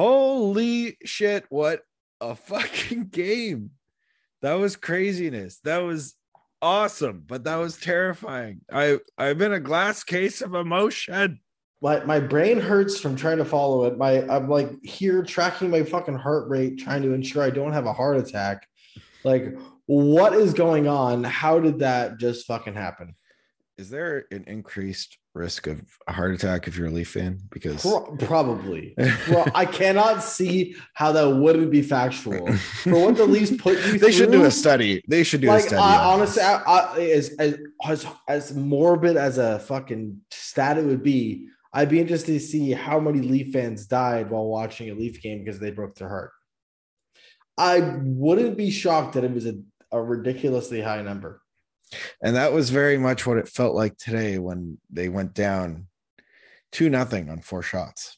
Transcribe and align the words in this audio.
Holy 0.00 0.96
shit, 1.04 1.44
what 1.50 1.82
a 2.22 2.34
fucking 2.34 3.08
game. 3.08 3.72
That 4.40 4.54
was 4.54 4.74
craziness. 4.74 5.60
That 5.64 5.82
was 5.82 6.14
awesome, 6.62 7.24
but 7.26 7.44
that 7.44 7.56
was 7.56 7.76
terrifying. 7.76 8.62
I 8.72 9.00
I'm 9.18 9.42
in 9.42 9.52
a 9.52 9.60
glass 9.60 10.02
case 10.02 10.40
of 10.40 10.54
emotion. 10.54 11.40
My 11.82 12.02
my 12.04 12.18
brain 12.18 12.58
hurts 12.58 12.98
from 12.98 13.14
trying 13.14 13.36
to 13.36 13.44
follow 13.44 13.84
it. 13.84 13.98
My 13.98 14.26
I'm 14.26 14.48
like 14.48 14.70
here 14.82 15.22
tracking 15.22 15.68
my 15.68 15.82
fucking 15.82 16.16
heart 16.16 16.48
rate, 16.48 16.78
trying 16.78 17.02
to 17.02 17.12
ensure 17.12 17.42
I 17.42 17.50
don't 17.50 17.74
have 17.74 17.84
a 17.84 17.92
heart 17.92 18.16
attack. 18.16 18.66
Like, 19.22 19.54
what 19.84 20.32
is 20.32 20.54
going 20.54 20.88
on? 20.88 21.24
How 21.24 21.60
did 21.60 21.80
that 21.80 22.18
just 22.18 22.46
fucking 22.46 22.74
happen? 22.74 23.16
Is 23.76 23.90
there 23.90 24.24
an 24.30 24.44
increased 24.46 25.18
risk 25.34 25.66
of 25.66 25.80
a 26.06 26.12
heart 26.12 26.34
attack 26.34 26.66
if 26.66 26.76
you're 26.76 26.88
a 26.88 26.90
Leaf 26.90 27.10
fan? 27.10 27.40
Because 27.50 27.82
Pro- 27.82 28.16
probably. 28.16 28.94
Bro, 29.26 29.44
I 29.54 29.64
cannot 29.64 30.22
see 30.22 30.76
how 30.94 31.12
that 31.12 31.28
wouldn't 31.28 31.70
be 31.70 31.82
factual. 31.82 32.52
For 32.82 33.06
what 33.06 33.16
the 33.16 33.26
Leafs 33.26 33.56
put 33.56 33.78
you 33.86 33.98
they 33.98 34.12
should 34.12 34.32
do 34.32 34.44
a 34.44 34.50
study. 34.50 35.02
They 35.08 35.22
should 35.22 35.40
do 35.40 35.48
a 35.48 35.52
like 35.52 35.64
study. 35.64 35.82
I, 35.82 36.04
honestly. 36.04 36.42
I, 36.42 36.56
I, 36.56 37.00
as, 37.00 37.30
as 37.38 37.58
as 37.84 38.06
as 38.28 38.54
morbid 38.54 39.16
as 39.16 39.38
a 39.38 39.58
fucking 39.60 40.20
stat 40.30 40.78
it 40.78 40.84
would 40.84 41.02
be, 41.02 41.48
I'd 41.72 41.88
be 41.88 42.00
interested 42.00 42.32
to 42.32 42.40
see 42.40 42.72
how 42.72 42.98
many 42.98 43.20
Leaf 43.20 43.52
fans 43.52 43.86
died 43.86 44.30
while 44.30 44.46
watching 44.46 44.90
a 44.90 44.94
Leaf 44.94 45.22
game 45.22 45.44
because 45.44 45.60
they 45.60 45.70
broke 45.70 45.94
their 45.94 46.08
heart. 46.08 46.32
I 47.56 47.98
wouldn't 48.02 48.56
be 48.56 48.70
shocked 48.70 49.14
that 49.14 49.24
it 49.24 49.32
was 49.32 49.46
a, 49.46 49.60
a 49.92 50.02
ridiculously 50.02 50.80
high 50.80 51.02
number. 51.02 51.39
And 52.22 52.36
that 52.36 52.52
was 52.52 52.70
very 52.70 52.98
much 52.98 53.26
what 53.26 53.38
it 53.38 53.48
felt 53.48 53.74
like 53.74 53.96
today 53.96 54.38
when 54.38 54.78
they 54.90 55.08
went 55.08 55.34
down 55.34 55.86
two 56.72 56.88
nothing 56.88 57.28
on 57.28 57.40
four 57.40 57.62
shots. 57.62 58.16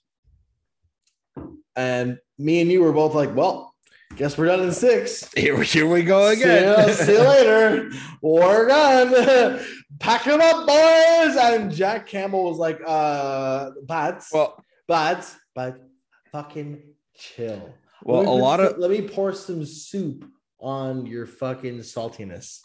And 1.74 2.18
me 2.38 2.60
and 2.60 2.70
you 2.70 2.82
were 2.82 2.92
both 2.92 3.14
like, 3.14 3.34
"Well, 3.34 3.74
guess 4.16 4.36
we're 4.36 4.46
done 4.46 4.60
in 4.60 4.72
six. 4.72 5.32
Here, 5.34 5.60
here 5.62 5.86
we 5.88 6.02
go 6.02 6.32
See 6.34 6.42
again. 6.42 6.88
you, 6.88 6.94
see 6.94 7.12
you 7.12 7.20
later. 7.20 7.90
We're 8.22 8.68
done. 8.68 9.64
Pack 9.98 10.24
them 10.24 10.40
up, 10.42 10.66
boys." 10.66 11.36
And 11.36 11.72
Jack 11.72 12.06
Campbell 12.06 12.44
was 12.50 12.58
like, 12.58 12.80
"Uh, 12.86 13.70
but, 13.86 14.22
well, 14.32 14.62
but, 14.86 15.34
but, 15.54 15.80
fucking 16.30 16.82
chill." 17.16 17.72
well, 18.04 18.28
a 18.28 18.36
lot 18.36 18.60
of 18.60 18.76
let 18.76 18.90
me 18.90 19.08
pour 19.08 19.32
some 19.32 19.64
soup 19.64 20.26
on 20.60 21.06
your 21.06 21.26
fucking 21.26 21.78
saltiness. 21.78 22.60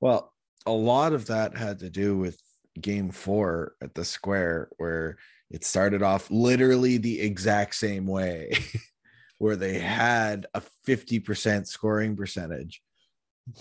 well, 0.00 0.33
a 0.66 0.72
lot 0.72 1.12
of 1.12 1.26
that 1.26 1.56
had 1.56 1.78
to 1.80 1.90
do 1.90 2.16
with 2.16 2.38
game 2.80 3.10
four 3.10 3.74
at 3.82 3.94
the 3.94 4.04
square 4.04 4.68
where 4.78 5.16
it 5.50 5.64
started 5.64 6.02
off 6.02 6.30
literally 6.30 6.96
the 6.96 7.20
exact 7.20 7.74
same 7.74 8.06
way 8.06 8.50
where 9.38 9.56
they 9.56 9.78
had 9.78 10.46
a 10.54 10.62
50% 10.86 11.66
scoring 11.66 12.16
percentage 12.16 12.82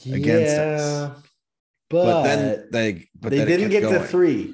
Against 0.10 0.56
us. 0.58 1.12
but, 1.90 2.06
but, 2.06 2.24
then 2.24 2.68
they 2.72 3.10
but 3.20 3.32
they 3.32 3.44
didn't 3.44 3.70
get 3.70 3.82
to 3.82 3.90
going. 3.98 4.04
three. 4.08 4.54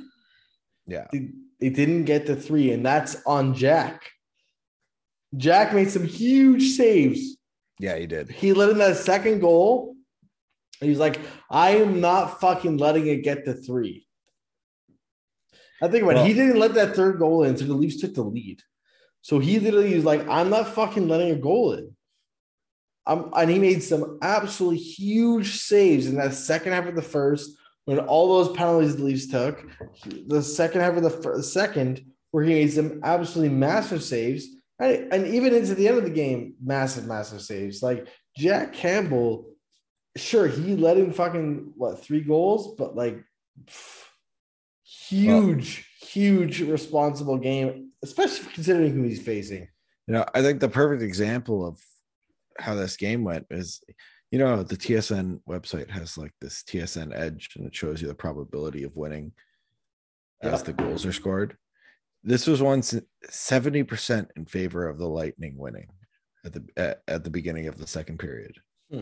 yeah 0.87 1.05
They, 1.11 1.29
they 1.59 1.69
didn't 1.69 2.05
get 2.05 2.25
to 2.25 2.35
three, 2.35 2.71
and 2.71 2.83
that's 2.83 3.17
on 3.27 3.53
Jack. 3.53 4.09
Jack 5.37 5.73
made 5.73 5.91
some 5.91 6.05
huge 6.05 6.71
saves. 6.71 7.37
yeah 7.79 7.95
he 7.95 8.07
did 8.07 8.31
He 8.31 8.53
let 8.53 8.69
in 8.69 8.79
that 8.79 8.97
second 8.97 9.39
goal. 9.39 9.95
He's 10.79 10.99
like, 10.99 11.19
I 11.49 11.77
am 11.77 11.99
not 11.99 12.39
fucking 12.39 12.77
letting 12.77 13.07
it 13.07 13.23
get 13.23 13.45
to 13.45 13.53
three. 13.53 14.07
I 15.81 15.87
think 15.87 16.03
about 16.03 16.17
it. 16.17 16.27
He 16.27 16.33
didn't 16.33 16.59
let 16.59 16.73
that 16.73 16.95
third 16.95 17.19
goal 17.19 17.43
in, 17.43 17.57
so 17.57 17.65
the 17.65 17.73
Leafs 17.73 18.01
took 18.01 18.13
the 18.13 18.23
lead. 18.23 18.61
So 19.21 19.39
he 19.39 19.59
literally 19.59 19.95
was 19.95 20.05
like, 20.05 20.27
I'm 20.27 20.49
not 20.49 20.73
fucking 20.73 21.07
letting 21.07 21.31
a 21.31 21.35
goal 21.35 21.73
in. 21.73 21.95
Um, 23.05 23.31
and 23.35 23.49
he 23.49 23.59
made 23.59 23.81
some 23.81 24.19
absolutely 24.21 24.77
huge 24.77 25.57
saves 25.59 26.07
in 26.07 26.15
that 26.15 26.33
second 26.33 26.73
half 26.73 26.85
of 26.85 26.95
the 26.95 27.01
first 27.01 27.57
when 27.85 27.99
all 27.99 28.43
those 28.43 28.55
penalties 28.55 28.97
the 28.97 29.03
Leafs 29.03 29.27
took. 29.27 29.65
The 30.27 30.43
second 30.43 30.81
half 30.81 30.95
of 30.95 31.03
the 31.03 31.43
second, 31.43 32.05
where 32.31 32.43
he 32.43 32.53
made 32.53 32.71
some 32.71 32.99
absolutely 33.03 33.55
massive 33.55 34.03
saves. 34.03 34.47
And, 34.79 35.11
and 35.11 35.27
even 35.27 35.55
into 35.55 35.75
the 35.75 35.87
end 35.87 35.97
of 35.97 36.03
the 36.03 36.09
game, 36.09 36.53
massive, 36.63 37.07
massive 37.07 37.41
saves. 37.41 37.81
Like 37.81 38.07
Jack 38.37 38.73
Campbell, 38.73 39.45
sure, 40.15 40.47
he 40.47 40.75
let 40.75 40.97
in 40.97 41.13
fucking 41.13 41.73
what 41.75 42.03
three 42.03 42.21
goals, 42.21 42.75
but 42.77 42.95
like 42.95 43.23
pff, 43.65 44.03
huge, 44.83 45.87
huge 46.01 46.61
responsible 46.61 47.37
game, 47.37 47.91
especially 48.03 48.51
considering 48.53 48.93
who 48.93 49.03
he's 49.03 49.21
facing. 49.21 49.67
You 50.07 50.13
know, 50.15 50.25
I 50.33 50.41
think 50.41 50.59
the 50.59 50.69
perfect 50.69 51.03
example 51.03 51.65
of 51.65 51.79
how 52.59 52.75
this 52.75 52.97
game 52.97 53.23
went 53.23 53.45
is, 53.51 53.81
you 54.31 54.39
know, 54.39 54.63
the 54.63 54.75
TSN 54.77 55.41
website 55.47 55.89
has 55.89 56.17
like 56.17 56.33
this 56.41 56.63
TSN 56.63 57.15
edge 57.15 57.49
and 57.55 57.65
it 57.67 57.75
shows 57.75 58.01
you 58.01 58.07
the 58.07 58.15
probability 58.15 58.83
of 58.83 58.97
winning 58.97 59.31
as 60.41 60.59
Yeah. 60.61 60.63
the 60.65 60.73
goals 60.73 61.05
are 61.05 61.13
scored. 61.13 61.57
This 62.23 62.47
was 62.47 62.61
once 62.61 62.93
70% 63.29 64.27
in 64.35 64.45
favor 64.45 64.89
of 64.89 64.97
the 64.97 65.07
Lightning 65.07 65.55
winning 65.57 65.87
at 66.43 66.53
the 66.53 66.65
at, 66.75 67.01
at 67.07 67.23
the 67.23 67.29
beginning 67.29 67.67
of 67.67 67.77
the 67.77 67.87
second 67.87 68.17
period. 68.19 68.57
Hmm. 68.91 69.01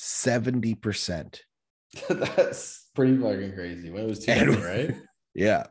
70%. 0.00 1.40
That's 2.08 2.88
pretty 2.94 3.16
fucking 3.18 3.52
crazy. 3.54 3.90
When 3.90 4.02
it 4.04 4.08
was 4.08 4.24
two, 4.24 4.32
And- 4.32 4.50
nothing, 4.50 4.64
right? 4.64 4.94
Yeah. 5.34 5.66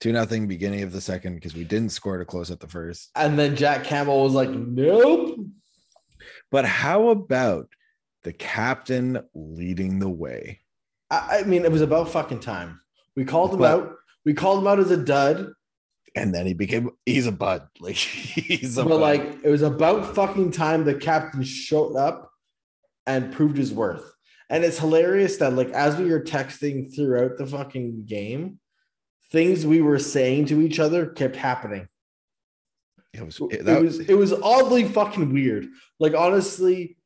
Two 0.00 0.12
nothing 0.12 0.46
beginning 0.46 0.82
of 0.84 0.92
the 0.92 1.00
second 1.00 1.34
because 1.34 1.54
we 1.54 1.64
didn't 1.64 1.90
score 1.90 2.18
to 2.18 2.24
close 2.24 2.52
at 2.52 2.60
the 2.60 2.68
first. 2.68 3.10
And 3.16 3.36
then 3.36 3.56
Jack 3.56 3.82
Campbell 3.82 4.22
was 4.22 4.32
like, 4.32 4.48
"Nope." 4.48 5.40
But 6.52 6.64
how 6.66 7.08
about 7.08 7.66
the 8.22 8.32
captain 8.32 9.20
leading 9.34 9.98
the 9.98 10.08
way? 10.08 10.60
I, 11.10 11.40
I 11.40 11.42
mean, 11.42 11.64
it 11.64 11.72
was 11.72 11.80
about 11.82 12.10
fucking 12.10 12.38
time. 12.38 12.80
We 13.16 13.24
called 13.24 13.54
him 13.54 13.58
But- 13.58 13.70
out. 13.72 13.94
We 14.24 14.34
called 14.34 14.60
him 14.60 14.68
out 14.68 14.78
as 14.78 14.92
a 14.92 14.96
dud, 14.96 15.52
and 16.14 16.32
then 16.32 16.46
he 16.46 16.54
became 16.54 16.90
he's 17.04 17.26
a 17.26 17.32
bud 17.32 17.66
like 17.80 17.96
he's 17.96 18.78
a 18.78 18.84
but 18.84 18.90
bud. 18.90 19.00
like 19.00 19.38
it 19.42 19.48
was 19.50 19.62
about 19.62 20.14
fucking 20.14 20.52
time 20.52 20.84
the 20.84 20.94
captain 20.94 21.42
showed 21.42 21.96
up 21.96 22.30
and 23.08 23.32
proved 23.32 23.56
his 23.56 23.72
worth. 23.72 24.14
And 24.50 24.62
it's 24.62 24.78
hilarious 24.78 25.38
that 25.38 25.54
like 25.54 25.70
as 25.70 25.96
we 25.96 26.10
were 26.10 26.20
texting 26.20 26.94
throughout 26.94 27.38
the 27.38 27.46
fucking 27.46 28.04
game, 28.06 28.60
things 29.32 29.66
we 29.66 29.82
were 29.82 29.98
saying 29.98 30.46
to 30.46 30.60
each 30.60 30.78
other 30.78 31.06
kept 31.06 31.34
happening. 31.34 31.88
it 33.12 33.24
was 33.24 33.40
It, 33.50 33.66
it, 33.66 33.82
was 33.82 34.00
it 34.00 34.14
was 34.14 34.32
oddly 34.32 34.84
fucking 34.84 35.32
weird. 35.32 35.66
Like 35.98 36.14
honestly, 36.14 36.96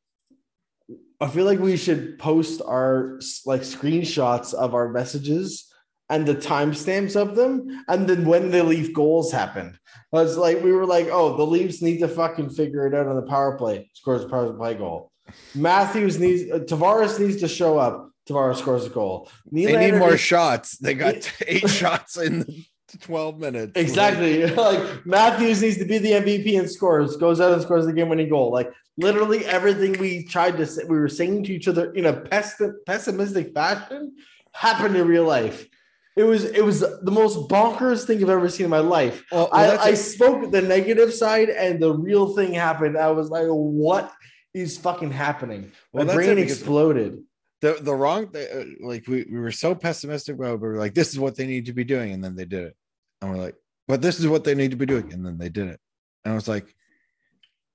I 1.20 1.28
feel 1.28 1.44
like 1.44 1.60
we 1.60 1.76
should 1.76 2.18
post 2.18 2.60
our 2.66 3.20
like 3.46 3.62
screenshots 3.62 4.52
of 4.52 4.74
our 4.74 4.88
messages 4.88 5.72
and 6.10 6.26
the 6.26 6.34
timestamps 6.34 7.14
of 7.16 7.36
them, 7.36 7.84
and 7.88 8.08
then 8.08 8.26
when 8.26 8.50
the 8.50 8.62
Leaf 8.62 8.92
goals 8.92 9.32
happened. 9.32 9.78
It's 10.12 10.36
like 10.36 10.62
we 10.62 10.72
were 10.72 10.84
like, 10.84 11.06
oh, 11.10 11.36
the 11.36 11.46
Leafs 11.46 11.80
need 11.80 12.00
to 12.00 12.08
fucking 12.08 12.50
figure 12.50 12.86
it 12.86 12.94
out 12.94 13.06
on 13.06 13.16
the 13.16 13.22
power 13.22 13.56
play. 13.56 13.88
Scores 13.94 14.24
a 14.24 14.28
power 14.28 14.52
play 14.52 14.74
goal. 14.74 15.11
Matthews 15.54 16.18
needs 16.18 16.50
uh, 16.50 16.58
Tavares 16.60 17.18
needs 17.18 17.40
to 17.40 17.48
show 17.48 17.78
up. 17.78 18.10
Tavares 18.28 18.56
scores 18.56 18.86
a 18.86 18.90
goal. 18.90 19.28
they 19.50 19.76
need 19.76 19.98
more 19.98 20.10
needs- 20.10 20.20
shots 20.20 20.78
they 20.78 20.94
got 20.94 21.30
eight 21.46 21.68
shots 21.68 22.16
in 22.16 22.40
the 22.40 22.98
12 23.00 23.38
minutes 23.38 23.72
Exactly. 23.74 24.46
like 24.54 25.04
Matthews 25.06 25.60
needs 25.62 25.78
to 25.78 25.84
be 25.84 25.98
the 25.98 26.12
MVP 26.12 26.58
and 26.58 26.70
scores, 26.70 27.16
goes 27.16 27.40
out 27.40 27.52
and 27.52 27.62
scores 27.62 27.84
the 27.86 27.92
game 27.92 28.08
winning 28.10 28.28
goal. 28.28 28.52
Like 28.52 28.70
literally 28.96 29.44
everything 29.46 29.98
we 29.98 30.24
tried 30.24 30.56
to 30.58 30.66
say, 30.66 30.84
we 30.84 30.98
were 30.98 31.08
saying 31.08 31.44
to 31.44 31.52
each 31.54 31.66
other 31.68 31.92
in 31.94 32.06
a 32.06 32.12
pes- 32.20 32.62
pessimistic 32.86 33.54
fashion 33.54 34.14
happened 34.54 34.94
in 34.96 35.06
real 35.08 35.24
life. 35.24 35.66
It 36.14 36.24
was 36.24 36.44
it 36.44 36.62
was 36.62 36.80
the 36.80 37.10
most 37.10 37.48
bonkers 37.48 38.04
thing 38.04 38.22
I've 38.22 38.28
ever 38.28 38.48
seen 38.50 38.64
in 38.64 38.70
my 38.70 38.80
life. 38.80 39.24
well, 39.32 39.48
well, 39.50 39.80
I 39.80 39.94
spoke 39.94 40.50
the 40.52 40.60
negative 40.60 41.12
side 41.14 41.48
and 41.48 41.80
the 41.80 41.92
real 41.94 42.36
thing 42.36 42.52
happened. 42.52 42.98
I 42.98 43.10
was 43.12 43.30
like, 43.30 43.46
what 43.46 44.12
is 44.54 44.76
fucking 44.78 45.10
happening? 45.10 45.72
My 45.92 45.98
Well, 45.98 46.04
that's 46.06 46.16
brain 46.16 46.38
exploded. 46.38 47.22
the 47.60 47.78
the 47.80 47.94
wrong 47.94 48.34
uh, 48.36 48.64
like 48.80 49.06
we, 49.06 49.24
we 49.30 49.38
were 49.38 49.52
so 49.52 49.74
pessimistic 49.74 50.36
about 50.36 50.60
we 50.60 50.68
were 50.68 50.76
like 50.78 50.94
this 50.94 51.10
is 51.12 51.18
what 51.18 51.36
they 51.36 51.46
need 51.46 51.66
to 51.66 51.72
be 51.72 51.84
doing 51.84 52.12
and 52.12 52.22
then 52.22 52.34
they 52.36 52.44
did 52.44 52.64
it 52.64 52.76
and 53.20 53.30
we're 53.30 53.36
like 53.44 53.54
but 53.88 54.02
this 54.02 54.18
is 54.18 54.26
what 54.26 54.42
they 54.44 54.54
need 54.54 54.70
to 54.72 54.76
be 54.76 54.86
doing 54.86 55.12
and 55.12 55.24
then 55.24 55.38
they 55.38 55.48
did 55.48 55.68
it 55.68 55.80
and 56.24 56.32
i 56.32 56.34
was 56.34 56.48
like 56.48 56.66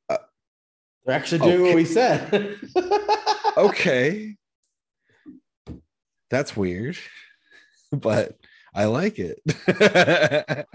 They're 0.09 1.15
actually 1.15 1.39
doing 1.39 1.61
what 1.61 1.75
we 1.75 1.85
said. 1.85 2.57
okay 3.57 4.35
that's 6.29 6.55
weird 6.57 6.97
but 7.93 8.37
i 8.75 8.83
like 8.85 9.17
it 9.19 9.39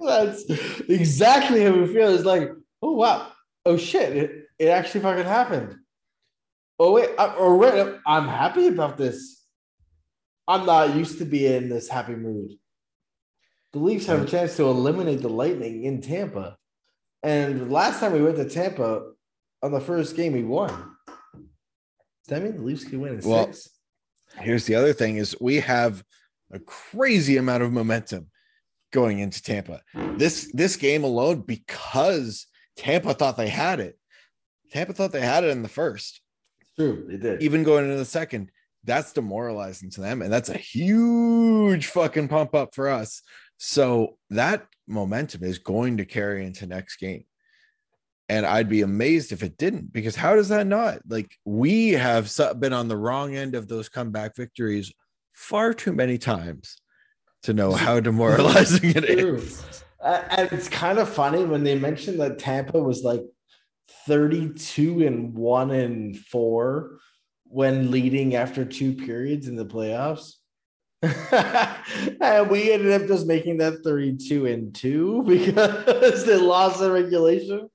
That's 0.00 0.44
exactly 0.88 1.64
how 1.64 1.72
we 1.72 1.86
feel. 1.92 2.14
It's 2.14 2.24
like, 2.24 2.50
oh 2.82 2.92
wow, 2.92 3.32
oh 3.68 3.76
shit, 3.76 4.16
it, 4.16 4.46
it 4.58 4.68
actually 4.68 5.00
fucking 5.02 5.24
happened. 5.24 5.76
Oh 6.78 6.92
wait, 6.92 7.10
I, 7.18 7.34
or 7.34 7.56
wait, 7.56 7.96
I'm 8.06 8.26
happy 8.26 8.68
about 8.68 8.96
this. 8.96 9.44
I'm 10.46 10.64
not 10.64 10.96
used 10.96 11.18
to 11.18 11.24
being 11.24 11.64
in 11.64 11.68
this 11.68 11.88
happy 11.88 12.14
mood. 12.14 12.52
The 13.72 13.80
Leafs 13.80 14.06
have 14.06 14.22
a 14.22 14.26
chance 14.26 14.56
to 14.56 14.64
eliminate 14.64 15.20
the 15.20 15.28
Lightning 15.28 15.84
in 15.84 16.00
Tampa. 16.00 16.56
And 17.22 17.70
last 17.70 18.00
time 18.00 18.12
we 18.12 18.22
went 18.22 18.36
to 18.36 18.48
Tampa 18.48 19.02
on 19.62 19.72
the 19.72 19.80
first 19.80 20.16
game, 20.16 20.32
we 20.32 20.44
won. 20.44 20.70
Does 20.70 22.28
that 22.28 22.42
mean 22.42 22.56
the 22.56 22.62
Leafs 22.62 22.84
can 22.84 23.00
win 23.00 23.18
in 23.18 23.28
Well, 23.28 23.52
six? 23.52 23.68
Here's 24.40 24.64
the 24.64 24.76
other 24.76 24.94
thing 24.94 25.18
is 25.18 25.36
we 25.40 25.56
have 25.56 26.02
a 26.50 26.58
crazy 26.60 27.36
amount 27.36 27.62
of 27.62 27.72
momentum 27.72 28.30
going 28.92 29.18
into 29.18 29.42
Tampa. 29.42 29.82
This 30.16 30.50
this 30.54 30.76
game 30.76 31.04
alone 31.04 31.42
because 31.42 32.46
Tampa 32.78 33.12
thought 33.12 33.36
they 33.36 33.48
had 33.48 33.80
it. 33.80 33.98
Tampa 34.72 34.94
thought 34.94 35.12
they 35.12 35.20
had 35.20 35.44
it 35.44 35.50
in 35.50 35.62
the 35.62 35.68
first. 35.68 36.22
True, 36.76 37.04
they 37.08 37.16
did. 37.18 37.42
Even 37.42 37.64
going 37.64 37.84
into 37.84 37.96
the 37.96 38.04
second, 38.04 38.50
that's 38.84 39.12
demoralizing 39.12 39.90
to 39.90 40.00
them 40.00 40.22
and 40.22 40.32
that's 40.32 40.48
a 40.48 40.56
huge 40.56 41.88
fucking 41.88 42.28
pump 42.28 42.54
up 42.54 42.74
for 42.74 42.88
us. 42.88 43.22
So 43.58 44.16
that 44.30 44.66
momentum 44.86 45.42
is 45.42 45.58
going 45.58 45.96
to 45.96 46.04
carry 46.04 46.46
into 46.46 46.66
next 46.66 46.96
game. 46.96 47.24
And 48.28 48.46
I'd 48.46 48.68
be 48.68 48.82
amazed 48.82 49.32
if 49.32 49.42
it 49.42 49.56
didn't, 49.56 49.92
because 49.92 50.14
how 50.14 50.36
does 50.36 50.50
that 50.50 50.66
not? 50.66 51.00
Like, 51.08 51.34
we 51.46 51.92
have 51.92 52.30
been 52.60 52.74
on 52.74 52.86
the 52.86 52.96
wrong 52.96 53.34
end 53.34 53.54
of 53.54 53.68
those 53.68 53.88
comeback 53.88 54.36
victories 54.36 54.92
far 55.32 55.72
too 55.72 55.94
many 55.94 56.18
times 56.18 56.76
to 57.44 57.54
know 57.54 57.72
how 57.72 58.00
demoralizing 58.00 58.90
it 58.90 59.04
is. 59.04 59.82
Uh, 60.02 60.22
and 60.30 60.52
it's 60.52 60.68
kind 60.68 60.98
of 60.98 61.08
funny 61.08 61.44
when 61.44 61.64
they 61.64 61.78
mentioned 61.78 62.20
that 62.20 62.38
Tampa 62.38 62.78
was 62.78 63.02
like 63.02 63.22
32 64.06 65.06
and 65.06 65.34
1 65.34 65.70
and 65.70 66.16
4 66.16 66.98
when 67.44 67.90
leading 67.90 68.34
after 68.34 68.64
two 68.64 68.94
periods 68.94 69.48
in 69.48 69.56
the 69.56 69.66
playoffs. 69.66 70.34
and 71.02 72.50
we 72.50 72.72
ended 72.72 73.00
up 73.00 73.08
just 73.08 73.26
making 73.26 73.58
that 73.58 73.82
32 73.84 74.46
and 74.46 74.74
2 74.74 75.22
because 75.26 76.24
they 76.24 76.36
lost 76.36 76.80
the 76.80 76.90
regulation. 76.90 77.68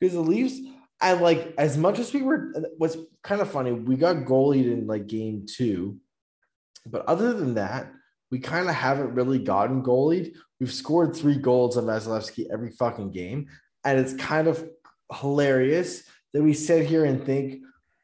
Because 0.00 0.14
the 0.14 0.20
Leafs, 0.20 0.58
and 1.00 1.20
like 1.20 1.54
as 1.58 1.78
much 1.78 1.98
as 1.98 2.12
we 2.12 2.22
were, 2.22 2.52
what's 2.78 2.96
kind 3.22 3.40
of 3.40 3.50
funny, 3.50 3.72
we 3.72 3.96
got 3.96 4.16
goalied 4.16 4.70
in 4.70 4.86
like 4.86 5.06
game 5.06 5.46
two. 5.46 5.98
But 6.86 7.06
other 7.06 7.32
than 7.32 7.54
that, 7.54 7.92
we 8.30 8.40
kind 8.40 8.68
of 8.68 8.74
haven't 8.74 9.14
really 9.14 9.38
gotten 9.38 9.82
goalied. 9.82 10.34
We've 10.62 10.72
scored 10.72 11.16
three 11.16 11.34
goals 11.34 11.76
on 11.76 11.86
Vasilevsky 11.86 12.46
every 12.48 12.70
fucking 12.70 13.10
game. 13.10 13.48
And 13.82 13.98
it's 13.98 14.14
kind 14.14 14.46
of 14.46 14.64
hilarious 15.12 16.04
that 16.32 16.40
we 16.40 16.54
sit 16.54 16.86
here 16.86 17.04
and 17.04 17.26
think, 17.26 17.62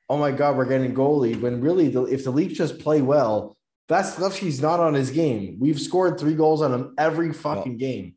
oh 0.09 0.19
my 0.19 0.33
God, 0.33 0.57
we're 0.57 0.65
getting 0.65 0.93
goalied. 0.93 1.41
When 1.41 1.61
really, 1.61 1.87
the, 1.89 2.03
if 2.07 2.25
the 2.25 2.33
Leafs 2.33 2.59
just 2.59 2.81
play 2.81 3.01
well, 3.01 3.57
Vasilevsky's 3.89 4.61
not 4.61 4.81
on 4.81 4.95
his 4.95 5.13
game. 5.13 5.59
We've 5.61 5.81
scored 5.81 6.19
three 6.19 6.35
goals 6.35 6.61
on 6.61 6.75
him 6.75 6.95
every 6.99 7.33
fucking 7.33 7.77
game. 7.77 8.17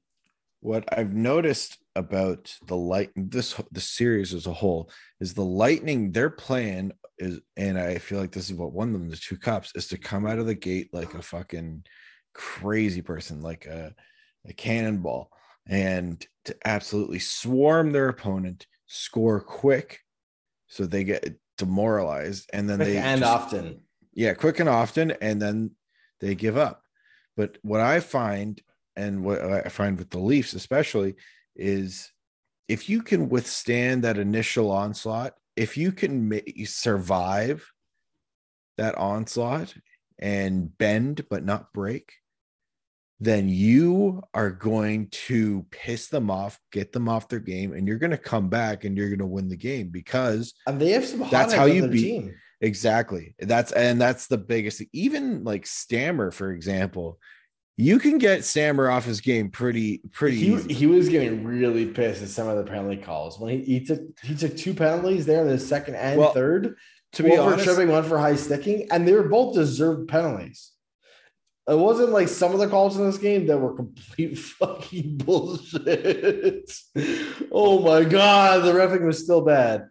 What 0.62 0.86
I've 0.92 1.14
noticed 1.14 1.78
about 1.96 2.58
the 2.66 2.76
light 2.76 3.12
this 3.16 3.54
the 3.72 3.80
series 3.80 4.34
as 4.34 4.48
a 4.48 4.54
whole 4.54 4.90
is 5.20 5.36
the 5.36 5.46
lightning 5.46 6.14
their 6.14 6.32
plan 6.32 6.94
is 7.20 7.42
and 7.58 7.78
I 7.78 7.98
feel 8.00 8.20
like 8.20 8.32
this 8.32 8.50
is 8.50 8.56
what 8.56 8.72
won 8.72 8.94
them 8.94 9.10
the 9.10 9.18
two 9.18 9.38
cups 9.38 9.74
is 9.76 9.88
to 9.90 9.98
come 9.98 10.26
out 10.26 10.40
of 10.40 10.46
the 10.46 10.56
gate 10.56 10.90
like 10.94 11.14
a 11.14 11.22
fucking 11.22 11.84
crazy 12.34 13.02
person, 13.02 13.42
like 13.42 13.66
a, 13.66 13.94
a 14.48 14.54
cannonball, 14.54 15.30
and 15.68 16.26
to 16.46 16.56
absolutely 16.66 17.20
swarm 17.20 17.92
their 17.92 18.10
opponent, 18.10 18.66
score 18.88 19.40
quick 19.40 20.00
so 20.68 20.86
they 20.86 21.04
get 21.04 21.38
demoralized 21.58 22.50
and 22.54 22.70
then 22.70 22.80
they 22.80 22.98
and 22.98 23.22
just- 23.22 23.32
often. 23.32 23.82
yeah, 24.14 24.34
quick 24.34 24.60
and 24.60 24.70
often, 24.70 25.12
and 25.22 25.42
then 25.42 25.72
they 26.20 26.34
give 26.36 26.58
up. 26.58 26.84
But 27.38 27.58
what 27.62 27.82
I 27.82 28.00
find, 28.00 28.62
and 28.96 29.24
what 29.24 29.42
I 29.42 29.70
find 29.70 29.98
with 29.98 30.10
the 30.10 30.20
Leafs 30.20 30.54
especially, 30.54 31.16
is 31.56 32.12
if 32.68 32.90
you 32.90 33.02
can 33.02 33.30
withstand 33.30 34.04
that 34.04 34.18
initial 34.18 34.72
onslaught, 34.72 35.34
if 35.56 35.78
you 35.78 35.92
can 35.92 36.42
survive 36.66 37.70
that 38.78 38.96
onslaught 38.96 39.74
and 40.20 40.76
bend 40.78 41.26
but 41.30 41.44
not 41.44 41.74
break, 41.74 42.14
then 43.24 43.48
you 43.48 44.20
are 44.34 44.50
going 44.50 45.08
to 45.10 45.64
piss 45.70 46.08
them 46.08 46.32
off, 46.32 46.60
get 46.72 46.92
them 46.92 47.08
off 47.08 47.30
their 47.30 47.40
game, 47.40 47.72
and 47.74 47.88
you're 47.88 48.00
going 48.00 48.10
to 48.12 48.18
come 48.18 48.50
back 48.50 48.84
and 48.84 48.98
you're 48.98 49.10
going 49.10 49.20
to 49.20 49.26
win 49.28 49.48
the 49.48 49.56
game 49.56 49.90
because 49.90 50.54
And 50.66 50.82
they 50.82 50.90
have 50.90 51.06
some 51.06 51.30
That's 51.30 51.54
how 51.54 51.66
you 51.66 51.88
beat- 51.88 52.02
team. 52.02 52.36
Exactly. 52.62 53.34
That's 53.40 53.72
and 53.72 54.00
that's 54.02 54.28
the 54.28 54.38
biggest. 54.38 54.82
Even 54.94 55.44
like 55.44 55.66
Stammer, 55.66 56.30
for 56.32 56.52
example, 56.52 57.20
you 57.78 57.98
can 58.00 58.18
get 58.20 58.44
Stammer 58.46 58.90
off 58.90 59.06
his 59.06 59.20
game 59.22 59.50
pretty 59.50 60.02
pretty 60.12 60.38
He, 60.38 60.54
easy. 60.54 60.74
he 60.74 60.86
was 60.88 61.10
getting 61.10 61.44
really 61.44 61.88
pissed 61.88 62.22
at 62.22 62.30
some 62.30 62.48
of 62.48 62.58
the 62.58 62.64
penalty 62.72 62.98
calls 63.02 63.40
when 63.40 63.60
he, 63.60 63.66
he 63.80 63.86
took 63.86 64.02
he 64.24 64.36
took 64.36 64.56
two 64.56 64.74
penalties 64.76 65.26
there 65.26 65.42
in 65.42 65.48
the 65.48 65.58
second 65.58 65.96
and 65.96 66.20
Well, 66.20 66.34
third. 66.34 66.76
to 67.14 67.24
be 67.24 67.30
one 67.30 67.38
for 67.40 67.44
honest, 67.54 67.66
tripping, 67.66 67.90
one 67.90 68.04
for 68.04 68.20
high 68.20 68.36
sticking, 68.36 68.88
and 68.92 69.08
they 69.08 69.14
were 69.14 69.28
both 69.28 69.56
deserved 69.56 70.08
penalties. 70.08 70.72
It 71.68 71.78
wasn't 71.78 72.10
like 72.10 72.28
some 72.28 72.54
of 72.54 72.60
the 72.60 72.68
calls 72.68 72.98
in 72.98 73.06
this 73.06 73.18
game 73.20 73.46
that 73.48 73.58
were 73.58 73.76
complete 73.76 74.38
fucking 74.60 75.18
bullshit. 75.18 76.72
oh 77.52 77.80
my 77.82 78.04
god, 78.04 78.64
the 78.64 78.72
refing 78.72 79.06
was 79.06 79.24
still 79.24 79.42
bad. 79.42 79.88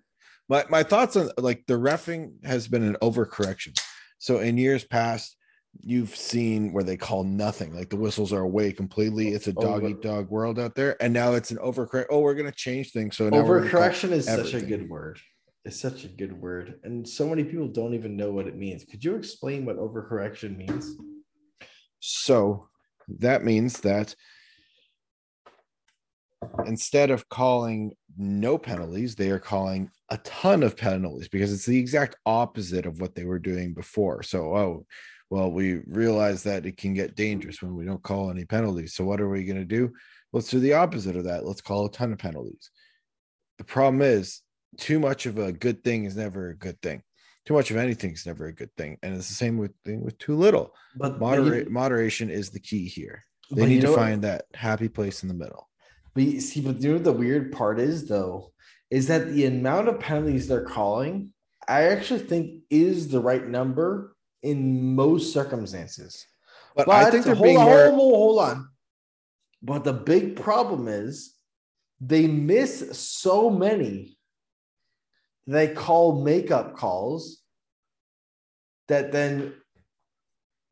my 0.49 0.64
my 0.69 0.82
thoughts 0.82 1.17
on 1.17 1.31
like 1.38 1.64
the 1.67 1.75
refing 1.75 2.44
has 2.44 2.67
been 2.69 2.82
an 2.82 2.96
overcorrection. 3.02 3.78
So 4.19 4.40
in 4.40 4.58
years 4.58 4.84
past, 4.84 5.37
you've 5.82 6.14
seen 6.14 6.72
where 6.72 6.84
they 6.84 6.96
call 6.96 7.25
nothing, 7.25 7.73
like 7.75 7.88
the 7.88 7.96
whistles 7.96 8.32
are 8.32 8.43
away 8.43 8.73
completely. 8.73 9.28
It's 9.28 9.46
a 9.46 9.52
dog 9.52 9.84
eat 9.84 10.02
dog 10.02 10.28
world 10.28 10.58
out 10.58 10.75
there, 10.75 11.00
and 11.02 11.12
now 11.12 11.34
it's 11.34 11.50
an 11.52 11.58
overcorrect. 11.58 12.06
Oh, 12.11 12.20
we're 12.20 12.34
gonna 12.34 12.52
change 12.52 12.90
things. 12.93 13.16
So 13.16 13.28
now 13.28 13.43
we're 13.44 13.61
gonna 13.61 13.70
call- 13.70 13.81
Overcorrection 13.82 14.11
is 14.11 14.26
such 14.26 14.55
a 14.55 14.61
good 14.61 14.88
word. 14.90 15.20
It's 15.64 15.78
such 15.81 16.05
a 16.05 16.08
good 16.08 16.32
word, 16.40 16.81
and 16.84 17.08
so 17.08 17.28
many 17.28 17.44
people 17.44 17.69
don't 17.69 17.94
even 17.94 18.16
know 18.16 18.32
what 18.32 18.46
it 18.46 18.56
means. 18.56 18.84
Could 18.84 19.05
you 19.05 19.14
explain 19.14 19.64
what 19.66 19.76
overcorrection 19.78 20.56
means? 20.56 20.96
So 22.00 22.69
that 23.19 23.44
means 23.44 23.81
that 23.81 24.14
instead 26.67 27.11
of 27.11 27.29
calling 27.29 27.93
no 28.17 28.58
penalties, 28.58 29.14
they 29.14 29.31
are 29.31 29.38
calling 29.38 29.91
a 30.11 30.17
ton 30.19 30.62
of 30.62 30.76
penalties 30.76 31.29
because 31.29 31.52
it's 31.52 31.67
the 31.67 31.79
exact 31.79 32.17
opposite 32.26 32.87
of 32.87 33.00
what 33.00 33.14
they 33.14 33.25
were 33.25 33.38
doing 33.38 33.75
before. 33.75 34.23
So, 34.23 34.56
oh, 34.56 34.87
well, 35.29 35.50
we 35.50 35.81
realize 35.87 36.43
that 36.43 36.67
it 36.67 36.76
can 36.76 36.93
get 36.94 37.14
dangerous 37.14 37.62
when 37.62 37.76
we 37.76 37.85
don't 37.85 38.02
call 38.02 38.31
any 38.31 38.44
penalties. 38.44 38.94
So, 38.94 39.05
what 39.05 39.20
are 39.20 39.29
we 39.29 39.44
going 39.44 39.58
to 39.58 39.64
do? 39.64 39.93
Let's 40.32 40.49
do 40.49 40.61
the 40.61 40.75
opposite 40.75 41.17
of 41.17 41.25
that. 41.25 41.44
Let's 41.44 41.61
call 41.61 41.87
a 41.87 41.91
ton 41.91 42.12
of 42.12 42.19
penalties. 42.19 42.70
The 43.58 43.64
problem 43.64 44.02
is, 44.02 44.43
too 44.78 44.99
much 44.99 45.26
of 45.26 45.38
a 45.38 45.52
good 45.52 45.85
thing 45.85 46.04
is 46.04 46.16
never 46.16 46.50
a 46.50 46.57
good 46.57 46.80
thing. 46.80 47.02
Too 47.47 47.54
much 47.54 47.70
of 47.70 47.76
anything 47.76 48.12
is 48.12 48.26
never 48.26 48.47
a 48.47 48.52
good 48.52 48.75
thing, 48.76 48.99
and 49.02 49.14
it's 49.16 49.28
the 49.28 49.35
same 49.35 49.56
with 49.56 49.73
thing 49.85 50.02
with 50.02 50.18
too 50.18 50.37
little 50.37 50.75
But 50.94 51.18
moderate 51.18 51.70
moderation 51.70 52.30
is 52.30 52.50
the 52.50 52.61
key 52.61 52.87
here 52.87 53.25
they 53.50 53.66
need 53.66 53.80
to 53.80 53.88
know 53.88 53.97
find 53.97 54.23
that 54.23 54.44
happy 54.54 54.88
place 54.88 55.23
in 55.23 55.28
the 55.28 55.35
middle 55.35 55.68
But 56.14 56.25
you 56.25 56.40
see, 56.40 56.61
but 56.61 56.80
you 56.80 56.88
know 56.90 56.94
what 56.94 57.04
the 57.04 57.12
weird 57.12 57.52
part 57.52 57.80
is 57.80 58.09
though, 58.09 58.52
is 58.90 59.06
that 59.09 59.32
the 59.32 59.47
amount 59.47 59.88
of 59.88 60.00
penalties 60.00 60.49
they're 60.49 60.64
calling, 60.64 61.32
I 61.66 61.85
actually 61.85 62.20
think 62.20 62.62
is 62.70 63.09
the 63.09 63.20
right 63.20 63.47
number 63.47 64.16
in 64.42 64.94
most 64.94 65.32
circumstances. 65.32 66.26
but, 66.76 66.87
But 66.87 67.06
i 67.06 67.11
think 67.11 67.25
they're 67.25 67.35
hold 67.35 67.44
being 67.44 67.59
on, 67.59 67.64
more 67.66 67.90
hold, 67.90 67.94
on, 67.94 68.18
hold 68.18 68.40
on. 68.40 68.68
But 69.62 69.85
the 69.85 69.92
big 69.92 70.37
problem 70.37 70.88
is 70.88 71.35
they 72.00 72.26
miss 72.26 72.99
so 72.99 73.50
many. 73.50 74.16
They 75.47 75.68
call 75.68 76.23
makeup 76.23 76.76
calls 76.76 77.42
that 78.88 79.12
then 79.12 79.54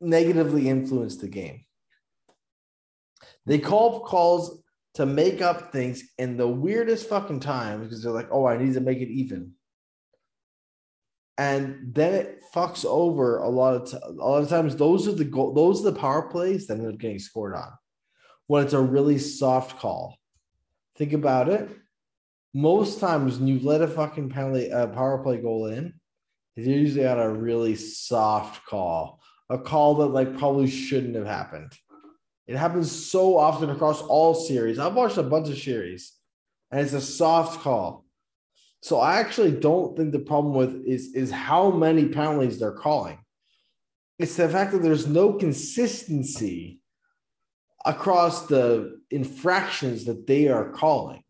negatively 0.01 0.69
influence 0.69 1.17
the 1.17 1.27
game. 1.27 1.65
They 3.45 3.59
call 3.59 4.01
calls 4.01 4.61
to 4.95 5.05
make 5.05 5.41
up 5.41 5.71
things 5.71 6.03
in 6.17 6.37
the 6.37 6.47
weirdest 6.47 7.07
fucking 7.09 7.39
times 7.39 7.87
because 7.87 8.03
they're 8.03 8.11
like, 8.11 8.29
oh, 8.31 8.45
I 8.45 8.57
need 8.57 8.73
to 8.73 8.81
make 8.81 8.99
it 8.99 9.09
even. 9.09 9.53
And 11.37 11.93
then 11.93 12.13
it 12.13 12.43
fucks 12.53 12.83
over 12.85 13.37
a 13.37 13.47
lot 13.47 13.75
of 13.75 13.89
t- 13.89 13.97
a 14.03 14.11
lot 14.11 14.43
of 14.43 14.49
times. 14.49 14.75
Those 14.75 15.07
are 15.07 15.13
the 15.13 15.23
goal. 15.23 15.53
Those 15.53 15.79
are 15.79 15.91
the 15.91 15.99
power 15.99 16.23
plays 16.23 16.67
that 16.67 16.77
end 16.77 16.87
up 16.87 16.99
getting 16.99 17.19
scored 17.19 17.55
on. 17.55 17.71
When 18.47 18.63
it's 18.65 18.73
a 18.73 18.81
really 18.81 19.19
soft 19.19 19.79
call, 19.79 20.17
think 20.97 21.13
about 21.13 21.47
it. 21.47 21.69
Most 22.53 22.99
times 22.99 23.37
when 23.37 23.47
you 23.47 23.59
let 23.59 23.81
a 23.81 23.87
fucking 23.87 24.29
penalty, 24.29 24.69
a 24.69 24.87
power 24.87 25.21
play 25.23 25.37
goal 25.37 25.67
in, 25.67 25.93
it's 26.55 26.67
usually 26.67 27.07
on 27.07 27.19
a 27.19 27.31
really 27.31 27.75
soft 27.75 28.65
call, 28.65 29.21
a 29.49 29.57
call 29.57 29.95
that 29.95 30.07
like 30.07 30.37
probably 30.37 30.67
shouldn't 30.67 31.15
have 31.15 31.27
happened. 31.27 31.71
It 32.47 32.57
happens 32.57 32.91
so 32.91 33.37
often 33.37 33.69
across 33.69 34.01
all 34.01 34.33
series. 34.33 34.79
I've 34.79 34.95
watched 34.95 35.17
a 35.17 35.23
bunch 35.23 35.49
of 35.49 35.59
series, 35.59 36.13
and 36.71 36.81
it's 36.81 36.93
a 36.93 37.01
soft 37.01 37.61
call. 37.61 38.05
So 38.81 38.99
I 38.99 39.19
actually 39.19 39.51
don't 39.51 39.95
think 39.95 40.11
the 40.11 40.19
problem 40.19 40.55
with 40.55 40.83
is 40.85 41.13
is 41.13 41.29
how 41.29 41.69
many 41.69 42.07
penalties 42.07 42.59
they're 42.59 42.71
calling. 42.71 43.19
It's 44.17 44.35
the 44.35 44.49
fact 44.49 44.71
that 44.71 44.81
there's 44.81 45.05
no 45.05 45.33
consistency 45.33 46.81
across 47.85 48.47
the 48.47 48.99
infractions 49.11 50.05
that 50.05 50.25
they 50.25 50.47
are 50.47 50.71
calling. 50.71 51.23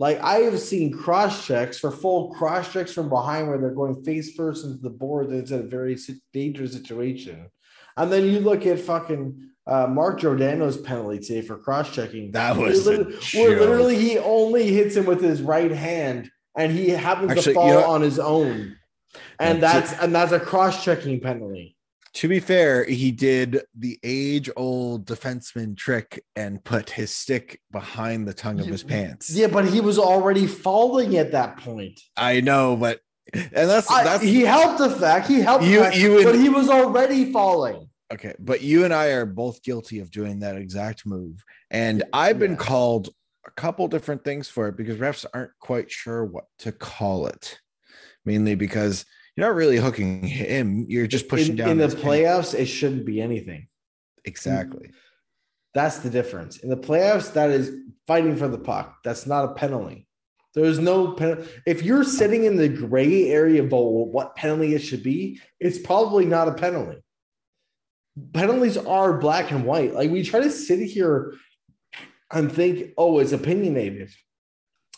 Like 0.00 0.18
I 0.22 0.38
have 0.38 0.58
seen 0.58 0.90
cross 0.96 1.46
checks 1.46 1.78
for 1.78 1.90
full 1.90 2.30
cross 2.32 2.72
checks 2.72 2.90
from 2.90 3.10
behind 3.10 3.48
where 3.48 3.58
they're 3.58 3.74
going 3.74 4.02
face 4.02 4.34
first 4.34 4.64
into 4.64 4.78
the 4.78 4.88
board. 4.88 5.30
It's 5.30 5.50
a 5.50 5.62
very 5.62 5.98
dangerous 6.32 6.72
situation. 6.72 7.50
And 7.98 8.10
then 8.10 8.24
you 8.24 8.40
look 8.40 8.64
at 8.64 8.80
fucking 8.80 9.50
uh, 9.66 9.86
Mark 9.88 10.20
Giordano's 10.20 10.78
penalty 10.78 11.18
today 11.18 11.42
for 11.42 11.58
cross 11.58 11.94
checking. 11.94 12.30
That 12.30 12.56
was 12.56 12.86
where, 12.86 12.94
a 12.94 12.98
lit- 13.04 13.34
where 13.34 13.60
literally 13.60 13.96
he 13.96 14.16
only 14.18 14.72
hits 14.72 14.96
him 14.96 15.04
with 15.04 15.20
his 15.20 15.42
right 15.42 15.70
hand, 15.70 16.30
and 16.56 16.72
he 16.72 16.88
happens 16.88 17.32
Actually, 17.32 17.52
to 17.52 17.54
fall 17.54 17.68
you 17.68 17.74
know- 17.74 17.84
on 17.84 18.00
his 18.00 18.18
own. 18.18 18.76
And 19.38 19.60
Yeah, 19.60 19.72
that's 19.72 19.92
and 20.00 20.14
that's 20.14 20.32
a 20.32 20.40
cross 20.40 20.82
checking 20.82 21.20
penalty. 21.20 21.76
To 22.14 22.28
be 22.28 22.40
fair, 22.40 22.84
he 22.84 23.12
did 23.12 23.62
the 23.78 23.98
age 24.02 24.50
old 24.56 25.06
defenseman 25.06 25.76
trick 25.76 26.24
and 26.34 26.62
put 26.64 26.90
his 26.90 27.12
stick 27.14 27.60
behind 27.70 28.26
the 28.26 28.34
tongue 28.34 28.58
of 28.58 28.66
his 28.66 28.82
pants. 28.82 29.30
Yeah, 29.30 29.46
but 29.46 29.68
he 29.68 29.80
was 29.80 29.98
already 29.98 30.46
falling 30.48 31.16
at 31.16 31.32
that 31.32 31.58
point. 31.58 32.00
I 32.16 32.40
know, 32.40 32.74
but 32.76 33.00
and 33.32 33.48
that's 33.52 33.88
I- 33.88 34.02
that's 34.02 34.24
he 34.24 34.40
helped 34.42 34.78
the 34.78 34.90
fact 34.90 35.28
he 35.28 35.40
helped, 35.40 35.64
You- 35.64 35.80
fact, 35.82 35.96
you 35.96 36.16
and- 36.16 36.24
but 36.24 36.34
he 36.34 36.48
was 36.48 36.68
already 36.68 37.30
falling. 37.32 37.88
okay. 38.12 38.34
But 38.40 38.60
you 38.60 38.84
and 38.84 38.92
I 38.92 39.08
are 39.08 39.24
both 39.26 39.62
guilty 39.62 40.00
of 40.00 40.10
doing 40.10 40.40
that 40.40 40.56
exact 40.56 41.06
move, 41.06 41.44
and 41.70 42.02
I've 42.12 42.40
been 42.40 42.52
Yeah. 42.52 42.56
called 42.58 43.10
a 43.46 43.52
couple 43.52 43.86
different 43.86 44.24
things 44.24 44.48
for 44.48 44.66
it 44.66 44.76
because 44.76 44.96
refs 44.98 45.24
aren't 45.32 45.52
quite 45.60 45.92
sure 45.92 46.24
what 46.24 46.46
to 46.58 46.72
call 46.72 47.28
it. 47.28 47.60
Mainly 48.24 48.56
because 48.56 49.06
you're 49.40 49.48
not 49.48 49.56
really 49.56 49.78
hooking 49.78 50.22
him; 50.22 50.84
you're 50.88 51.06
just 51.06 51.28
pushing 51.28 51.50
in, 51.52 51.56
down 51.56 51.70
in 51.70 51.78
the 51.78 51.86
playoffs. 51.88 52.54
It 52.54 52.66
shouldn't 52.66 53.06
be 53.06 53.22
anything. 53.22 53.68
Exactly. 54.26 54.90
That's 55.72 55.98
the 56.00 56.10
difference. 56.10 56.58
In 56.58 56.68
the 56.68 56.76
playoffs, 56.76 57.32
that 57.32 57.50
is 57.50 57.72
fighting 58.06 58.36
for 58.36 58.48
the 58.48 58.58
puck. 58.58 58.98
That's 59.02 59.26
not 59.26 59.46
a 59.46 59.54
penalty. 59.54 60.06
There 60.54 60.64
is 60.64 60.78
no 60.78 61.12
pen. 61.12 61.46
If 61.66 61.82
you're 61.82 62.04
sitting 62.04 62.44
in 62.44 62.56
the 62.56 62.68
gray 62.68 63.30
area 63.30 63.62
of 63.62 63.70
what 63.70 64.36
penalty 64.36 64.74
it 64.74 64.80
should 64.80 65.02
be, 65.02 65.40
it's 65.58 65.78
probably 65.78 66.26
not 66.26 66.48
a 66.48 66.54
penalty. 66.54 67.02
Penalties 68.34 68.76
are 68.76 69.18
black 69.18 69.52
and 69.52 69.64
white. 69.64 69.94
Like 69.94 70.10
we 70.10 70.22
try 70.22 70.40
to 70.40 70.50
sit 70.50 70.80
here 70.80 71.34
and 72.32 72.52
think, 72.52 72.92
oh, 72.98 73.20
it's 73.20 73.32
opinionated. 73.32 74.10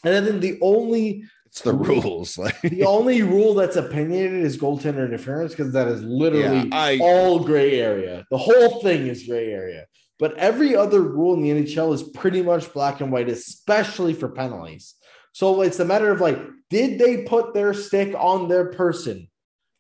And 0.05 0.17
I 0.17 0.29
think 0.29 0.41
the 0.41 0.59
only 0.63 1.25
It's 1.53 1.61
the 1.61 1.75
rules. 1.75 2.39
Like 2.43 2.59
the 2.63 2.85
only 2.87 3.21
rule 3.23 3.53
that's 3.53 3.77
opinionated 3.77 4.43
is 4.43 4.57
goaltender 4.57 5.05
interference 5.05 5.53
because 5.53 5.75
that 5.75 5.87
is 5.87 6.03
literally 6.03 6.69
Yeah, 6.69 6.77
I- 6.77 6.99
all 7.03 7.41
gray 7.45 7.79
area. 7.79 8.25
The 8.31 8.39
whole 8.39 8.81
thing 8.81 9.07
is 9.07 9.27
gray 9.27 9.53
area. 9.53 9.87
But 10.19 10.35
every 10.39 10.75
other 10.75 11.03
rule 11.03 11.35
in 11.35 11.43
the 11.43 11.51
NHL 11.51 11.93
is 11.93 12.03
pretty 12.05 12.41
much 12.43 12.73
black 12.73 13.03
and 13.03 13.13
white, 13.13 13.29
especially 13.29 14.15
for 14.15 14.29
penalties. 14.31 14.95
So 15.33 15.61
it's 15.61 15.79
a 15.81 15.85
matter 15.85 16.11
of 16.11 16.21
like, 16.23 16.39
did 16.71 16.99
they 16.99 17.25
put 17.25 17.53
their 17.53 17.75
stick 17.75 18.15
on 18.17 18.49
their 18.49 18.67
person? 18.73 19.29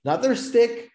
Not 0.04 0.20
their 0.20 0.36
stick. 0.36 0.90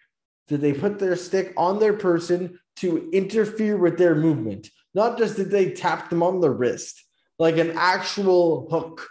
Did 0.48 0.62
they 0.62 0.74
put 0.74 1.00
their 1.00 1.16
stick 1.16 1.54
on 1.58 1.80
their 1.80 1.94
person 1.94 2.60
to 2.78 3.10
interfere 3.12 3.78
with 3.78 3.98
their 3.98 4.14
movement? 4.16 4.70
Not 4.94 5.18
just 5.18 5.38
did 5.38 5.50
they 5.50 5.72
tap 5.72 6.10
them 6.12 6.22
on 6.22 6.40
the 6.40 6.52
wrist, 6.52 7.04
like 7.40 7.58
an 7.58 7.72
actual 7.76 8.70
hook. 8.70 9.08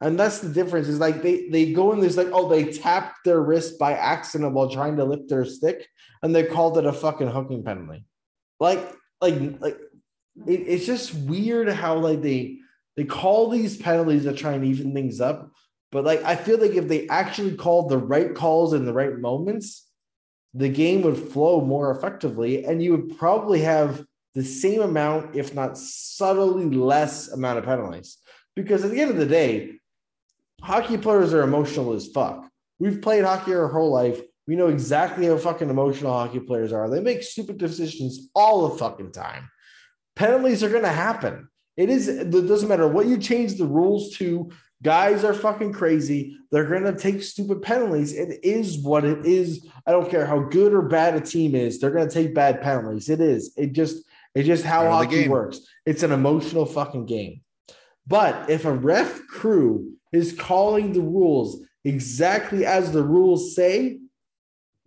And 0.00 0.18
that's 0.18 0.40
the 0.40 0.48
difference. 0.48 0.88
Is 0.88 0.98
like 0.98 1.22
they 1.22 1.48
they 1.48 1.72
go 1.72 1.92
in 1.92 2.00
this 2.00 2.16
like 2.16 2.30
oh 2.32 2.48
they 2.48 2.72
tapped 2.72 3.24
their 3.24 3.40
wrist 3.40 3.78
by 3.78 3.92
accident 3.92 4.54
while 4.54 4.70
trying 4.70 4.96
to 4.96 5.04
lift 5.04 5.28
their 5.28 5.44
stick, 5.44 5.86
and 6.22 6.34
they 6.34 6.44
called 6.44 6.78
it 6.78 6.86
a 6.86 6.92
fucking 6.92 7.28
hooking 7.28 7.62
penalty. 7.62 8.04
Like 8.58 8.80
like 9.20 9.60
like 9.60 9.78
it, 10.46 10.60
it's 10.66 10.86
just 10.86 11.14
weird 11.14 11.68
how 11.68 11.96
like 11.96 12.22
they 12.22 12.58
they 12.96 13.04
call 13.04 13.50
these 13.50 13.76
penalties 13.76 14.24
to 14.24 14.32
try 14.32 14.52
and 14.52 14.64
even 14.64 14.94
things 14.94 15.20
up. 15.20 15.50
But 15.92 16.04
like 16.04 16.22
I 16.24 16.36
feel 16.36 16.58
like 16.58 16.72
if 16.72 16.88
they 16.88 17.06
actually 17.08 17.56
called 17.56 17.90
the 17.90 17.98
right 17.98 18.34
calls 18.34 18.72
in 18.72 18.86
the 18.86 18.94
right 18.94 19.18
moments, 19.18 19.86
the 20.54 20.68
game 20.68 21.02
would 21.02 21.18
flow 21.18 21.60
more 21.60 21.90
effectively, 21.90 22.64
and 22.64 22.82
you 22.82 22.92
would 22.92 23.18
probably 23.18 23.60
have 23.60 24.04
the 24.34 24.44
same 24.44 24.80
amount, 24.80 25.34
if 25.34 25.54
not 25.54 25.76
subtly 25.76 26.64
less 26.66 27.28
amount 27.28 27.58
of 27.58 27.64
penalties. 27.64 28.18
Because 28.56 28.84
at 28.84 28.90
the 28.90 29.00
end 29.00 29.10
of 29.10 29.16
the 29.16 29.26
day, 29.26 29.79
hockey 30.62 30.98
players 30.98 31.32
are 31.34 31.42
emotional 31.42 31.92
as 31.92 32.08
fuck. 32.08 32.46
We've 32.78 33.02
played 33.02 33.24
hockey 33.24 33.54
our 33.54 33.68
whole 33.68 33.90
life. 33.90 34.20
We 34.46 34.56
know 34.56 34.68
exactly 34.68 35.26
how 35.26 35.36
fucking 35.36 35.70
emotional 35.70 36.12
hockey 36.12 36.40
players 36.40 36.72
are. 36.72 36.88
They 36.88 37.00
make 37.00 37.22
stupid 37.22 37.58
decisions 37.58 38.30
all 38.34 38.68
the 38.68 38.78
fucking 38.78 39.12
time. 39.12 39.48
Penalties 40.16 40.64
are 40.64 40.70
going 40.70 40.82
to 40.82 40.88
happen. 40.88 41.48
It 41.76 41.88
is, 41.88 42.08
it 42.08 42.30
doesn't 42.30 42.68
matter 42.68 42.88
what 42.88 43.06
you 43.06 43.18
change 43.18 43.54
the 43.54 43.66
rules 43.66 44.16
to. 44.16 44.50
Guys 44.82 45.24
are 45.24 45.34
fucking 45.34 45.72
crazy. 45.72 46.36
They're 46.50 46.66
going 46.66 46.84
to 46.84 46.96
take 46.96 47.22
stupid 47.22 47.62
penalties. 47.62 48.12
It 48.12 48.40
is 48.42 48.78
what 48.78 49.04
it 49.04 49.26
is. 49.26 49.66
I 49.86 49.92
don't 49.92 50.10
care 50.10 50.26
how 50.26 50.40
good 50.40 50.72
or 50.72 50.82
bad 50.82 51.14
a 51.14 51.20
team 51.20 51.54
is. 51.54 51.78
They're 51.78 51.90
going 51.90 52.08
to 52.08 52.14
take 52.14 52.34
bad 52.34 52.62
penalties. 52.62 53.08
It 53.08 53.20
is. 53.20 53.52
It 53.56 53.72
just, 53.72 54.02
it's 54.34 54.46
just 54.46 54.64
how 54.64 54.88
Part 54.88 55.04
of 55.04 55.10
the 55.10 55.16
hockey 55.16 55.28
works. 55.28 55.60
It's 55.84 56.02
an 56.02 56.12
emotional 56.12 56.64
fucking 56.64 57.06
game. 57.06 57.42
But 58.06 58.48
if 58.50 58.64
a 58.64 58.72
ref 58.72 59.26
crew 59.26 59.92
is 60.12 60.32
calling 60.32 60.92
the 60.92 61.00
rules 61.00 61.60
exactly 61.84 62.66
as 62.66 62.92
the 62.92 63.02
rules 63.02 63.54
say, 63.54 63.98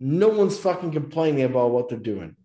no 0.00 0.28
one's 0.28 0.58
fucking 0.58 0.92
complaining 0.92 1.42
about 1.42 1.70
what 1.70 1.88
they're 1.88 1.98
doing. 1.98 2.36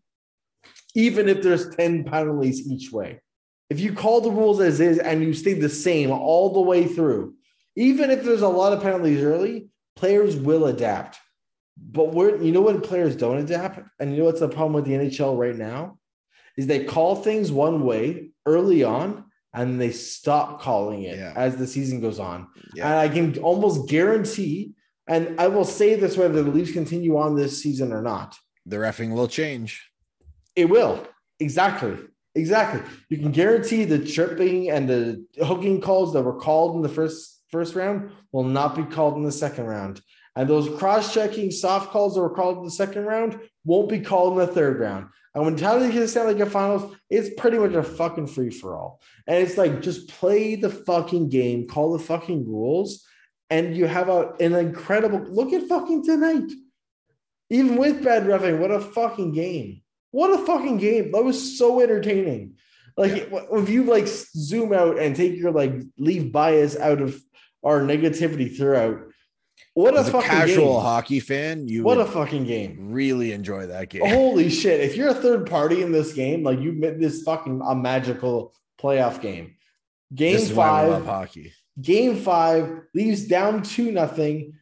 Even 0.95 1.29
if 1.29 1.41
there's 1.41 1.75
10 1.75 2.05
penalties 2.05 2.69
each 2.69 2.91
way. 2.91 3.21
If 3.69 3.79
you 3.79 3.93
call 3.93 4.21
the 4.21 4.31
rules 4.31 4.59
as 4.59 4.79
is 4.79 4.97
and 4.97 5.21
you 5.23 5.33
stay 5.33 5.53
the 5.53 5.69
same 5.69 6.09
all 6.09 6.53
the 6.53 6.61
way 6.61 6.87
through, 6.87 7.35
even 7.75 8.09
if 8.09 8.23
there's 8.23 8.41
a 8.41 8.47
lot 8.47 8.73
of 8.73 8.81
penalties 8.81 9.23
early, 9.23 9.69
players 9.95 10.35
will 10.35 10.65
adapt. 10.65 11.19
But 11.77 12.13
we're, 12.13 12.41
you 12.41 12.51
know 12.51 12.61
what 12.61 12.83
players 12.83 13.15
don't 13.15 13.37
adapt? 13.37 13.79
And 13.99 14.11
you 14.11 14.17
know 14.17 14.25
what's 14.25 14.39
the 14.39 14.49
problem 14.49 14.73
with 14.73 14.85
the 14.85 14.93
NHL 14.93 15.37
right 15.37 15.55
now? 15.55 15.99
Is 16.57 16.67
they 16.67 16.83
call 16.83 17.15
things 17.15 17.51
one 17.51 17.85
way 17.85 18.31
early 18.45 18.83
on 18.83 19.25
and 19.53 19.79
they 19.81 19.91
stop 19.91 20.61
calling 20.61 21.03
it 21.03 21.17
Yeah. 21.17 21.33
as 21.35 21.55
the 21.57 21.67
season 21.67 21.99
goes 22.01 22.19
on. 22.19 22.47
Yeah. 22.75 22.85
And 22.89 22.99
I 22.99 23.09
can 23.13 23.37
almost 23.39 23.89
guarantee, 23.89 24.73
and 25.07 25.39
I 25.39 25.47
will 25.47 25.65
say 25.65 25.95
this 25.95 26.17
whether 26.17 26.43
the 26.43 26.51
Leafs 26.51 26.71
continue 26.71 27.17
on 27.17 27.35
this 27.35 27.61
season 27.61 27.91
or 27.91 28.01
not. 28.01 28.37
the 28.65 28.75
refing 28.75 29.13
will 29.15 29.27
change. 29.27 29.89
It 30.55 30.65
will. 30.69 31.03
Exactly. 31.39 31.97
Exactly. 32.35 32.81
You 33.09 33.17
can 33.17 33.31
guarantee 33.31 33.83
the 33.85 33.97
tripping 34.05 34.69
and 34.69 34.87
the 34.87 35.25
hooking 35.43 35.81
calls 35.81 36.13
that 36.13 36.21
were 36.21 36.39
called 36.39 36.75
in 36.75 36.83
the 36.83 36.89
first 36.89 37.41
first 37.49 37.73
round 37.73 38.11
will 38.31 38.43
not 38.43 38.75
be 38.75 38.83
called 38.83 39.15
in 39.15 39.23
the 39.23 39.31
second 39.31 39.65
round. 39.65 40.01
And 40.39 40.49
those 40.49 40.69
cross-checking 40.79 41.51
soft 41.51 41.91
calls 41.91 42.15
that 42.15 42.21
were 42.21 42.29
called 42.29 42.59
in 42.59 42.63
the 42.63 42.71
second 42.71 43.03
round 43.03 43.41
won't 43.65 43.89
be 43.89 43.99
called 43.99 44.39
in 44.39 44.39
the 44.39 44.47
third 44.47 44.79
round. 44.79 45.07
And 45.35 45.43
when 45.43 45.57
Tyler 45.57 45.91
gets 45.91 46.13
down 46.13 46.27
like 46.27 46.39
a 46.39 46.45
finals, 46.45 46.95
it's 47.09 47.29
pretty 47.37 47.57
much 47.57 47.73
a 47.73 47.83
fucking 47.83 48.27
free 48.27 48.49
for 48.49 48.77
all. 48.77 49.01
And 49.27 49.43
it's 49.45 49.57
like 49.57 49.81
just 49.81 50.07
play 50.07 50.55
the 50.55 50.69
fucking 50.69 51.27
game, 51.27 51.67
call 51.67 51.91
the 51.91 51.99
fucking 51.99 52.47
rules, 52.47 53.05
and 53.49 53.75
you 53.75 53.85
have 53.85 54.07
a, 54.07 54.29
an 54.39 54.55
incredible 54.55 55.19
look 55.29 55.51
at 55.51 55.67
fucking 55.67 56.05
tonight. 56.05 56.49
Even 57.49 57.75
with 57.75 58.01
bad 58.01 58.23
refing, 58.23 58.59
what 58.59 58.71
a 58.71 58.79
fucking 58.79 59.33
game. 59.33 59.81
What 60.11 60.39
a 60.39 60.45
fucking 60.45 60.77
game. 60.77 61.11
That 61.11 61.25
was 61.25 61.57
so 61.57 61.81
entertaining. 61.81 62.55
Like 62.95 63.29
if 63.29 63.67
you 63.67 63.83
like 63.83 64.07
zoom 64.07 64.71
out 64.71 64.97
and 64.99 65.17
take 65.17 65.35
your 65.35 65.51
like 65.51 65.73
leave 65.97 66.31
bias 66.31 66.77
out 66.77 67.01
of 67.01 67.21
our 67.61 67.81
negativity 67.81 68.55
throughout. 68.55 69.01
What 69.75 69.95
a 69.95 69.99
As 69.99 70.07
a 70.09 70.11
fucking 70.11 70.29
casual 70.29 70.73
game. 70.73 70.81
hockey 70.81 71.19
fan, 71.19 71.67
you 71.67 71.83
What 71.83 71.99
a 71.99 72.05
fucking 72.05 72.45
game. 72.45 72.77
really 72.91 73.31
enjoy 73.31 73.67
that 73.67 73.89
game. 73.89 74.01
Holy 74.05 74.49
shit. 74.49 74.81
If 74.81 74.95
you're 74.97 75.09
a 75.09 75.13
third 75.13 75.49
party 75.49 75.81
in 75.81 75.91
this 75.91 76.11
game, 76.13 76.43
like 76.43 76.59
you 76.59 76.73
made 76.73 76.99
this 76.99 77.21
fucking 77.23 77.61
a 77.65 77.75
magical 77.75 78.53
playoff 78.81 79.21
game. 79.21 79.55
Game 80.13 80.33
this 80.33 80.49
is 80.49 80.53
why 80.53 80.83
we 80.85 80.89
love 80.91 81.05
five, 81.05 81.27
hockey. 81.27 81.53
game 81.79 82.15
five 82.17 82.81
leaves 82.93 83.25
down 83.25 83.61
two 83.63 83.91
nothing. 83.91 84.53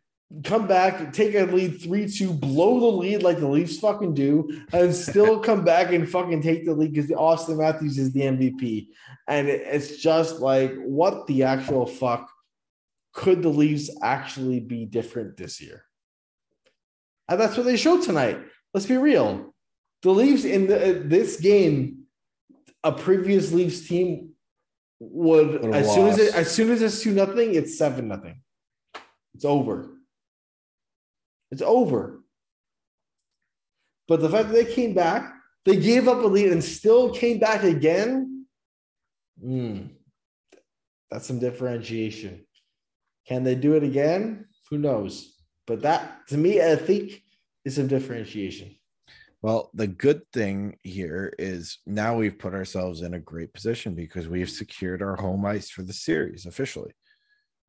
Come 0.44 0.68
back, 0.68 1.14
take 1.14 1.36
a 1.36 1.44
lead 1.46 1.82
three 1.82 2.06
two, 2.10 2.34
blow 2.34 2.82
the 2.82 2.98
lead 2.98 3.24
like 3.24 3.40
the 3.40 3.48
Leafs 3.48 3.80
fucking 3.80 4.14
do, 4.14 4.62
and 4.74 4.94
still 4.94 5.40
come 5.48 5.64
back 5.64 5.94
and 5.94 6.08
fucking 6.08 6.42
take 6.42 6.66
the 6.66 6.74
lead 6.74 6.94
because 6.94 7.10
Austin 7.14 7.58
Matthews 7.58 7.98
is 7.98 8.12
the 8.12 8.22
MVP. 8.22 8.90
And 9.30 9.48
it's 9.48 9.96
just 9.98 10.42
like, 10.42 10.76
what 10.84 11.28
the 11.28 11.44
actual 11.44 11.86
fuck 11.86 12.30
could 13.18 13.42
the 13.42 13.50
Leafs 13.50 13.90
actually 14.04 14.60
be 14.60 14.86
different 14.86 15.38
this 15.38 15.60
year? 15.60 15.84
And 17.28 17.42
that's 17.42 17.58
what 17.58 17.66
they 17.66 17.76
showed 17.76 18.04
tonight. 18.04 18.40
Let's 18.76 18.86
be 18.86 18.96
real. 18.96 19.56
The 20.04 20.12
Leafs 20.12 20.46
in 20.46 20.68
the, 20.68 21.02
this 21.04 21.40
game, 21.40 22.04
a 22.84 22.92
previous 22.92 23.52
Leafs 23.52 23.88
team 23.88 24.34
would 25.00 25.66
as 25.74 25.92
soon 25.94 26.08
as 26.08 26.20
it, 26.20 26.36
as 26.36 26.52
soon 26.52 26.70
as 26.72 26.82
it's 26.84 27.02
two 27.02 27.12
nothing, 27.12 27.56
it's 27.56 27.78
seven 27.78 28.08
nothing. 28.08 28.40
It's 29.34 29.46
over. 29.46 29.90
It's 31.52 31.64
over. 31.64 32.22
But 34.08 34.22
the 34.22 34.30
fact 34.30 34.50
that 34.50 34.54
they 34.54 34.74
came 34.74 34.94
back, 34.94 35.34
they 35.66 35.76
gave 35.76 36.08
up 36.08 36.24
a 36.24 36.28
lead 36.28 36.52
and 36.52 36.64
still 36.64 37.14
came 37.14 37.40
back 37.40 37.64
again. 37.64 38.46
hmm, 39.42 39.88
That's 41.10 41.26
some 41.26 41.40
differentiation. 41.40 42.47
Can 43.28 43.44
they 43.44 43.56
do 43.56 43.74
it 43.74 43.84
again? 43.84 44.46
Who 44.70 44.78
knows? 44.78 45.34
But 45.66 45.82
that, 45.82 46.28
to 46.30 46.38
me, 46.38 46.62
I 46.62 46.76
think 46.76 47.22
is 47.66 47.76
some 47.76 47.88
differentiation. 47.88 48.76
Well, 49.42 49.70
the 49.74 49.88
good 49.88 50.22
thing 50.34 50.78
here 50.84 51.34
is 51.38 51.80
now 51.86 52.16
we've 52.16 52.40
put 52.40 52.54
ourselves 52.54 53.02
in 53.02 53.14
a 53.14 53.20
great 53.20 53.54
position 53.54 53.94
because 53.94 54.28
we've 54.28 54.50
secured 54.50 55.02
our 55.02 55.16
home 55.16 55.46
ice 55.46 55.70
for 55.70 55.84
the 55.84 55.94
series 55.94 56.46
officially. 56.46 56.92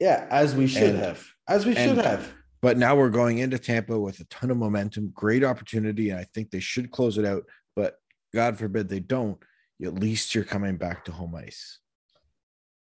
Yeah, 0.01 0.27
as 0.31 0.55
we 0.55 0.67
should 0.67 0.91
And- 0.95 0.99
have. 0.99 1.27
As 1.49 1.67
we 1.67 1.75
should 1.75 1.91
and- 1.91 2.01
have. 2.01 2.35
But 2.61 2.77
now 2.77 2.97
we're 2.97 3.11
going 3.11 3.39
into 3.39 3.59
Tampa 3.59 3.99
with 3.99 4.19
a 4.19 4.25
ton 4.25 4.51
of 4.51 4.57
momentum, 4.57 5.11
great 5.15 5.45
opportunity, 5.45 6.11
and 6.11 6.19
I 6.19 6.25
think 6.25 6.51
they 6.51 6.59
should 6.59 6.91
close 6.91 7.17
it 7.17 7.25
out. 7.25 7.45
But 7.77 7.97
God 8.35 8.59
forbid 8.59 8.89
they 8.89 8.99
don't. 8.99 9.39
At 9.85 9.95
least 9.95 10.35
you're 10.35 10.43
coming 10.43 10.77
back 10.77 11.05
to 11.05 11.13
home 11.13 11.37
ice. 11.37 11.79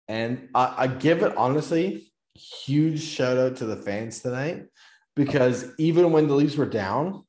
And 0.06 0.50
I, 0.54 0.74
I 0.78 0.86
give 0.86 1.22
it 1.22 1.34
honestly, 1.34 2.12
huge 2.34 3.02
shout 3.02 3.36
out 3.36 3.56
to 3.56 3.66
the 3.66 3.76
fans 3.76 4.20
tonight 4.20 4.64
because 5.16 5.70
even 5.78 6.12
when 6.12 6.26
the 6.26 6.34
Leafs 6.34 6.56
were 6.56 6.66
down, 6.66 7.24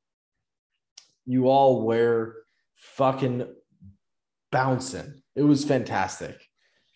you 1.26 1.48
all 1.48 1.86
were 1.86 2.36
fucking 2.76 3.48
bouncing. 4.52 5.22
It 5.36 5.44
was 5.44 5.66
fantastic. 5.66 6.40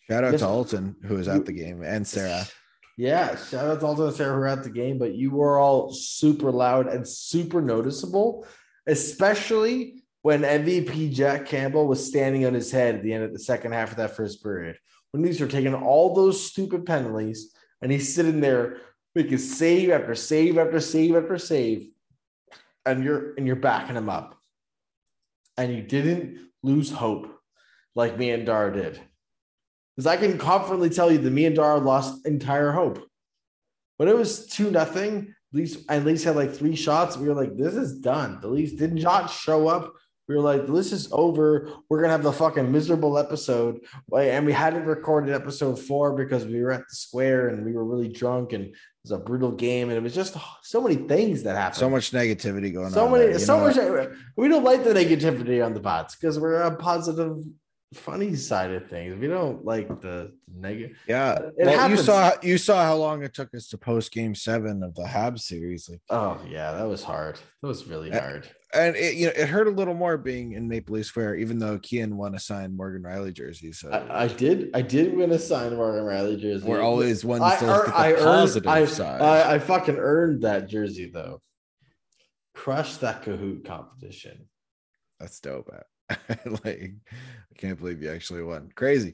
Shout 0.10 0.24
out 0.24 0.32
Yes. 0.32 0.42
to 0.42 0.48
Alton, 0.48 0.96
who 1.06 1.16
was 1.16 1.28
at 1.28 1.46
the 1.46 1.52
game, 1.54 1.84
and 1.84 2.06
Sarah. 2.08 2.44
Yeah, 2.98 3.36
shout 3.36 3.68
out 3.68 3.80
to 3.80 3.86
Alton 3.86 4.08
and 4.08 4.16
Sarah 4.16 4.34
who 4.34 4.40
were 4.40 4.48
at 4.48 4.64
the 4.64 4.70
game, 4.70 4.98
but 4.98 5.14
you 5.14 5.32
were 5.32 5.60
all 5.60 5.94
super 5.94 6.52
loud 6.52 6.88
and 6.88 7.08
super 7.08 7.62
noticeable, 7.62 8.46
especially 8.88 10.04
when 10.22 10.42
MVP 10.42 11.14
Jack 11.14 11.46
Campbell 11.46 11.88
was 11.88 12.06
standing 12.06 12.46
on 12.46 12.54
his 12.54 12.72
head 12.72 12.96
at 12.96 13.04
the 13.04 13.14
end 13.14 13.24
of 13.24 13.32
the 13.34 13.40
second 13.40 13.72
half 13.72 13.92
of 13.92 13.98
that 13.98 14.16
first 14.16 14.44
period. 14.44 14.78
When 15.12 15.24
these 15.24 15.40
were 15.40 15.48
taking 15.48 15.74
all 15.74 16.14
those 16.14 16.44
stupid 16.44 16.86
penalties, 16.86 17.54
and 17.82 17.92
he's 17.92 18.14
sitting 18.14 18.42
there 18.42 18.78
making 19.16 19.38
save 19.38 19.90
after 19.90 20.16
save 20.16 20.58
after 20.58 20.80
save 20.80 21.16
after 21.16 21.38
save, 21.38 21.90
and 22.86 23.04
you're 23.04 23.34
and 23.36 23.46
you're 23.48 23.56
backing 23.56 23.96
him 23.96 24.10
up. 24.10 24.36
And 25.58 25.74
you 25.74 25.82
didn't 25.82 26.40
lose 26.64 26.92
hope 26.92 27.28
like 27.96 28.18
me 28.18 28.32
and 28.32 28.46
Dar 28.46 28.72
did. 28.72 29.00
Because 29.96 30.08
I 30.08 30.18
can 30.18 30.38
confidently 30.38 30.90
tell 30.90 31.12
you 31.12 31.18
that 31.18 31.30
me 31.30 31.46
and 31.46 31.56
Dar 31.56 31.80
lost 31.80 32.26
entire 32.26 32.72
hope. 32.72 33.06
When 33.98 34.08
it 34.08 34.16
was 34.16 34.46
2 34.46 34.72
nothing, 34.72 35.36
Leafs 35.52 35.78
at 35.90 36.06
least 36.06 36.24
had 36.24 36.38
like 36.38 36.54
three 36.54 36.76
shots. 36.76 37.18
We 37.18 37.28
were 37.28 37.34
like, 37.34 37.58
this 37.58 37.76
is 37.76 38.00
done. 38.00 38.40
The 38.40 38.48
Leafs 38.48 38.74
did 38.74 38.94
not 38.94 39.30
show 39.30 39.68
up. 39.68 39.94
We 40.30 40.36
were 40.36 40.42
like, 40.42 40.68
this 40.68 40.92
is 40.92 41.10
over. 41.12 41.68
We're 41.90 42.02
gonna 42.02 42.14
have 42.14 42.22
the 42.22 42.32
fucking 42.32 42.72
miserable 42.72 43.18
episode. 43.18 43.80
And 44.16 44.46
we 44.46 44.54
hadn't 44.54 44.86
recorded 44.86 45.34
episode 45.34 45.80
four 45.80 46.14
because 46.16 46.46
we 46.46 46.62
were 46.62 46.72
at 46.72 46.82
the 46.88 46.96
square 46.96 47.48
and 47.50 47.66
we 47.66 47.74
were 47.74 47.84
really 47.84 48.10
drunk 48.10 48.54
and 48.54 48.66
it 48.66 48.74
was 49.04 49.12
a 49.12 49.18
brutal 49.18 49.52
game. 49.52 49.90
And 49.90 49.98
it 49.98 50.04
was 50.04 50.14
just 50.14 50.38
so 50.62 50.82
many 50.82 50.98
things 50.98 51.42
that 51.44 51.56
happened. 51.56 51.80
So 51.80 51.90
much 51.90 52.12
negativity 52.12 52.72
going 52.72 52.86
on. 52.86 52.92
so 52.92 53.08
on. 53.08 53.14
many, 53.14 53.26
there. 53.26 53.40
So 53.40 53.60
much. 53.60 53.76
what? 53.78 54.12
We 54.38 54.48
don't 54.50 54.64
like 54.64 54.84
the 54.84 54.94
negativity 54.94 55.66
on 55.66 55.74
the 55.74 55.80
bots 55.80 56.16
because 56.16 56.38
we're 56.38 56.62
a 56.62 56.76
positive, 56.76 57.44
funny 57.96 58.36
side 58.36 58.70
of 58.70 58.88
things. 58.88 59.20
We 59.20 59.26
don't 59.26 59.66
like 59.66 59.88
the 60.00 60.34
negative. 60.56 60.96
Yeah. 61.08 61.40
Well, 61.58 61.90
you 61.90 61.98
saw 61.98 62.34
you 62.44 62.60
saw 62.60 62.84
how 62.84 62.98
long 62.98 63.24
it 63.24 63.34
took 63.34 63.52
us 63.56 63.68
to 63.70 63.80
post 63.80 64.12
game 64.12 64.36
seven 64.36 64.84
of 64.84 64.94
the 64.94 65.08
Hab 65.08 65.40
series. 65.40 65.90
Like 65.90 66.02
Oh 66.12 66.40
yeah, 66.48 66.74
that 66.74 66.88
was 66.88 67.02
hard. 67.04 67.40
That 67.64 67.68
was 67.68 67.88
really 67.88 68.12
Uh, 68.12 68.20
hard. 68.22 68.48
And 68.72 68.96
it 68.96 69.16
you 69.16 69.26
know 69.26 69.34
it 69.36 69.50
hurt 69.50 69.68
a 69.68 69.72
little 69.72 69.96
more 69.96 70.18
being 70.18 70.52
in 70.52 70.68
Maple 70.68 70.96
Leaf 70.96 71.08
Square, 71.08 71.38
even 71.38 71.58
though 71.58 71.80
Kian 71.80 72.14
won 72.14 72.36
a 72.36 72.40
signed 72.40 72.78
Morgan 72.78 73.02
Rielly 73.02 73.34
jersey. 73.34 73.72
So 73.72 73.90
I, 73.90 74.26
I 74.26 74.28
did. 74.28 74.70
I 74.76 74.84
did 74.84 75.16
win 75.16 75.32
a 75.32 75.40
signed 75.40 75.76
Morgan 75.76 76.04
Rielly 76.04 76.40
jersey. 76.40 76.68
we're 76.68 76.82
always 76.82 77.26
one 77.26 77.42
I, 77.42 77.56
to 77.58 77.66
look 77.66 77.76
ear- 77.76 77.86
at 77.86 77.92
the 77.92 77.98
I 77.98 78.12
earned. 78.12 78.24
positive 78.24 78.68
I, 78.72 78.86
side. 78.86 79.22
I, 79.22 79.56
I 79.56 79.60
fucking 79.60 79.98
earned 79.98 80.44
that 80.44 80.70
jersey 80.70 81.10
though. 81.12 81.42
Crushed 82.54 83.02
that 83.02 83.24
Kahoot 83.24 83.66
competition. 83.66 84.48
That's 85.20 85.40
dope. 85.40 85.72
like 86.64 86.94
I 87.06 87.56
can't 87.58 87.80
believe 87.80 88.04
you 88.04 88.12
actually 88.12 88.44
won. 88.44 88.70
Crazy. 88.76 89.14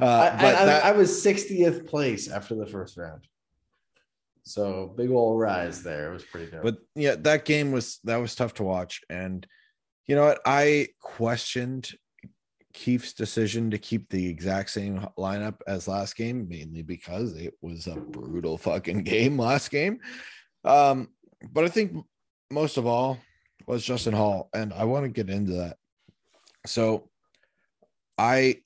Uh, 0.00 0.04
I, 0.04 0.30
but 0.36 0.54
I, 0.54 0.64
that, 0.66 0.84
I 0.84 0.92
was 0.92 1.10
60th 1.24 1.86
place 1.86 2.28
after 2.28 2.54
the 2.54 2.66
first 2.66 2.96
round. 2.96 3.26
So 4.46 4.94
big 4.96 5.10
old 5.10 5.40
rise 5.40 5.82
there. 5.82 6.08
It 6.08 6.12
was 6.12 6.24
pretty 6.24 6.52
dope. 6.52 6.62
but 6.62 6.76
yeah, 6.94 7.16
that 7.16 7.44
game 7.44 7.72
was 7.72 7.98
that 8.04 8.18
was 8.18 8.36
tough 8.36 8.54
to 8.54 8.62
watch. 8.62 9.00
And 9.10 9.44
you 10.06 10.14
know 10.14 10.24
what? 10.24 10.40
I 10.46 10.88
questioned 11.00 11.90
Keefe's 12.72 13.12
decision 13.12 13.72
to 13.72 13.78
keep 13.78 14.08
the 14.08 14.28
exact 14.28 14.70
same 14.70 15.04
lineup 15.18 15.56
as 15.66 15.88
last 15.88 16.14
game, 16.14 16.48
mainly 16.48 16.82
because 16.82 17.34
it 17.34 17.54
was 17.60 17.88
a 17.88 17.96
brutal 17.96 18.56
fucking 18.56 19.02
game 19.02 19.36
last 19.36 19.68
game. 19.72 19.98
Um, 20.64 21.08
but 21.50 21.64
I 21.64 21.68
think 21.68 22.04
most 22.48 22.76
of 22.76 22.86
all 22.86 23.18
was 23.66 23.84
Justin 23.84 24.14
Holl, 24.14 24.48
and 24.54 24.72
I 24.72 24.84
want 24.84 25.06
to 25.06 25.08
get 25.08 25.28
into 25.28 25.54
that. 25.54 25.76
So 26.66 27.10
I 28.16 28.60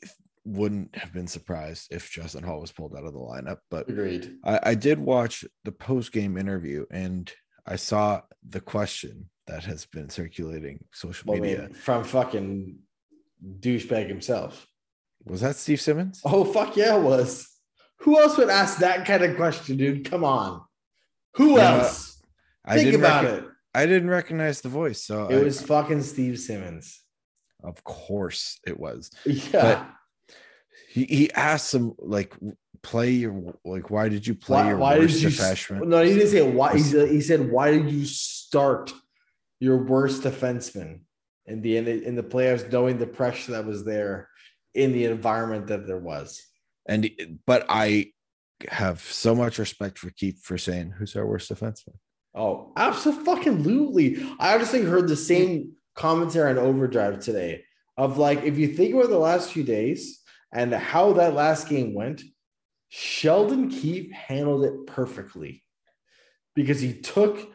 wouldn't 0.45 0.97
have 0.97 1.13
been 1.13 1.27
surprised 1.27 1.89
if 1.91 2.11
Justin 2.11 2.43
Holl 2.45 2.61
was 2.61 2.73
pulled 2.73 2.97
out 2.97 3.05
of 3.05 3.13
the 3.13 3.19
lineup, 3.19 3.59
but 3.71 3.89
Agreed. 3.89 4.37
I, 4.45 4.61
I 4.63 4.75
did 4.75 4.99
watch 4.99 5.45
the 5.65 5.73
post 5.73 6.13
game 6.13 6.37
interview 6.39 6.87
and 6.91 7.31
I 7.67 7.77
saw 7.77 8.23
the 8.49 8.61
question 8.61 9.29
that 9.47 9.65
has 9.65 9.85
been 9.87 10.09
circulating 10.09 10.85
social 10.93 11.33
Well, 11.33 11.41
media. 11.41 11.63
mean, 11.63 11.75
from 11.75 12.05
fucking 12.05 12.79
douchebag 13.61 14.09
himself. 14.09 14.67
Was 15.25 15.43
that 15.43 15.57
Steve 15.57 15.81
Simmons? 15.81 16.21
Oh 16.25 16.45
fuck 16.45 16.77
yeah, 16.77 16.97
it 16.97 17.03
was. 17.03 17.47
Who 18.01 18.19
else 18.19 18.39
would 18.39 18.49
ask 18.49 18.79
that 18.79 19.07
kind 19.07 19.23
of 19.23 19.37
question, 19.37 19.77
dude? 19.77 20.11
Come 20.11 20.25
on. 20.25 20.63
Who 21.35 21.59
else? 21.59 22.21
I 22.65 22.77
Think 22.79 22.95
about 22.95 23.25
recog- 23.25 23.39
it. 23.39 23.45
I 23.75 23.87
didn't 23.87 24.09
recognize 24.11 24.63
the 24.63 24.69
voice, 24.71 25.05
so 25.05 25.29
It 25.29 25.37
I- 25.39 25.43
was 25.43 25.61
fucking 25.63 26.03
Steve 26.03 26.39
Simmons. 26.39 27.03
of 27.63 27.85
course 27.85 28.59
it 28.67 28.81
was. 28.81 29.11
Yeah. 29.27 29.87
He 30.91 31.05
he 31.05 31.33
asked 31.33 31.73
him 31.73 31.95
like 31.99 32.35
play 32.83 33.11
your 33.11 33.55
like 33.65 33.91
why 33.91 34.09
did 34.09 34.27
you 34.27 34.35
play 34.35 34.63
why, 34.63 34.69
your 34.69 34.79
why 34.79 34.95
did 34.95 35.03
worst 35.03 35.23
you? 35.23 35.29
defenseman? 35.29 35.87
No, 35.87 36.03
he 36.03 36.15
didn't 36.15 36.29
say 36.29 36.51
why. 36.51 36.73
He 36.73 36.81
said, 36.81 37.09
he 37.11 37.21
said, 37.21 37.51
"Why 37.51 37.71
did 37.71 37.91
you 37.91 38.05
start 38.07 38.93
your 39.61 39.85
worst 39.85 40.23
defenseman 40.23 41.03
in 41.47 41.63
the 41.63 41.77
in 41.77 41.85
the, 41.85 42.05
in 42.05 42.15
the 42.17 42.25
playoffs, 42.25 42.71
knowing 42.73 42.99
the 42.99 43.07
pressure 43.07 43.53
that 43.53 43.67
was 43.67 43.85
there 43.85 44.29
in 44.75 44.93
the 44.93 45.05
environment 45.05 45.69
that 45.69 45.87
there 45.87 45.99
was?" 45.99 46.43
And 46.87 47.09
but 47.47 47.67
I 47.69 48.13
have 48.69 49.01
so 49.01 49.35
much 49.35 49.59
respect 49.61 49.97
for 49.97 50.11
Keefe 50.11 50.41
for 50.43 50.59
saying 50.59 50.95
who's 50.99 51.15
our 51.15 51.27
worst 51.27 51.53
defenseman. 51.53 51.95
Oh, 52.35 52.73
absolutely. 52.77 54.23
I 54.39 54.55
honestly 54.55 54.83
heard 54.83 55.09
the 55.09 55.17
same 55.17 55.73
commentary 55.95 56.51
on 56.51 56.59
Overdrive 56.59 57.21
today 57.21 57.65
of 57.97 58.19
like, 58.19 58.43
if 58.45 58.57
you 58.59 58.69
think 58.69 58.95
about 58.95 59.11
the 59.11 59.19
last 59.19 59.53
few 59.53 59.63
days 59.63 60.20
and 60.53 60.73
how 60.73 61.13
that 61.15 61.35
last 61.35 61.69
game 61.69 61.95
went, 61.95 62.23
Sheldon 62.89 63.69
Keefe 63.71 64.11
handled 64.13 64.65
it 64.65 64.87
perfectly 64.87 65.63
because 66.55 66.81
he 66.81 66.95
took 66.95 67.53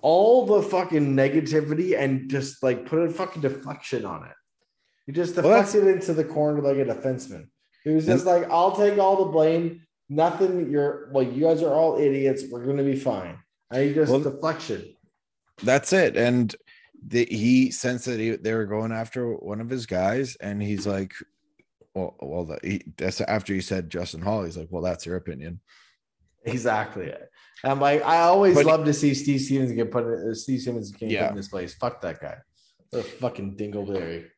all 0.00 0.46
the 0.46 0.62
fucking 0.62 1.14
negativity 1.14 1.98
and 1.98 2.30
just 2.30 2.62
like 2.62 2.86
put 2.86 3.00
a 3.00 3.10
fucking 3.10 3.42
deflection 3.42 4.06
on 4.06 4.24
it. 4.24 4.32
He 5.06 5.12
just 5.12 5.36
Well, 5.36 5.44
deflected 5.44 5.86
into 5.86 6.14
the 6.14 6.24
corner 6.24 6.62
like 6.62 6.76
a 6.78 6.84
defenseman. 6.90 7.48
He 7.84 7.90
was 7.90 8.06
just 8.06 8.26
like, 8.26 8.50
I'll 8.50 8.74
take 8.76 8.98
all 8.98 9.24
the 9.24 9.30
blame. 9.30 9.82
Nothing, 10.08 10.70
you're 10.70 11.10
well, 11.12 11.22
you 11.22 11.42
guys 11.44 11.62
are 11.62 11.72
all 11.74 11.98
idiots. 11.98 12.44
We're 12.50 12.64
gonna 12.64 12.82
be 12.82 12.96
fine. 12.96 13.38
And 13.70 13.84
he 13.88 13.94
just 13.94 14.10
Well- 14.10 14.20
deflection. 14.20 14.94
That's 15.62 15.92
it. 15.92 16.16
And 16.16 16.54
the, 17.04 17.24
he 17.26 17.70
sensed 17.70 18.06
that 18.06 18.18
he, 18.20 18.36
they 18.36 18.54
were 18.54 18.64
going 18.66 18.92
after 18.92 19.34
one 19.34 19.60
of 19.60 19.68
his 19.68 19.86
guys, 19.86 20.36
and 20.36 20.62
he's 20.62 20.86
like, 20.86 21.14
"Well, 21.98 22.16
well, 22.20 22.44
the, 22.44 22.58
he, 22.62 22.82
that's 22.96 23.20
after 23.20 23.52
he 23.52 23.60
said 23.60 23.90
Justin 23.90 24.20
Holl. 24.22 24.44
He's 24.44 24.56
like, 24.56 24.68
well, 24.70 24.82
that's 24.82 25.04
your 25.06 25.16
opinion." 25.16 25.60
Exactly. 26.44 27.12
I'm 27.64 27.80
like, 27.80 28.02
I 28.04 28.20
always 28.20 28.54
But- 28.54 28.66
love 28.66 28.84
to 28.84 28.94
see 28.94 29.12
Steve 29.14 29.40
Stevens 29.40 29.72
get 29.72 29.90
put 29.90 30.04
in, 30.04 30.30
uh, 30.30 30.34
Steve 30.34 30.60
Simmons 30.62 30.92
get 30.92 31.10
Yeah. 31.10 31.22
put 31.24 31.30
in 31.32 31.36
this 31.36 31.48
place. 31.48 31.74
Fuck 31.74 32.00
that 32.02 32.20
guy. 32.20 32.38
The 32.92 33.02
fucking 33.02 33.56
dingleberry. 33.56 34.28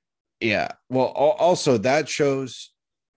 Yeah. 0.40 0.68
Well, 0.88 1.06
also 1.06 1.76
that 1.78 2.08
shows 2.08 2.72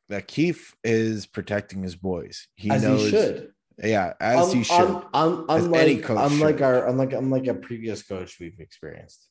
that 0.09 0.27
Keefe 0.27 0.75
is 0.83 1.25
protecting 1.25 1.81
his 1.81 1.95
boys. 1.95 2.47
He 2.55 2.69
As 2.69 2.83
knows. 2.83 3.01
he 3.03 3.09
should. 3.11 3.53
Yeah, 3.81 4.13
as 4.19 4.49
Un- 4.49 4.51
he 4.51 4.57
um, 4.59 4.63
should. 4.63 4.73
un- 4.75 5.05
un- 5.13 5.45
As 5.49 5.65
unlike, 5.65 5.81
any 5.81 5.97
coach 6.01 6.31
unlike 6.31 6.55
should. 6.57 6.61
our 6.63 6.87
unlike 6.87 7.13
unlike 7.13 7.47
a 7.47 7.53
previous 7.55 8.03
coach 8.03 8.37
we've 8.39 8.59
experienced. 8.59 9.27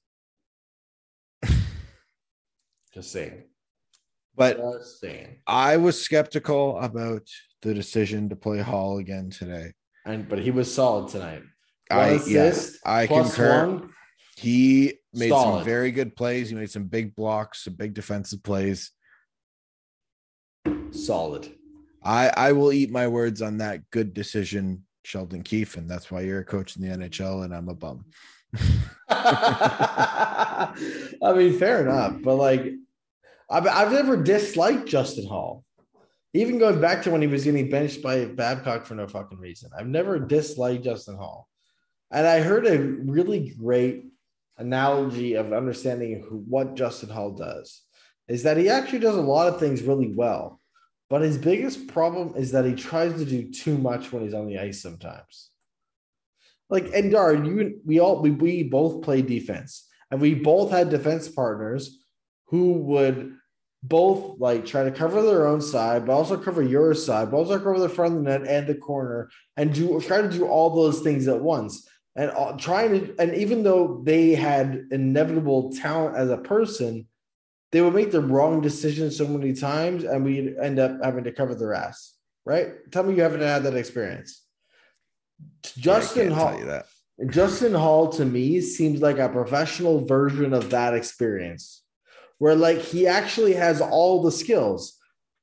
Just 2.94 3.12
saying. 3.12 3.44
But 4.34 4.60
I 5.46 5.76
was 5.76 6.00
skeptical 6.00 6.78
about 6.78 7.28
the 7.60 7.74
decision 7.74 8.30
to 8.30 8.36
play 8.36 8.60
Holl 8.60 8.98
again 8.98 9.30
today. 9.30 9.72
And 10.04 10.28
but 10.28 10.38
he 10.38 10.50
was 10.50 10.72
solid 10.72 11.10
tonight. 11.10 11.42
One 11.90 12.00
I 12.00 12.20
yeah, 12.26 12.54
I 12.84 13.06
concur. 13.06 13.66
one. 13.66 13.90
He 14.36 14.94
made 15.12 15.28
some 15.28 15.64
very 15.64 15.92
good 15.92 16.16
plays. 16.16 16.48
He 16.48 16.56
made 16.56 16.70
some 16.70 16.84
big 16.84 17.14
blocks, 17.14 17.64
some 17.64 17.74
big 17.74 17.94
defensive 17.94 18.42
plays. 18.42 18.90
Solid. 20.90 21.52
I 22.02 22.32
I 22.36 22.52
will 22.52 22.72
eat 22.72 22.90
my 22.90 23.08
words 23.08 23.42
on 23.42 23.58
that 23.58 23.90
good 23.90 24.14
decision, 24.14 24.84
Sheldon 25.04 25.42
Keefe, 25.42 25.76
and 25.76 25.88
that's 25.88 26.10
why 26.10 26.22
you're 26.22 26.40
a 26.40 26.44
coach 26.44 26.76
in 26.76 26.82
the 26.82 26.88
NHL 26.88 27.44
and 27.44 27.54
I'm 27.54 27.68
a 27.68 27.74
bum. 27.74 28.06
I 29.08 30.72
mean, 31.36 31.58
fair 31.58 31.82
enough, 31.82 32.16
but 32.22 32.36
like, 32.36 32.72
I've, 33.52 33.66
I've 33.66 33.92
never 33.92 34.16
disliked 34.16 34.88
Justin 34.88 35.26
Holl, 35.26 35.64
Even 36.32 36.58
going 36.58 36.80
back 36.80 37.02
to 37.02 37.10
when 37.10 37.20
he 37.20 37.28
was 37.28 37.44
getting 37.44 37.68
benched 37.68 38.02
by 38.02 38.24
Babcock 38.24 38.86
for 38.86 38.94
no 38.94 39.06
fucking 39.06 39.38
reason, 39.38 39.70
I've 39.76 39.86
never 39.86 40.18
disliked 40.18 40.84
Justin 40.84 41.16
Holl. 41.16 41.46
And 42.10 42.26
I 42.26 42.40
heard 42.40 42.66
a 42.66 42.78
really 42.78 43.54
great 43.58 44.06
analogy 44.56 45.34
of 45.34 45.52
understanding 45.52 46.24
who, 46.26 46.38
what 46.38 46.74
Justin 46.74 47.10
Holl 47.10 47.32
does 47.32 47.82
is 48.26 48.44
that 48.44 48.56
he 48.56 48.70
actually 48.70 49.00
does 49.00 49.16
a 49.16 49.20
lot 49.20 49.48
of 49.48 49.60
things 49.60 49.82
really 49.82 50.14
well. 50.14 50.58
But 51.10 51.20
his 51.20 51.36
biggest 51.36 51.88
problem 51.88 52.32
is 52.36 52.52
that 52.52 52.64
he 52.64 52.74
tries 52.74 53.12
to 53.18 53.26
do 53.26 53.50
too 53.50 53.76
much 53.76 54.12
when 54.12 54.22
he's 54.22 54.32
on 54.32 54.46
the 54.46 54.58
ice 54.58 54.80
sometimes. 54.80 55.50
Like, 56.70 56.86
and 56.94 57.10
Dar, 57.12 57.34
you 57.34 57.80
we 57.84 58.00
all 58.00 58.22
we, 58.22 58.30
we 58.30 58.62
both 58.62 59.02
play 59.02 59.20
defense, 59.20 59.86
and 60.10 60.22
we 60.22 60.34
both 60.34 60.70
had 60.70 60.88
defense 60.88 61.28
partners 61.28 61.98
who 62.46 62.72
would 62.74 63.36
both 63.82 64.38
like 64.38 64.64
try 64.64 64.84
to 64.84 64.90
cover 64.90 65.22
their 65.22 65.46
own 65.46 65.60
side, 65.60 66.06
but 66.06 66.12
also 66.12 66.36
cover 66.36 66.62
your 66.62 66.94
side, 66.94 67.30
but 67.30 67.36
also 67.36 67.58
cover 67.58 67.78
the 67.78 67.88
front 67.88 68.16
of 68.16 68.24
the 68.24 68.30
net 68.30 68.46
and 68.46 68.66
the 68.66 68.74
corner, 68.74 69.30
and 69.56 69.74
do 69.74 70.00
try 70.00 70.22
to 70.22 70.30
do 70.30 70.46
all 70.46 70.70
those 70.70 71.00
things 71.00 71.28
at 71.28 71.40
once. 71.40 71.88
And 72.14 72.30
trying 72.58 72.92
to, 72.92 73.14
and 73.18 73.34
even 73.34 73.62
though 73.62 74.02
they 74.04 74.34
had 74.34 74.86
inevitable 74.90 75.72
talent 75.72 76.16
as 76.16 76.28
a 76.28 76.36
person, 76.36 77.06
they 77.72 77.80
would 77.80 77.94
make 77.94 78.12
the 78.12 78.20
wrong 78.20 78.60
decision 78.60 79.10
so 79.10 79.26
many 79.26 79.54
times 79.54 80.04
and 80.04 80.22
we'd 80.22 80.56
end 80.58 80.78
up 80.78 81.02
having 81.02 81.24
to 81.24 81.32
cover 81.32 81.54
their 81.54 81.72
ass. 81.72 82.14
Right? 82.44 82.72
Tell 82.90 83.02
me 83.02 83.14
you 83.14 83.22
haven't 83.22 83.40
had 83.40 83.62
that 83.62 83.76
experience. 83.76 84.42
Justin 85.78 86.30
yeah, 86.30 86.36
Holl. 86.36 86.82
Justin 87.30 87.72
Holl 87.72 88.10
to 88.10 88.24
me 88.24 88.60
seems 88.60 89.00
like 89.00 89.18
a 89.18 89.28
professional 89.28 90.04
version 90.04 90.52
of 90.52 90.70
that 90.70 90.94
experience, 90.94 91.81
where 92.42 92.56
like 92.56 92.78
he 92.78 93.06
actually 93.06 93.52
has 93.52 93.80
all 93.80 94.20
the 94.20 94.32
skills. 94.32 94.98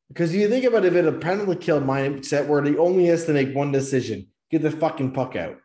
Because 0.09 0.35
you 0.35 0.49
think 0.49 0.65
about 0.65 0.83
if 0.83 0.93
it 0.95 1.05
in 1.05 1.07
a 1.07 1.17
penalty 1.17 1.55
kill 1.55 1.79
mindset 1.79 2.45
where 2.45 2.61
he 2.61 2.77
only 2.77 3.05
has 3.05 3.23
to 3.23 3.31
make 3.31 3.55
one 3.55 3.71
decision: 3.71 4.27
get 4.51 4.63
the 4.63 4.69
fucking 4.69 5.13
puck 5.13 5.37
out. 5.37 5.59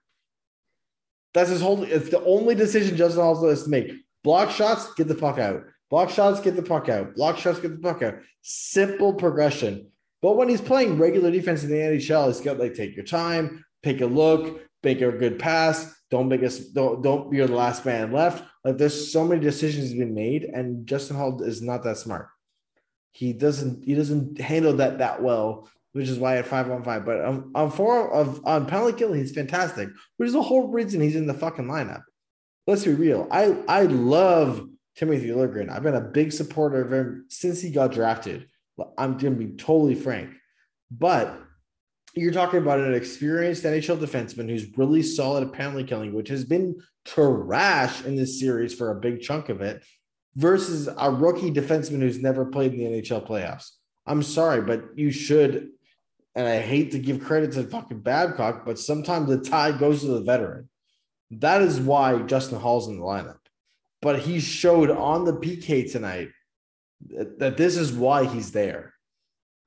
That's 1.32 1.50
his 1.50 1.60
whole. 1.60 1.82
It's 1.82 2.10
the 2.10 2.22
only 2.22 2.54
decision 2.54 2.96
Justin 2.96 3.24
Holl 3.24 3.48
has 3.48 3.64
to 3.64 3.68
make: 3.68 3.90
block 4.22 4.52
shots, 4.52 4.94
get 4.94 5.08
the 5.08 5.16
puck 5.16 5.38
out. 5.40 5.64
Block 5.90 6.08
shots, 6.08 6.38
get 6.38 6.54
the 6.54 6.62
puck 6.62 6.88
out. 6.88 7.16
Block 7.16 7.36
shots, 7.36 7.58
get 7.58 7.72
the 7.72 7.82
puck 7.82 8.00
out. 8.02 8.14
Simple 8.42 9.12
progression. 9.12 9.88
But 10.22 10.36
when 10.36 10.48
he's 10.48 10.60
playing 10.60 10.98
regular 10.98 11.32
defense 11.32 11.64
in 11.64 11.70
the 11.70 11.78
NHL, 11.78 12.28
he's 12.28 12.42
got 12.42 12.60
like 12.60 12.74
take 12.74 12.94
your 12.94 13.04
time, 13.04 13.64
take 13.82 14.02
a 14.02 14.06
look, 14.06 14.60
make 14.84 15.00
a 15.00 15.12
good 15.12 15.38
pass. 15.38 15.94
Don't 16.10 16.28
make 16.28 16.42
us 16.42 16.58
don't 16.58 17.02
don't 17.02 17.30
be 17.30 17.38
the 17.38 17.48
last 17.48 17.84
man 17.84 18.12
left. 18.12 18.44
Like 18.64 18.78
there's 18.78 19.12
so 19.12 19.24
many 19.24 19.40
decisions 19.40 19.92
being 19.92 20.14
made, 20.14 20.44
and 20.44 20.86
Justin 20.86 21.16
Holl 21.16 21.42
is 21.42 21.62
not 21.62 21.82
that 21.84 21.96
smart. 21.96 22.28
He 23.12 23.32
doesn't 23.32 23.84
he 23.84 23.94
doesn't 23.94 24.40
handle 24.40 24.74
that 24.74 24.98
that 24.98 25.22
well, 25.22 25.68
which 25.92 26.08
is 26.08 26.18
why 26.18 26.36
at 26.36 26.46
five 26.46 26.70
on 26.70 26.82
five. 26.84 27.04
But 27.04 27.24
on, 27.24 27.50
on 27.54 27.70
four 27.70 28.12
of 28.12 28.40
on 28.44 28.66
penalty 28.66 28.98
kill, 28.98 29.12
he's 29.12 29.32
fantastic, 29.32 29.88
which 30.16 30.28
is 30.28 30.32
the 30.34 30.42
whole 30.42 30.68
reason 30.68 31.00
he's 31.00 31.16
in 31.16 31.26
the 31.26 31.34
fucking 31.34 31.66
lineup. 31.66 32.02
Let's 32.66 32.84
be 32.84 32.94
real. 32.94 33.28
I 33.30 33.56
I 33.68 33.82
love 33.82 34.66
Timothy 34.96 35.28
Liljegren. 35.28 35.70
I've 35.70 35.82
been 35.82 35.94
a 35.94 36.00
big 36.00 36.32
supporter 36.32 36.82
of 36.82 36.92
him 36.92 37.26
since 37.28 37.60
he 37.60 37.70
got 37.70 37.92
drafted. 37.92 38.48
I'm 38.98 39.18
to 39.18 39.30
be 39.30 39.56
totally 39.56 39.94
frank. 39.94 40.30
But 40.90 41.40
you're 42.14 42.32
talking 42.32 42.60
about 42.60 42.80
an 42.80 42.94
experienced 42.94 43.64
NHL 43.64 43.98
defenseman 43.98 44.48
who's 44.48 44.76
really 44.76 45.02
solid 45.02 45.46
at 45.46 45.52
penalty 45.52 45.84
killing, 45.84 46.14
which 46.14 46.28
has 46.28 46.44
been 46.44 46.80
trash 47.04 48.04
in 48.04 48.16
this 48.16 48.38
series 48.38 48.74
for 48.74 48.90
a 48.90 49.00
big 49.00 49.20
chunk 49.20 49.48
of 49.48 49.60
it, 49.60 49.82
versus 50.36 50.88
a 50.98 51.10
rookie 51.10 51.50
defenseman 51.50 52.00
who's 52.00 52.20
never 52.20 52.44
played 52.46 52.72
in 52.72 52.78
the 52.78 53.02
NHL 53.02 53.26
playoffs. 53.26 53.70
I'm 54.06 54.22
sorry, 54.22 54.62
but 54.62 54.84
you 54.96 55.10
should. 55.10 55.70
And 56.34 56.48
I 56.48 56.60
hate 56.60 56.92
to 56.92 56.98
give 56.98 57.22
credit 57.22 57.52
to 57.52 57.62
fucking 57.62 58.00
Babcock, 58.00 58.66
but 58.66 58.78
sometimes 58.78 59.28
the 59.28 59.38
tie 59.38 59.76
goes 59.76 60.00
to 60.00 60.08
the 60.08 60.22
veteran. 60.22 60.68
That 61.30 61.62
is 61.62 61.80
why 61.80 62.18
Justin 62.22 62.58
Holl's 62.58 62.88
in 62.88 62.98
the 62.98 63.04
lineup 63.04 63.38
but 64.04 64.20
he 64.20 64.38
showed 64.38 64.90
on 64.90 65.24
the 65.24 65.32
PK 65.32 65.90
tonight 65.90 66.28
that 67.38 67.56
this 67.56 67.78
is 67.78 67.90
why 67.90 68.26
he's 68.26 68.52
there. 68.52 68.92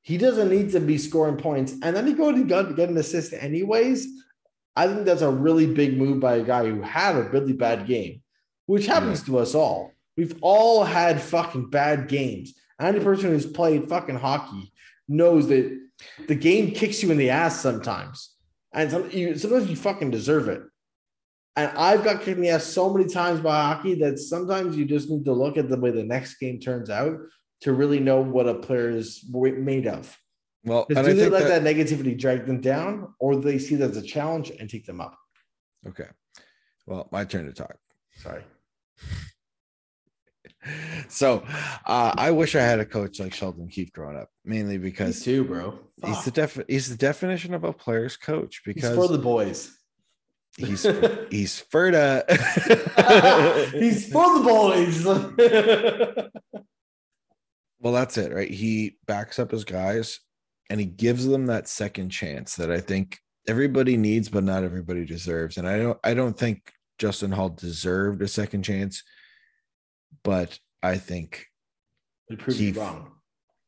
He 0.08 0.18
doesn't 0.18 0.50
need 0.50 0.72
to 0.72 0.80
be 0.80 0.98
scoring 0.98 1.36
points, 1.36 1.74
and 1.84 1.94
then 1.94 2.08
he 2.08 2.14
go 2.14 2.32
to 2.32 2.46
get 2.46 2.88
an 2.88 2.96
assist 2.96 3.34
anyways. 3.34 4.08
I 4.74 4.88
think 4.88 5.06
that's 5.06 5.22
a 5.22 5.30
really 5.30 5.68
big 5.68 5.98
move 5.98 6.22
by 6.22 6.38
a 6.38 6.44
guy 6.44 6.66
who 6.66 6.82
had 6.82 7.18
a 7.18 7.24
really 7.24 7.52
bad 7.52 7.88
game, 7.88 8.22
which 8.68 8.86
happens 8.86 9.22
to 9.24 9.38
us 9.38 9.54
all. 9.54 9.92
We've 10.16 10.38
all 10.40 10.86
had 10.86 11.22
fucking 11.22 11.72
bad 11.72 12.08
games. 12.08 12.54
Any 12.80 13.02
person 13.02 13.32
who's 13.32 13.46
played 13.46 13.90
fucking 13.90 14.16
hockey 14.16 14.72
knows 15.10 15.50
that 15.50 15.78
the 16.26 16.36
game 16.36 16.72
kicks 16.72 17.04
you 17.04 17.12
in 17.12 17.18
the 17.18 17.32
ass 17.32 17.60
sometimes, 17.60 18.34
and 18.72 18.90
some, 18.90 19.12
you, 19.12 19.38
sometimes 19.38 19.70
you 19.70 19.76
fucking 19.76 20.12
deserve 20.12 20.48
it. 20.48 20.62
And 21.58 21.70
I've 21.78 22.06
got 22.06 22.22
kicked 22.22 22.38
in 22.38 22.44
the 22.44 22.50
ass 22.52 22.64
so 22.64 22.94
many 22.94 23.10
times 23.10 23.42
by 23.42 23.62
hockey 23.62 23.96
that 23.96 24.20
sometimes 24.20 24.78
you 24.78 24.86
just 24.86 25.10
need 25.10 25.26
to 25.26 25.34
look 25.34 25.58
at 25.58 25.68
the 25.68 25.78
way 25.78 25.92
the 25.92 26.06
next 26.06 26.36
game 26.36 26.62
turns 26.62 26.90
out 26.90 27.18
to 27.62 27.74
really 27.74 28.00
know 28.00 28.22
what 28.22 28.48
a 28.48 28.56
player 28.56 28.90
is 28.90 29.26
made 29.32 29.88
of. 29.88 30.18
Well, 30.64 30.86
do 30.90 30.96
they 30.96 31.30
let 31.30 31.44
that, 31.44 31.64
that, 31.64 31.76
negativity 31.76 32.18
drag 32.18 32.46
them 32.46 32.60
down, 32.60 33.14
or 33.20 33.34
do 33.34 33.42
they 33.42 33.58
see 33.58 33.76
that 33.76 33.92
as 33.92 33.98
a 33.98 34.02
challenge 34.02 34.52
and 34.52 34.70
take 34.70 34.86
them 34.86 35.00
up? 35.00 35.18
Okay. 35.88 36.08
Well, 36.86 37.08
my 37.12 37.24
turn 37.24 37.46
to 37.46 37.54
talk. 37.54 37.78
Sorry. 38.18 38.44
so 41.08 41.44
uh, 41.86 42.14
I 42.18 42.32
wish 42.32 42.56
I 42.56 42.62
had 42.62 42.80
a 42.80 42.86
coach 42.86 43.20
like 43.20 43.34
Sheldon 43.34 43.70
Keefe 43.70 43.94
growing 43.94 44.18
up, 44.18 44.30
mainly 44.44 44.78
because 44.78 45.26
Me 45.26 45.34
too, 45.34 45.46
bro. 45.46 45.80
He's 46.06 46.26
the 46.26 46.32
def- 46.32 46.66
he's 46.68 46.90
the 46.90 46.98
definition 46.98 47.54
of 47.54 47.64
a 47.64 47.74
player's 47.74 48.18
coach 48.18 48.62
because 48.66 48.84
he's 48.84 48.96
for 48.96 49.08
the 49.08 49.18
boys. 49.18 49.76
He's 50.58 50.84
he's 51.30 51.64
Ferda. 51.72 52.30
he's 53.72 54.12
for 54.12 54.40
the 54.40 54.44
boys. 54.44 55.06
Well, 57.80 57.94
that's 57.94 58.18
it, 58.18 58.34
right? 58.34 58.50
He 58.50 58.98
backs 59.06 59.40
up 59.40 59.52
his 59.52 59.64
guys 59.64 60.20
and 60.70 60.80
he 60.80 60.86
gives 60.86 61.26
them 61.26 61.46
that 61.48 61.68
second 61.68 62.10
chance 62.10 62.56
that 62.56 62.72
I 62.72 62.80
think 62.80 63.20
everybody 63.48 63.98
needs, 63.98 64.30
but 64.30 64.44
not 64.44 64.64
everybody 64.64 65.06
deserves. 65.06 65.58
And 65.58 65.68
I 65.68 65.78
don't 65.78 66.00
I 66.04 66.14
don't 66.14 66.38
think 66.38 66.72
Justin 66.98 67.32
Holl 67.32 67.50
deserved 67.50 68.22
a 68.22 68.28
second 68.28 68.64
chance, 68.64 69.04
but 70.24 70.60
I 70.82 70.98
think 70.98 71.46
he 72.28 72.36
proved 72.36 72.58
Keefe, 72.58 72.78
wrong 72.78 73.12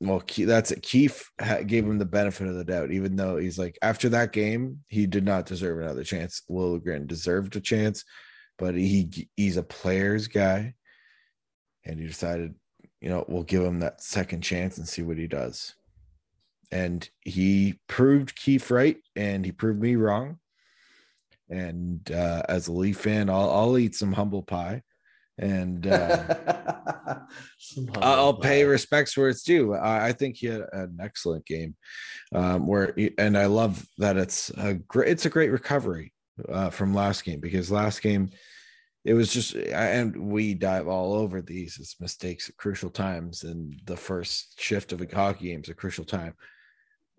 well, 0.02 0.24
that's 0.38 0.72
it. 0.72 0.82
Keefe 0.82 1.30
gave 1.66 1.86
him 1.86 1.98
the 1.98 2.06
benefit 2.06 2.48
of 2.48 2.56
the 2.56 2.64
doubt, 2.64 2.92
even 2.92 3.16
though 3.16 3.38
he's 3.38 3.60
like, 3.60 3.78
after 3.82 4.10
that 4.10 4.32
game, 4.32 4.80
he 4.88 5.06
did 5.06 5.26
not 5.26 5.46
deserve 5.46 5.80
another 5.80 6.06
chance. 6.06 6.42
Liljegren 6.50 7.06
deserved 7.06 7.56
a 7.58 7.62
chance, 7.62 8.06
but 8.58 8.76
he 8.76 9.28
he's 9.36 9.58
a 9.58 9.64
player's 9.64 10.28
guy, 10.28 10.74
and 11.84 12.00
he 12.00 12.08
decided, 12.08 12.56
you 13.02 13.10
know, 13.10 13.26
we'll 13.28 13.44
give 13.44 13.64
him 13.64 13.80
that 13.80 14.02
second 14.02 14.42
chance 14.42 14.78
and 14.78 14.88
see 14.88 15.02
what 15.02 15.18
he 15.18 15.28
does. 15.28 15.76
And 16.72 17.10
he 17.22 17.80
proved 17.88 18.36
Keefe 18.36 18.70
right, 18.70 18.98
and 19.16 19.46
he 19.46 19.52
proved 19.52 19.82
me 19.82 19.96
wrong. 19.96 20.40
And 21.50 22.10
uh, 22.12 22.44
as 22.48 22.68
a 22.68 22.72
Leaf 22.72 22.98
fan, 22.98 23.30
I'll, 23.30 23.50
I'll 23.50 23.78
eat 23.78 23.96
some 23.96 24.14
humble 24.14 24.44
pie 24.44 24.84
and 25.40 25.88
uh, 25.88 27.16
I'll 28.02 28.36
pay 28.36 28.66
respects 28.66 29.16
where 29.16 29.30
it's 29.30 29.44
due. 29.44 29.74
I, 29.74 30.08
I 30.08 30.14
think 30.14 30.38
he 30.38 30.48
had 30.48 30.66
an 30.74 30.98
excellent 31.02 31.46
game, 31.46 31.76
um, 32.36 32.68
where 32.68 32.94
and 33.18 33.38
I 33.38 33.46
love 33.46 33.86
that 33.98 34.18
it's 34.18 34.50
a 34.52 34.76
great 34.76 35.10
it's 35.10 35.26
a 35.26 35.30
great 35.30 35.52
recovery 35.52 36.14
uh, 36.48 36.70
from 36.70 36.94
last 36.94 37.24
game 37.24 37.40
because 37.40 37.72
last 37.72 38.02
game 38.02 38.30
it 39.06 39.14
was 39.14 39.32
just 39.32 39.56
eh, 39.56 39.72
and 39.72 40.16
we 40.16 40.54
dive 40.54 40.88
all 40.88 41.14
over 41.14 41.42
these 41.42 41.96
mistakes 42.00 42.50
at 42.50 42.58
crucial 42.58 42.90
times 42.90 43.44
and 43.44 43.80
the 43.86 43.98
first 43.98 44.60
shift 44.60 44.92
of 44.92 45.02
a 45.02 45.08
hockey 45.14 45.50
game 45.50 45.62
is 45.62 45.70
a 45.70 45.74
crucial 45.74 46.06
time 46.06 46.34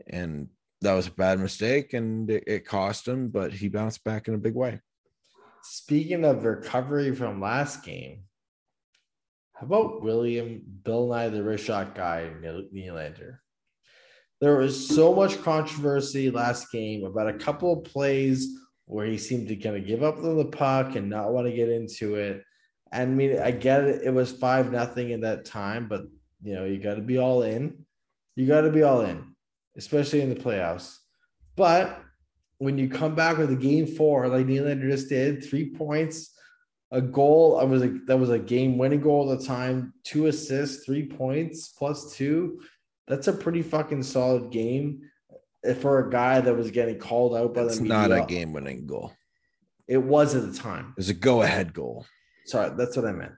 and 0.09 0.49
that 0.83 0.95
was 0.95 1.09
a 1.09 1.13
bad 1.13 1.39
mistake 1.39 1.93
and 1.95 2.31
it, 2.31 2.45
it 2.47 2.67
cost 2.67 3.07
him 3.07 3.29
but 3.29 3.53
he 3.53 3.69
bounced 3.69 4.03
back 4.05 4.29
in 4.29 4.35
a 4.35 4.39
big 4.39 4.55
way 4.55 4.81
Speaking 5.63 6.25
of 6.25 6.45
recovery 6.45 7.15
from 7.15 7.41
last 7.41 7.85
game, 7.85 8.23
how 9.53 9.67
about 9.67 10.03
William 10.03 10.63
Bill 10.83 11.09
Nye 11.09 11.29
the 11.29 11.43
wrist 11.43 11.67
shot 11.67 11.95
guy 11.95 12.31
Nylander? 12.43 13.39
There 14.41 14.57
was 14.57 14.89
so 14.89 15.15
much 15.15 15.43
controversy 15.43 16.31
last 16.31 16.73
game 16.73 17.05
about 17.05 17.29
a 17.29 17.39
couple 17.39 17.73
of 17.75 17.85
plays 17.85 18.49
where 18.91 19.07
he 19.07 19.17
seemed 19.17 19.47
to 19.47 19.57
kind 19.57 19.77
of 19.77 19.87
give 19.87 20.03
up 20.03 20.21
the 20.21 20.45
puck 20.47 20.97
and 20.97 21.09
not 21.09 21.33
want 21.33 21.47
to 21.47 21.53
get 21.53 21.69
into 21.69 22.17
it. 22.17 22.43
I 22.93 23.07
mean, 23.07 23.39
I 23.39 23.53
get 23.53 23.85
it; 23.85 24.03
it 24.03 24.13
was 24.13 24.33
five 24.33 24.73
nothing 24.73 25.11
in 25.11 25.21
that 25.21 25.45
time, 25.45 25.87
but 25.89 26.03
you 26.43 26.55
know 26.55 26.65
you 26.65 26.79
got 26.79 26.97
to 26.97 27.01
be 27.01 27.19
all 27.19 27.43
in. 27.43 27.87
You 28.35 28.47
got 28.47 28.63
to 28.63 28.71
be 28.71 28.83
all 28.83 29.03
in. 29.03 29.35
especially 29.77 30.21
in 30.21 30.29
the 30.29 30.41
playoffs. 30.41 30.97
But 31.57 32.03
when 32.59 32.79
you 32.79 32.89
come 32.89 33.15
back 33.15 33.39
with 33.39 33.51
a 33.53 33.57
game 33.57 33.87
four, 33.87 34.29
like 34.29 34.47
Nylander 34.47 34.91
just 34.91 35.09
did, 35.09 35.45
three 35.45 35.71
points, 35.71 36.35
a 36.91 37.01
goal. 37.01 37.59
I 37.61 37.65
was 37.65 37.83
a 37.83 37.99
that 38.07 38.19
was 38.19 38.31
a 38.31 38.39
game 38.39 38.77
winning 38.77 39.01
goal 39.01 39.31
at 39.31 39.39
the 39.39 39.47
time, 39.47 39.95
two 40.03 40.27
assists, 40.27 40.85
three 40.85 41.07
points 41.07 41.69
plus 41.69 42.13
two. 42.17 42.61
That's 43.07 43.29
a 43.29 43.33
pretty 43.33 43.63
fucking 43.63 44.03
solid 44.03 44.51
game 44.51 45.03
for 45.81 46.07
a 46.07 46.11
guy 46.11 46.41
that 46.41 46.57
was 46.57 46.71
getting 46.71 46.99
called 46.99 47.37
out 47.37 47.55
by 47.55 47.63
It's 47.63 47.79
the 47.79 47.85
not 47.85 48.13
a 48.13 48.25
game 48.27 48.53
winning 48.53 48.87
goal. 48.87 49.13
It 49.87 49.99
was 49.99 50.35
at 50.35 50.51
the 50.51 50.57
time. 50.57 50.91
It 50.91 50.97
was 50.97 51.09
a 51.09 51.15
go 51.15 51.43
ahead 51.43 51.75
goal. 51.75 52.07
Sorry, 52.47 52.71
that's 52.77 52.97
what 52.97 53.07
I 53.07 53.13
meant. 53.13 53.35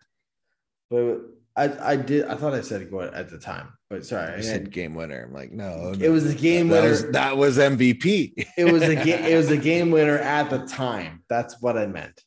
But 0.90 1.20
I 1.56 1.92
I 1.92 1.96
did 1.96 2.26
I 2.26 2.36
thought 2.36 2.54
I 2.54 2.60
said 2.60 2.90
go 2.90 3.00
at 3.00 3.30
the 3.30 3.38
time, 3.38 3.72
but 3.90 4.06
sorry, 4.06 4.34
I 4.34 4.40
said 4.40 4.70
game 4.70 4.94
winner. 4.94 5.24
I'm 5.26 5.34
like, 5.34 5.52
no, 5.52 5.94
it 5.98 6.08
was 6.08 6.30
a 6.30 6.34
game 6.34 6.68
that 6.68 6.82
winner. 6.82 6.90
was, 6.90 7.10
that 7.10 7.36
was 7.36 7.58
MVP. 7.58 8.46
it 8.56 8.72
was 8.72 8.82
a 8.82 8.96
game. 8.96 9.24
It 9.24 9.36
was 9.36 9.50
a 9.50 9.56
game 9.70 9.90
winner 9.90 10.18
at 10.18 10.50
the 10.50 10.66
time. 10.66 11.24
That's 11.28 11.60
what 11.60 11.76
I 11.76 11.86
meant. 11.86 12.20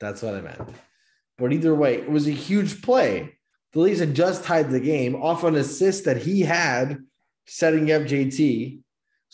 That's 0.00 0.22
what 0.22 0.34
I 0.34 0.40
meant. 0.40 0.60
But 1.38 1.52
either 1.52 1.74
way, 1.74 1.94
it 1.94 2.10
was 2.10 2.28
a 2.28 2.32
huge 2.32 2.82
play. 2.82 3.38
The 3.72 3.80
Leafs 3.80 4.00
had 4.00 4.14
just 4.14 4.44
tied 4.44 4.70
the 4.70 4.80
game 4.80 5.16
off 5.16 5.42
an 5.42 5.56
assist 5.56 6.04
that 6.04 6.18
he 6.18 6.42
had, 6.42 6.98
setting 7.46 7.90
up 7.90 8.02
JT. 8.02 8.80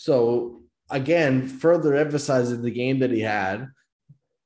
So 0.01 0.63
again, 0.89 1.47
further 1.47 1.95
emphasizing 1.95 2.63
the 2.63 2.71
game 2.71 3.01
that 3.01 3.11
he 3.11 3.21
had. 3.21 3.69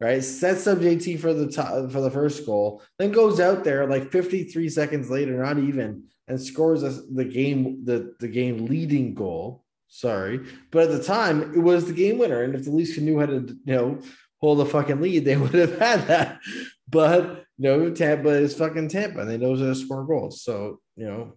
Right, 0.01 0.23
sets 0.23 0.67
up 0.67 0.79
JT 0.79 1.21
for 1.21 1.33
the 1.33 1.51
for 1.91 2.01
the 2.01 2.11
first 2.11 2.45
goal, 2.45 2.83
then 2.99 3.13
goes 3.13 3.39
out 3.39 3.63
there 3.63 3.87
like 3.87 4.11
53 4.11 4.69
seconds 4.69 5.09
later, 5.09 5.41
not 5.41 5.59
even, 5.59 6.09
and 6.27 6.39
scores 6.39 6.83
the 6.83 7.25
game 7.25 7.85
the 7.85 8.15
the 8.19 8.27
game 8.27 8.67
leading 8.67 9.15
goal. 9.15 9.65
Sorry, 9.87 10.41
but 10.73 10.83
at 10.83 10.91
the 10.91 11.03
time 11.03 11.55
it 11.55 11.61
was 11.61 11.87
the 11.87 11.93
game 11.93 12.19
winner, 12.19 12.43
and 12.43 12.57
if 12.57 12.65
the 12.65 12.73
Leafs 12.73 12.99
knew 12.99 13.21
how 13.21 13.27
to 13.27 13.57
you 13.65 13.75
know 13.75 14.01
hold 14.41 14.61
a 14.61 14.65
fucking 14.65 15.01
lead, 15.01 15.25
they 15.25 15.37
would 15.43 15.55
have 15.55 15.79
had 15.79 16.01
that. 16.09 16.41
But 16.89 17.45
no, 17.57 17.91
Tampa 17.91 18.31
is 18.31 18.57
fucking 18.57 18.89
Tampa, 18.89 19.21
and 19.21 19.31
they 19.31 19.39
know 19.39 19.55
how 19.55 19.63
to 19.63 19.75
score 19.77 20.05
goals. 20.05 20.43
So 20.43 20.81
you 20.97 21.07
know, 21.07 21.35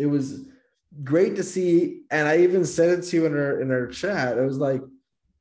it 0.00 0.06
was 0.06 0.44
great 1.04 1.36
to 1.36 1.42
see, 1.42 2.02
and 2.10 2.26
I 2.26 2.38
even 2.38 2.64
said 2.64 2.98
it 2.98 3.02
to 3.06 3.16
you 3.16 3.26
in 3.26 3.34
our 3.34 3.60
in 3.60 3.70
our 3.70 3.86
chat. 3.86 4.38
I 4.38 4.42
was 4.42 4.58
like, 4.58 4.82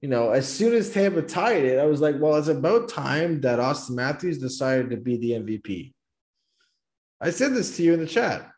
you 0.01 0.09
know, 0.09 0.31
as 0.31 0.47
soon 0.47 0.73
as 0.73 0.91
Tampa 0.91 1.21
tied 1.21 1.65
it, 1.65 1.79
I 1.79 1.85
was 1.85 2.01
like, 2.01 2.15
well, 2.19 2.35
it's 2.37 2.47
about 2.47 2.89
time 2.89 3.41
that 3.41 3.59
Austin 3.59 3.95
Matthews 3.95 4.37
decided 4.37 4.89
to 4.91 4.97
be 4.97 5.17
the 5.17 5.31
MVP. 5.31 5.93
I 7.21 7.31
said 7.31 7.53
this 7.53 7.75
to 7.77 7.83
you 7.83 7.93
in 7.93 7.99
the 7.99 8.07
chat. 8.07 8.49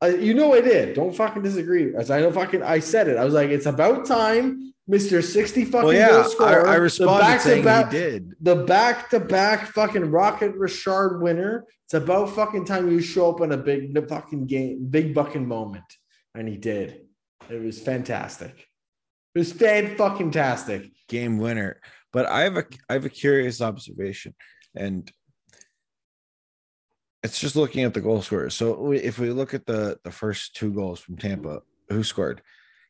I, 0.00 0.08
you 0.14 0.34
know 0.34 0.54
I 0.54 0.60
did. 0.60 0.94
Don't 0.94 1.14
fucking 1.14 1.42
disagree. 1.42 1.94
As 1.94 2.10
I 2.10 2.20
know 2.20 2.30
fucking 2.32 2.62
I 2.62 2.78
said 2.78 3.08
it. 3.08 3.16
I 3.16 3.24
was 3.24 3.34
like, 3.34 3.50
it's 3.50 3.66
about 3.66 4.06
time, 4.06 4.72
Mr. 4.88 5.22
60 5.22 5.64
fucking 5.66 5.86
Well, 5.86 5.92
yeah, 5.92 6.08
goal 6.08 6.20
I, 6.20 6.28
scorer. 6.28 6.66
I 6.68 6.74
the 6.76 6.80
responded 6.82 7.40
saying 7.40 7.58
he 7.58 7.64
back-to-back- 7.64 7.90
did. 7.90 8.34
the 8.40 8.56
back-to-back 8.56 9.66
fucking 9.72 10.10
Rocket 10.10 10.54
Richard 10.54 11.20
winner. 11.20 11.64
It's 11.84 11.94
about 11.94 12.30
fucking 12.30 12.64
time 12.66 12.90
you 12.90 13.00
show 13.00 13.30
up 13.34 13.40
in 13.40 13.52
a 13.52 13.56
big 13.56 14.08
fucking 14.08 14.46
game, 14.46 14.86
big 14.88 15.14
fucking 15.14 15.46
moment. 15.46 15.84
And 16.34 16.46
he 16.48 16.56
did. 16.56 17.00
It 17.50 17.62
was 17.62 17.80
fantastic. 17.80 18.66
It 19.34 19.38
was 19.38 19.52
fan 19.52 19.96
fucking 19.96 20.30
tastic. 20.30 20.90
game 21.08 21.38
winner. 21.38 21.80
But 22.12 22.26
I 22.26 22.42
have 22.42 22.56
a 22.56 22.64
I 22.88 22.92
have 22.94 23.04
a 23.04 23.10
curious 23.10 23.60
observation, 23.60 24.34
and 24.74 25.10
it's 27.22 27.40
just 27.40 27.56
looking 27.56 27.84
at 27.84 27.94
the 27.94 28.00
goal 28.00 28.22
scorers. 28.22 28.54
So 28.54 28.92
if 28.92 29.18
we 29.18 29.30
look 29.30 29.54
at 29.54 29.66
the 29.66 29.98
the 30.04 30.10
first 30.12 30.54
two 30.56 30.72
goals 30.72 31.00
from 31.00 31.16
Tampa, 31.16 31.60
who 31.88 32.02
scored? 32.04 32.42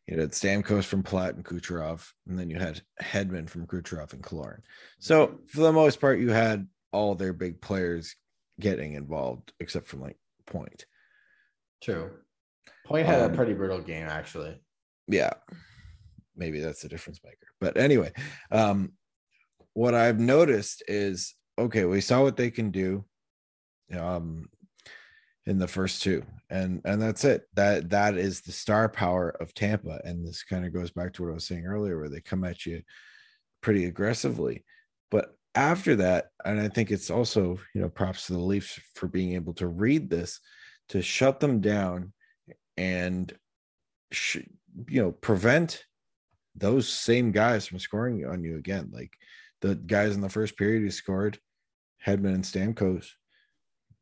You 0.07 0.19
had 0.19 0.31
Stamkos 0.33 0.85
from 0.85 1.03
Palat 1.03 1.35
and 1.35 1.45
Kucherov, 1.45 2.09
and 2.27 2.39
then 2.39 2.49
you 2.49 2.59
had 2.59 2.81
Hedman 3.03 3.49
from 3.49 3.67
Kucherov 3.67 4.15
and 4.15 4.23
Killorn. 4.23 4.61
So 5.01 5.41
for 5.49 5.61
the 5.61 5.73
most 5.73 6.01
part, 6.01 6.19
you 6.19 6.31
had 6.31 6.67
all 6.93 7.15
their 7.15 7.35
big 7.35 7.61
players 7.61 8.17
getting 8.59 8.95
involved, 8.95 9.53
except 9.61 9.87
for 9.87 9.99
like 9.99 10.17
Point. 10.47 10.87
True. 11.83 12.11
Point 12.87 13.07
had 13.07 13.21
a 13.21 13.27
Um, 13.27 13.35
pretty 13.35 13.53
brutal 13.53 13.81
game, 13.81 14.07
actually. 14.09 14.59
yeah 15.09 15.33
maybe 16.37 16.61
that's 16.61 16.83
the 16.83 16.89
difference 16.89 17.19
maker 17.25 17.49
but 17.61 17.77
anyway 17.77 18.13
um 18.53 18.93
what 19.75 19.93
i've 19.93 20.21
noticed 20.21 20.85
is 20.87 21.35
okay 21.59 21.85
we 21.85 22.01
saw 22.01 22.23
what 22.23 22.37
they 22.37 22.49
can 22.51 22.71
do 22.71 23.05
um 23.97 24.49
in 25.47 25.59
the 25.59 25.69
first 25.69 26.03
two. 26.03 26.25
And 26.51 26.83
and 26.85 27.01
that's 27.01 27.25
it. 27.25 27.49
That 27.55 27.91
that 27.91 28.17
is 28.17 28.41
the 28.41 28.53
star 28.53 28.89
power 28.89 29.31
of 29.41 29.55
tampa. 29.55 30.01
And 30.05 30.27
this 30.27 30.43
kind 30.43 30.67
of 30.67 30.73
goes 30.73 30.91
back 30.91 31.15
to 31.15 31.23
what 31.23 31.31
i 31.31 31.35
was 31.35 31.47
saying 31.47 31.67
earlier 31.67 31.99
where 31.99 32.09
they 32.09 32.21
come 32.21 32.45
at 32.45 32.67
you 32.67 32.83
pretty 33.63 33.87
aggressively. 33.87 34.65
But 35.11 35.35
after 35.55 35.97
that 35.97 36.27
and 36.45 36.61
i 36.61 36.69
think 36.69 36.91
it's 36.91 37.11
also 37.11 37.59
you 37.75 37.81
know 37.81 37.89
props 37.89 38.27
to 38.27 38.35
the 38.35 38.39
leafs 38.39 38.79
for 38.95 39.09
being 39.09 39.33
able 39.33 39.55
to 39.55 39.67
read 39.67 40.09
this 40.09 40.39
to 40.91 41.01
shut 41.03 41.41
them 41.41 41.61
down 41.61 42.13
and 42.77 43.37
sh- 44.13 44.47
you 44.89 45.03
know 45.03 45.11
prevent 45.11 45.85
those 46.55 46.89
same 46.89 47.33
guys 47.33 47.67
from 47.67 47.79
scoring 47.79 48.25
on 48.27 48.43
you 48.43 48.57
again. 48.57 48.91
Like 48.93 49.13
the 49.61 49.75
guys 49.75 50.15
in 50.15 50.21
the 50.21 50.29
first 50.29 50.57
period 50.57 50.83
who 50.83 50.91
scored 50.91 51.39
Hedman 52.05 52.35
and 52.35 52.45
Stamkos 52.45 53.07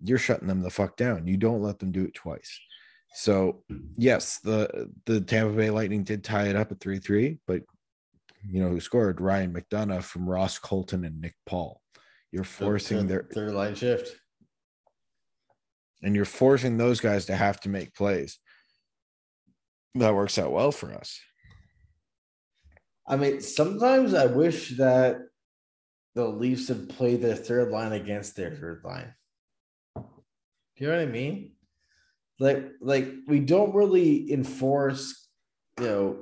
you're 0.01 0.19
shutting 0.19 0.49
them 0.49 0.63
the 0.63 0.71
fuck 0.71 0.97
down. 0.97 1.27
You 1.27 1.37
don't 1.37 1.63
let 1.63 1.79
them 1.79 1.93
do 1.93 2.05
it 2.05 2.15
twice. 2.15 2.59
So 3.15 3.63
yes 3.97 4.39
the 4.41 4.91
the 5.07 5.21
Tampa 5.21 5.55
Bay 5.57 5.71
Lightning 5.71 6.05
did 6.05 6.23
tie 6.23 6.49
it 6.49 6.57
up 6.57 6.71
at 6.71 6.81
3-3 6.81 7.39
but 7.47 7.63
you 8.49 8.63
know 8.63 8.69
who 8.69 8.81
scored? 8.81 9.21
Ryan 9.21 9.53
McDonagh 9.55 10.03
from 10.03 10.29
Ross 10.29 10.59
Colton 10.59 11.05
and 11.05 11.21
Nick 11.21 11.35
Paul. 11.47 11.81
You're 12.31 12.45
forcing 12.45 13.07
their 13.07 13.27
third 13.33 13.53
line 13.53 13.75
shift. 13.75 14.17
and 16.03 16.15
you're 16.15 16.25
forcing 16.25 16.77
those 16.77 17.01
guys 17.01 17.27
to 17.27 17.37
have 17.37 17.59
to 17.61 17.69
make 17.69 17.95
plays. 17.95 18.39
That 19.95 20.15
works 20.15 20.39
out 20.39 20.53
well 20.53 20.73
for 20.73 20.93
us. 20.93 21.19
I 23.09 23.17
mean, 23.17 23.41
sometimes 23.41 24.15
I 24.15 24.27
wish 24.27 24.77
that 24.77 25.19
the 26.15 26.27
Leafs 26.27 26.69
would 26.69 26.89
play 26.91 27.17
their 27.17 27.37
third 27.37 27.71
line 27.71 27.93
against 27.93 28.37
their 28.37 28.51
third 28.51 28.83
line. 28.85 29.15
You 30.77 30.89
know 30.89 30.97
what 30.97 31.03
I 31.03 31.07
mean? 31.07 31.53
Like, 32.39 32.73
like 32.81 33.09
we 33.27 33.41
don't 33.41 33.75
really 33.75 34.33
enforce, 34.33 35.29
you 35.81 35.87
know, 35.87 36.17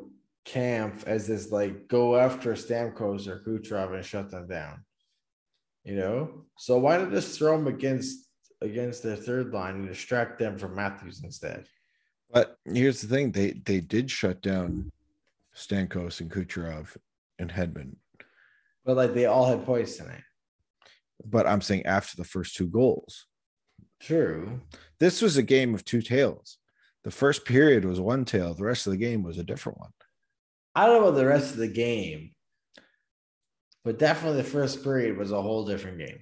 Camp 0.44 1.04
as 1.06 1.26
this 1.26 1.50
like 1.50 1.88
go 1.88 2.16
after 2.16 2.52
Stamkos 2.52 3.26
or 3.26 3.40
Kucherov 3.40 3.94
and 3.94 4.04
shut 4.04 4.30
them 4.30 4.46
down. 4.46 4.84
You 5.84 5.96
know, 5.96 6.44
so 6.56 6.78
why 6.78 6.98
not 6.98 7.10
just 7.10 7.38
throw 7.38 7.56
them 7.56 7.66
against 7.66 8.28
against 8.60 9.02
their 9.02 9.16
third 9.16 9.52
line 9.52 9.76
and 9.76 9.88
distract 9.88 10.38
them 10.38 10.58
from 10.58 10.74
Matthews 10.74 11.22
instead? 11.24 11.66
But 12.30 12.58
here's 12.64 13.00
the 13.00 13.08
thing: 13.08 13.32
they 13.32 13.52
they 13.52 13.80
did 13.80 14.10
shut 14.10 14.42
down 14.42 14.92
Stamkos 15.56 16.20
and 16.20 16.30
Kucherov 16.30 16.94
and 17.38 17.50
Hedman. 17.50 17.96
But 18.84 18.96
like 18.96 19.14
they 19.14 19.26
all 19.26 19.46
had 19.46 19.64
points 19.64 19.96
tonight. 19.96 20.24
But 21.24 21.46
I'm 21.46 21.62
saying 21.62 21.86
after 21.86 22.16
the 22.16 22.24
first 22.24 22.54
two 22.54 22.66
goals, 22.66 23.26
True. 24.04 24.60
this 25.00 25.22
was 25.22 25.36
a 25.36 25.42
game 25.42 25.74
of 25.74 25.84
two 25.84 26.02
tails. 26.02 26.58
The 27.04 27.10
first 27.10 27.44
period 27.44 27.84
was 27.84 28.00
one 28.00 28.24
tail. 28.24 28.54
The 28.54 28.64
rest 28.64 28.86
of 28.86 28.92
the 28.92 28.98
game 28.98 29.22
was 29.22 29.38
a 29.38 29.44
different 29.44 29.78
one. 29.78 29.90
I 30.74 30.86
don't 30.86 31.00
know 31.00 31.08
about 31.08 31.18
the 31.18 31.26
rest 31.26 31.52
of 31.52 31.58
the 31.58 31.68
game, 31.68 32.32
but 33.84 33.98
definitely 33.98 34.42
the 34.42 34.48
first 34.48 34.82
period 34.82 35.16
was 35.16 35.30
a 35.32 35.40
whole 35.40 35.64
different 35.64 35.98
game. 35.98 36.18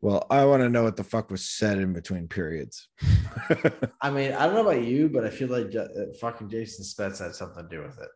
Well, 0.00 0.26
I 0.30 0.44
want 0.44 0.62
to 0.62 0.68
know 0.68 0.84
what 0.84 0.96
the 0.96 1.04
fuck 1.04 1.30
was 1.30 1.44
said 1.44 1.78
in 1.78 1.92
between 1.92 2.28
periods. 2.28 2.88
I 4.00 4.10
mean, 4.10 4.32
I 4.32 4.46
don't 4.46 4.54
know 4.54 4.68
about 4.68 4.84
you, 4.84 5.08
but 5.08 5.24
I 5.24 5.30
feel 5.30 5.48
like 5.48 5.74
uh, 5.74 6.12
fucking 6.20 6.50
Jason 6.50 6.84
Spezza 6.84 7.24
had 7.24 7.34
something 7.34 7.68
to 7.68 7.76
do 7.76 7.82
with 7.82 7.98
it. 7.98 8.08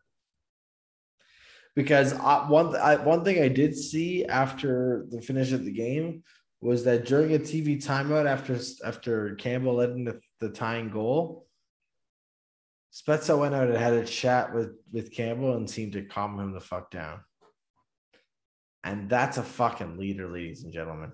Because 1.75 2.13
I, 2.13 2.47
one 2.47 2.69
th- 2.69 2.81
I, 2.81 2.95
one 2.95 3.25
thing 3.25 3.43
I 3.43 3.49
did 3.49 3.75
see 3.75 4.25
after 4.25 5.05
the 5.09 5.21
finish 5.21 5.51
of 5.51 5.65
the 5.65 5.73
game 5.73 6.23
was 6.63 6.85
that 6.85 7.05
during 7.05 7.35
a 7.35 7.39
TV 7.39 7.83
timeout 7.83 8.25
after 8.25 8.57
after 8.85 9.35
Campbell 9.35 9.75
led 9.75 9.89
in 9.89 10.05
the, 10.05 10.19
the 10.39 10.49
tying 10.49 10.89
goal, 10.89 11.45
Spezza 12.93 13.37
went 13.37 13.53
out 13.53 13.67
and 13.67 13.77
had 13.77 13.93
a 13.93 14.05
chat 14.05 14.55
with 14.55 14.71
with 14.91 15.11
Campbell 15.11 15.57
and 15.57 15.69
seemed 15.69 15.93
to 15.93 16.03
calm 16.03 16.39
him 16.39 16.53
the 16.53 16.61
fuck 16.61 16.89
down. 16.89 17.19
And 18.85 19.09
that's 19.09 19.37
a 19.37 19.43
fucking 19.43 19.97
leader, 19.97 20.29
ladies 20.29 20.63
and 20.63 20.73
gentlemen. 20.73 21.11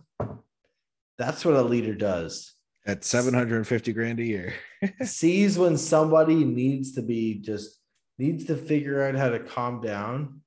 That's 1.17 1.43
what 1.43 1.55
a 1.55 1.61
leader 1.61 1.95
does. 1.95 2.53
At 2.85 3.03
750 3.03 3.91
grand 3.93 4.19
a 4.19 4.23
year. 4.23 4.53
Sees 5.03 5.57
when 5.57 5.77
somebody 5.77 6.43
needs 6.43 6.93
to 6.93 7.01
be 7.01 7.35
just 7.35 7.79
needs 8.19 8.45
to 8.45 8.55
figure 8.55 9.01
out 9.01 9.15
how 9.15 9.29
to 9.29 9.39
calm 9.39 9.81
down 9.81 10.41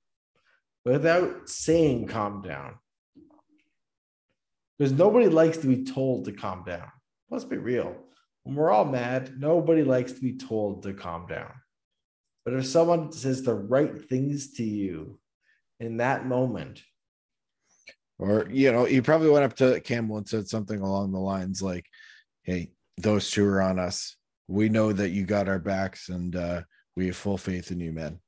without 0.84 1.48
saying 1.48 2.06
calm 2.06 2.42
down. 2.42 2.74
Because 4.78 4.92
nobody 4.92 5.28
likes 5.28 5.58
to 5.58 5.66
be 5.66 5.84
told 5.84 6.24
to 6.24 6.32
calm 6.32 6.64
down. 6.64 6.90
Let's 7.30 7.44
be 7.44 7.58
real. 7.58 7.96
When 8.42 8.56
we're 8.56 8.70
all 8.70 8.84
mad, 8.84 9.34
nobody 9.38 9.84
likes 9.84 10.12
to 10.12 10.20
be 10.20 10.36
told 10.36 10.82
to 10.82 10.92
calm 10.92 11.26
down. 11.26 11.52
But 12.44 12.54
if 12.54 12.66
someone 12.66 13.12
says 13.12 13.42
the 13.42 13.54
right 13.54 14.08
things 14.08 14.52
to 14.54 14.64
you 14.64 15.20
in 15.78 15.98
that 15.98 16.26
moment, 16.26 16.82
Or, 18.18 18.46
you 18.50 18.72
know, 18.72 18.84
he 18.84 19.00
probably 19.00 19.30
went 19.30 19.44
up 19.44 19.54
to 19.56 19.80
Campbell 19.80 20.18
and 20.18 20.28
said 20.28 20.48
something 20.48 20.80
along 20.80 21.12
the 21.12 21.18
lines 21.18 21.62
like, 21.62 21.86
Hey, 22.42 22.72
those 22.98 23.30
two 23.30 23.46
are 23.46 23.62
on 23.62 23.78
us. 23.78 24.16
We 24.48 24.68
know 24.68 24.92
that 24.92 25.10
you 25.10 25.24
got 25.24 25.48
our 25.48 25.58
backs 25.60 26.08
and 26.08 26.34
uh, 26.34 26.62
we 26.96 27.06
have 27.06 27.16
full 27.16 27.38
faith 27.38 27.70
in 27.70 27.78
you, 27.80 27.92
man. 27.92 28.18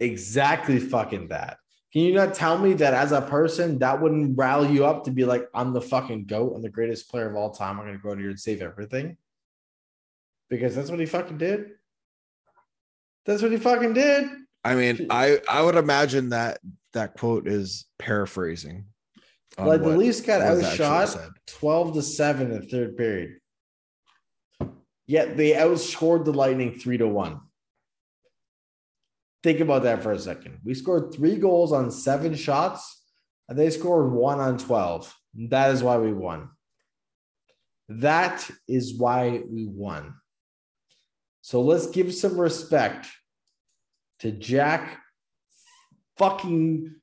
exactly 0.00 0.78
fucking 0.80 1.28
that. 1.28 1.58
Can 1.92 2.02
you 2.02 2.14
not 2.14 2.34
tell 2.34 2.56
me 2.56 2.74
that 2.74 2.94
as 2.94 3.10
a 3.10 3.20
person 3.20 3.78
that 3.80 4.00
wouldn't 4.00 4.38
rally 4.38 4.72
you 4.72 4.86
up 4.86 5.04
to 5.04 5.10
be 5.10 5.24
like, 5.24 5.48
I'm 5.52 5.72
the 5.72 5.80
fucking 5.80 6.26
goat, 6.26 6.52
I'm 6.54 6.62
the 6.62 6.68
greatest 6.68 7.10
player 7.10 7.28
of 7.28 7.34
all 7.34 7.50
time. 7.50 7.80
I'm 7.80 7.86
gonna 7.86 7.98
go 7.98 8.14
to 8.14 8.20
here 8.20 8.30
and 8.30 8.38
save 8.38 8.62
everything? 8.62 9.16
Because 10.48 10.76
that's 10.76 10.90
what 10.90 11.00
he 11.00 11.06
fucking 11.06 11.38
did. 11.38 11.70
That's 13.26 13.42
what 13.42 13.50
he 13.50 13.58
fucking 13.58 13.92
did. 13.92 14.28
I 14.64 14.74
mean, 14.74 15.08
I 15.10 15.40
I 15.48 15.62
would 15.62 15.76
imagine 15.76 16.30
that 16.30 16.58
that 16.92 17.16
quote 17.16 17.48
is 17.48 17.86
paraphrasing. 17.98 18.86
Like 19.58 19.82
the 19.82 19.96
Leafs 19.96 20.20
got 20.20 20.42
outshot 20.42 21.16
12 21.46 21.94
to 21.94 22.02
7 22.02 22.50
in 22.50 22.60
the 22.60 22.66
third 22.66 22.96
period. 22.96 23.38
Yet 25.06 25.36
they 25.36 25.52
outscored 25.52 26.24
the 26.24 26.32
Lightning 26.32 26.78
3 26.78 26.98
to 26.98 27.08
1. 27.08 27.40
Think 29.42 29.60
about 29.60 29.84
that 29.84 30.02
for 30.02 30.12
a 30.12 30.18
second. 30.18 30.58
We 30.64 30.74
scored 30.74 31.14
three 31.14 31.36
goals 31.36 31.72
on 31.72 31.90
seven 31.90 32.34
shots, 32.34 33.04
and 33.48 33.58
they 33.58 33.70
scored 33.70 34.12
one 34.12 34.38
on 34.38 34.58
12. 34.58 35.14
That 35.48 35.70
is 35.70 35.82
why 35.82 35.96
we 35.96 36.12
won. 36.12 36.50
That 37.88 38.48
is 38.68 38.96
why 38.98 39.42
we 39.50 39.66
won. 39.66 40.14
So 41.40 41.62
let's 41.62 41.86
give 41.86 42.14
some 42.14 42.38
respect 42.38 43.08
to 44.20 44.30
Jack 44.30 45.00
fucking 46.18 46.96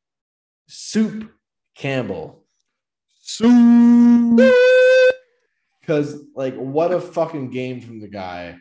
Soup 0.68 1.32
Campbell. 1.76 2.46
Soup! 3.20 4.40
Because, 5.82 6.22
like, 6.36 6.56
what 6.56 6.92
a 6.92 7.02
fucking 7.02 7.50
game 7.50 7.82
from 7.82 8.00
the 8.00 8.08
guy. 8.08 8.58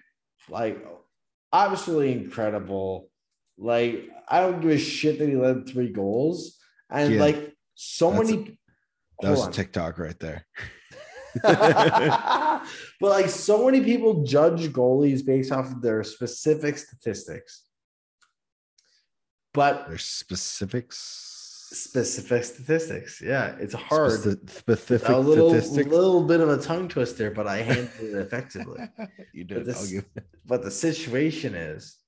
Like, 0.48 0.84
absolutely 1.52 2.12
incredible. 2.12 3.10
Like, 3.58 4.10
I 4.28 4.40
don't 4.40 4.60
give 4.60 4.70
a 4.70 4.78
shit 4.78 5.18
that 5.18 5.28
he 5.28 5.36
led 5.36 5.66
three 5.68 5.92
goals. 5.92 6.56
And, 6.90 7.14
Yeah. 7.14 7.20
like, 7.20 7.54
so 7.74 8.12
many. 8.12 8.58
That 9.22 9.30
was 9.30 9.40
on. 9.46 9.52
TikTok 9.52 9.98
right 9.98 10.18
there. 10.18 10.46
but 11.42 12.62
like 13.00 13.28
so 13.28 13.66
many 13.66 13.82
people 13.82 14.24
judge 14.24 14.68
goalies 14.72 15.24
based 15.24 15.52
off 15.52 15.70
of 15.70 15.82
their 15.82 16.02
specific 16.02 16.78
statistics. 16.78 17.64
But 19.52 19.86
There's 19.88 20.04
specifics. 20.04 20.96
specific 21.72 22.44
statistics, 22.44 23.20
yeah, 23.22 23.54
it's 23.58 23.74
hard. 23.74 24.12
Speci- 24.12 24.50
specific 24.50 25.08
a 25.08 25.18
little, 25.18 25.50
statistics. 25.50 25.90
little 25.90 26.22
bit 26.24 26.40
of 26.40 26.48
a 26.48 26.58
tongue 26.58 26.88
twister, 26.88 27.30
but 27.30 27.46
I 27.46 27.58
handled 27.58 27.90
it 28.00 28.14
effectively. 28.16 28.80
you 29.34 29.44
did. 29.44 29.64
this- 29.66 29.82
I'll 29.82 29.90
give 29.90 30.04
But 30.46 30.62
the 30.62 30.70
situation 30.70 31.54
is, 31.54 31.98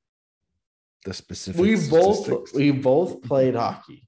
the 1.05 1.15
specific. 1.15 1.61
we 1.61 1.77
both 1.89 2.53
we 2.55 2.71
both 2.71 3.23
played 3.23 3.55
hockey 3.55 4.07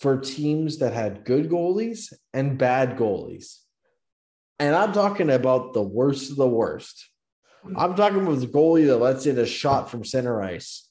for 0.00 0.18
teams 0.18 0.78
that 0.78 0.92
had 0.92 1.24
good 1.24 1.48
goalies 1.48 2.12
and 2.32 2.58
bad 2.58 2.96
goalies. 2.96 3.58
And 4.58 4.74
I'm 4.74 4.92
talking 4.92 5.30
about 5.30 5.72
the 5.72 5.82
worst 5.82 6.30
of 6.30 6.36
the 6.36 6.48
worst. 6.48 7.08
I'm 7.76 7.94
talking 7.94 8.20
about 8.20 8.40
the 8.40 8.46
goalie 8.46 8.86
that 8.86 8.98
lets 8.98 9.26
in 9.26 9.38
a 9.38 9.46
shot 9.46 9.90
from 9.90 10.04
center 10.04 10.42
ice 10.42 10.88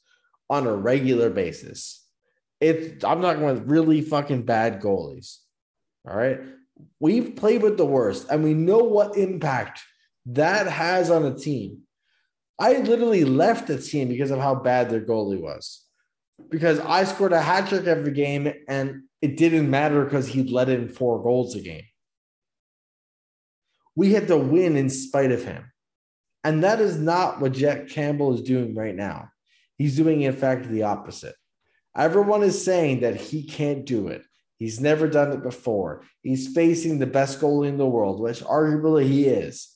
on 0.49 0.67
a 0.67 0.75
regular 0.75 1.29
basis. 1.29 2.05
It's 2.59 3.03
I'm 3.03 3.21
talking 3.21 3.43
about 3.43 3.67
really 3.67 4.01
fucking 4.01 4.43
bad 4.43 4.81
goalies. 4.81 5.37
All 6.07 6.15
right. 6.15 6.39
We've 6.99 7.35
played 7.35 7.61
with 7.61 7.77
the 7.77 7.85
worst, 7.85 8.27
and 8.29 8.43
we 8.43 8.53
know 8.53 8.79
what 8.79 9.15
impact 9.15 9.83
that 10.25 10.67
has 10.67 11.11
on 11.11 11.25
a 11.25 11.35
team. 11.35 11.82
I 12.59 12.77
literally 12.77 13.25
left 13.25 13.67
the 13.67 13.79
team 13.79 14.09
because 14.09 14.31
of 14.31 14.39
how 14.39 14.55
bad 14.55 14.89
their 14.89 15.01
goalie 15.01 15.41
was. 15.41 15.83
Because 16.49 16.79
I 16.79 17.03
scored 17.03 17.33
a 17.33 17.41
hat 17.41 17.69
trick 17.69 17.85
every 17.85 18.11
game, 18.11 18.51
and 18.67 19.03
it 19.21 19.37
didn't 19.37 19.69
matter 19.69 20.03
because 20.03 20.27
he'd 20.27 20.51
let 20.51 20.69
in 20.69 20.87
four 20.89 21.21
goals 21.21 21.55
a 21.55 21.61
game. 21.61 21.83
We 23.95 24.13
had 24.13 24.27
to 24.27 24.37
win 24.37 24.75
in 24.75 24.89
spite 24.89 25.31
of 25.31 25.43
him. 25.43 25.71
And 26.43 26.63
that 26.63 26.81
is 26.81 26.97
not 26.97 27.39
what 27.39 27.53
Jack 27.53 27.87
Campbell 27.89 28.33
is 28.33 28.41
doing 28.41 28.75
right 28.75 28.95
now. 28.95 29.29
He's 29.77 29.95
doing, 29.95 30.21
in 30.21 30.35
fact, 30.35 30.67
the 30.67 30.83
opposite. 30.83 31.35
Everyone 31.95 32.43
is 32.43 32.63
saying 32.63 33.01
that 33.01 33.15
he 33.15 33.43
can't 33.43 33.85
do 33.85 34.07
it. 34.07 34.23
He's 34.57 34.79
never 34.79 35.07
done 35.07 35.31
it 35.31 35.43
before. 35.43 36.03
He's 36.21 36.53
facing 36.53 36.99
the 36.99 37.05
best 37.05 37.39
goalie 37.39 37.67
in 37.67 37.77
the 37.77 37.87
world, 37.87 38.19
which 38.19 38.41
arguably 38.41 39.05
he 39.07 39.25
is. 39.25 39.72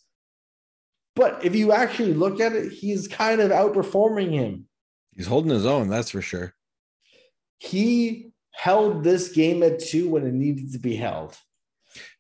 But 1.18 1.44
if 1.44 1.56
you 1.56 1.72
actually 1.72 2.14
look 2.14 2.40
at 2.40 2.54
it, 2.54 2.72
he's 2.72 3.08
kind 3.08 3.42
of 3.42 3.50
outperforming 3.50 4.32
him. 4.32 4.68
He's 5.16 5.26
holding 5.26 5.50
his 5.50 5.66
own. 5.66 5.90
That's 5.90 6.12
for 6.12 6.22
sure. 6.22 6.54
He 7.58 8.34
held 8.52 9.04
this 9.04 9.30
game 9.30 9.64
at 9.64 9.80
two 9.80 10.10
when 10.10 10.28
it 10.28 10.34
needed 10.34 10.72
to 10.74 10.78
be 10.78 10.96
held. 10.96 11.36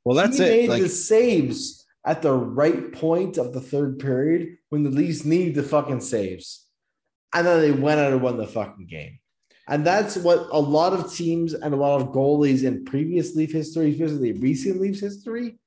Well, 0.03 0.15
that's 0.15 0.39
he 0.39 0.43
it. 0.43 0.49
made 0.49 0.69
Like, 0.69 0.81
the 0.81 0.89
saves 0.89 1.85
at 2.03 2.23
the 2.23 2.33
right 2.33 2.91
point 2.91 3.37
of 3.37 3.53
the 3.53 3.61
third 3.61 3.99
period 3.99 4.57
when 4.69 4.81
the 4.81 4.89
Leafs 4.89 5.23
needed 5.23 5.53
the 5.53 5.61
fucking 5.61 6.01
saves. 6.01 6.65
And 7.35 7.45
then 7.45 7.61
they 7.61 7.71
went 7.71 7.99
out 7.99 8.13
and 8.13 8.21
won 8.23 8.37
the 8.37 8.47
fucking 8.47 8.87
game. 8.87 9.19
And 9.67 9.85
that's 9.85 10.17
what 10.17 10.47
a 10.51 10.59
lot 10.59 10.93
of 10.93 11.13
teams 11.13 11.53
and 11.53 11.71
a 11.71 11.77
lot 11.77 12.01
of 12.01 12.07
goalies 12.07 12.63
in 12.63 12.83
previous 12.85 13.35
Leaf 13.35 13.51
history, 13.51 13.91
especially 13.91 14.31
recent 14.31 14.81
Leafs 14.81 15.01
history, 15.01 15.59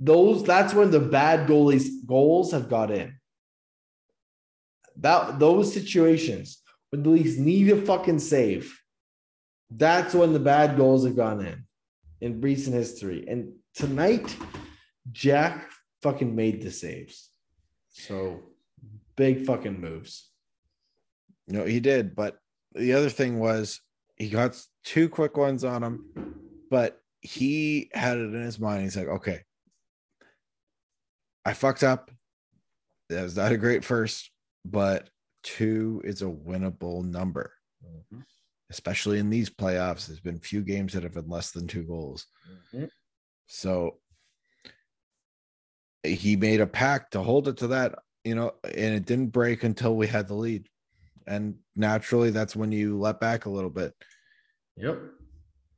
those 0.00 0.42
that's 0.42 0.72
when 0.72 0.90
the 0.90 1.00
bad 1.00 1.46
goalies 1.46 1.88
goals 2.06 2.52
have 2.52 2.70
got 2.70 2.90
in. 2.90 3.14
That 4.96 5.38
those 5.38 5.72
situations 5.72 6.62
when 6.90 7.02
the 7.02 7.10
Leafs 7.10 7.38
need 7.38 7.70
a 7.70 7.80
fucking 7.82 8.18
save, 8.18 8.76
that's 9.70 10.14
when 10.14 10.32
the 10.32 10.40
bad 10.40 10.76
goals 10.76 11.04
have 11.04 11.16
gone 11.16 11.44
in 11.44 11.64
in 12.20 12.40
recent 12.40 12.74
history. 12.74 13.24
And 13.28 13.52
tonight, 13.74 14.34
Jack 15.12 15.70
fucking 16.02 16.34
made 16.34 16.62
the 16.62 16.70
saves. 16.70 17.28
So 17.90 18.40
big 19.16 19.44
fucking 19.44 19.80
moves. 19.80 20.30
no, 21.46 21.64
he 21.64 21.80
did. 21.80 22.16
But 22.16 22.38
the 22.72 22.94
other 22.94 23.10
thing 23.10 23.38
was 23.38 23.80
he 24.16 24.28
got 24.28 24.60
two 24.84 25.08
quick 25.08 25.36
ones 25.36 25.64
on 25.64 25.82
him, 25.82 26.04
but 26.70 27.00
he 27.20 27.90
had 27.92 28.18
it 28.18 28.34
in 28.34 28.42
his 28.42 28.58
mind. 28.58 28.82
He's 28.82 28.96
like, 28.96 29.08
okay, 29.08 29.42
I 31.44 31.54
fucked 31.54 31.82
up. 31.82 32.10
That 33.08 33.22
was 33.22 33.36
not 33.36 33.52
a 33.52 33.56
great 33.56 33.84
first, 33.84 34.30
but 34.64 35.10
two 35.42 36.00
is 36.04 36.22
a 36.22 36.26
winnable 36.26 37.04
number, 37.04 37.52
especially 38.70 39.18
in 39.18 39.30
these 39.30 39.50
playoffs. 39.50 40.06
There's 40.06 40.20
been 40.20 40.38
few 40.38 40.62
games 40.62 40.92
that 40.92 41.02
have 41.02 41.14
been 41.14 41.28
less 41.28 41.50
than 41.50 41.66
two 41.66 41.82
goals. 41.84 42.26
Mhm. 42.72 42.90
So 43.46 44.00
he 46.04 46.36
made 46.36 46.60
a 46.60 46.66
pact 46.66 47.12
to 47.12 47.22
hold 47.22 47.48
it 47.48 47.56
to 47.58 47.66
that, 47.68 47.98
you 48.24 48.34
know, 48.34 48.54
and 48.64 48.94
it 48.94 49.06
didn't 49.06 49.28
break 49.32 49.64
until 49.64 49.96
we 49.96 50.06
had 50.06 50.28
the 50.28 50.34
lead. 50.34 50.68
And 51.26 51.58
naturally, 51.74 52.30
that's 52.30 52.56
when 52.56 52.72
you 52.72 52.98
let 52.98 53.20
back 53.20 53.44
a 53.44 53.50
little 53.50 53.70
bit. 53.70 53.94
Yep. 54.76 54.98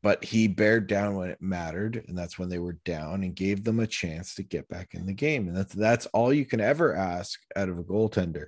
But 0.02 0.24
he 0.24 0.48
bared 0.48 0.88
down 0.88 1.14
when 1.14 1.30
it 1.30 1.40
mattered, 1.40 2.04
and 2.08 2.18
that's 2.18 2.36
when 2.38 2.48
they 2.48 2.58
were 2.58 2.78
down 2.84 3.22
and 3.22 3.36
gave 3.36 3.62
them 3.62 3.78
a 3.78 3.86
chance 3.86 4.34
to 4.34 4.42
get 4.42 4.68
back 4.68 4.94
in 4.94 5.06
the 5.06 5.12
game. 5.12 5.46
And 5.46 5.56
that's 5.56 5.74
that's 5.74 6.06
all 6.06 6.32
you 6.32 6.44
can 6.44 6.60
ever 6.60 6.94
ask 6.96 7.38
out 7.54 7.68
of 7.68 7.78
a 7.78 7.84
goaltender 7.84 8.46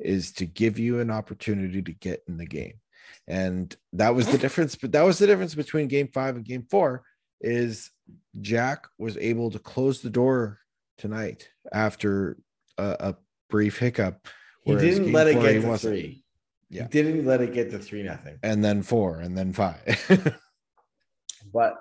is 0.00 0.32
to 0.32 0.46
give 0.46 0.78
you 0.78 1.00
an 1.00 1.10
opportunity 1.10 1.82
to 1.82 1.92
get 1.92 2.22
in 2.26 2.36
the 2.36 2.46
game. 2.46 2.74
And 3.28 3.74
that 3.92 4.14
was 4.14 4.26
the 4.26 4.38
difference, 4.38 4.74
but 4.74 4.92
that 4.92 5.02
was 5.02 5.18
the 5.18 5.26
difference 5.26 5.54
between 5.54 5.88
game 5.88 6.08
five 6.12 6.36
and 6.36 6.44
game 6.44 6.66
four 6.70 7.04
is 7.40 7.90
Jack 8.40 8.86
was 8.98 9.16
able 9.16 9.50
to 9.50 9.58
close 9.58 10.00
the 10.00 10.10
door 10.10 10.58
tonight 10.98 11.48
after 11.72 12.36
a, 12.78 12.96
a 13.00 13.16
brief 13.48 13.78
hiccup. 13.78 14.26
He 14.64 14.74
didn't 14.74 15.12
let 15.12 15.26
it 15.26 15.40
get 15.40 15.62
to 15.62 15.78
three. 15.78 16.24
Yeah. 16.68 16.82
He 16.84 16.88
didn't 16.88 17.24
let 17.24 17.40
it 17.40 17.52
get 17.52 17.70
to 17.70 17.78
three 17.78 18.02
nothing. 18.02 18.38
And 18.42 18.64
then 18.64 18.82
four, 18.82 19.18
and 19.20 19.36
then 19.36 19.52
five. 19.52 19.80
But 21.52 21.74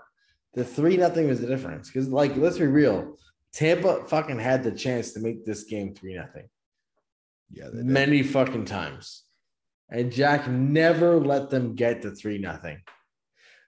the 0.53 0.63
three 0.63 0.97
nothing 0.97 1.27
was 1.27 1.41
the 1.41 1.47
difference. 1.47 1.89
Because 1.89 2.09
like 2.09 2.35
let's 2.35 2.57
be 2.57 2.67
real, 2.67 3.17
Tampa 3.53 4.05
fucking 4.07 4.39
had 4.39 4.63
the 4.63 4.71
chance 4.71 5.13
to 5.13 5.19
make 5.19 5.45
this 5.45 5.63
game 5.63 5.93
three 5.93 6.15
nothing 6.15 6.49
yeah, 7.51 7.69
many 7.73 8.23
fucking 8.23 8.65
times. 8.65 9.23
And 9.89 10.11
Jack 10.11 10.47
never 10.47 11.19
let 11.19 11.49
them 11.49 11.75
get 11.75 12.03
to 12.03 12.11
three 12.11 12.37
nothing. 12.37 12.81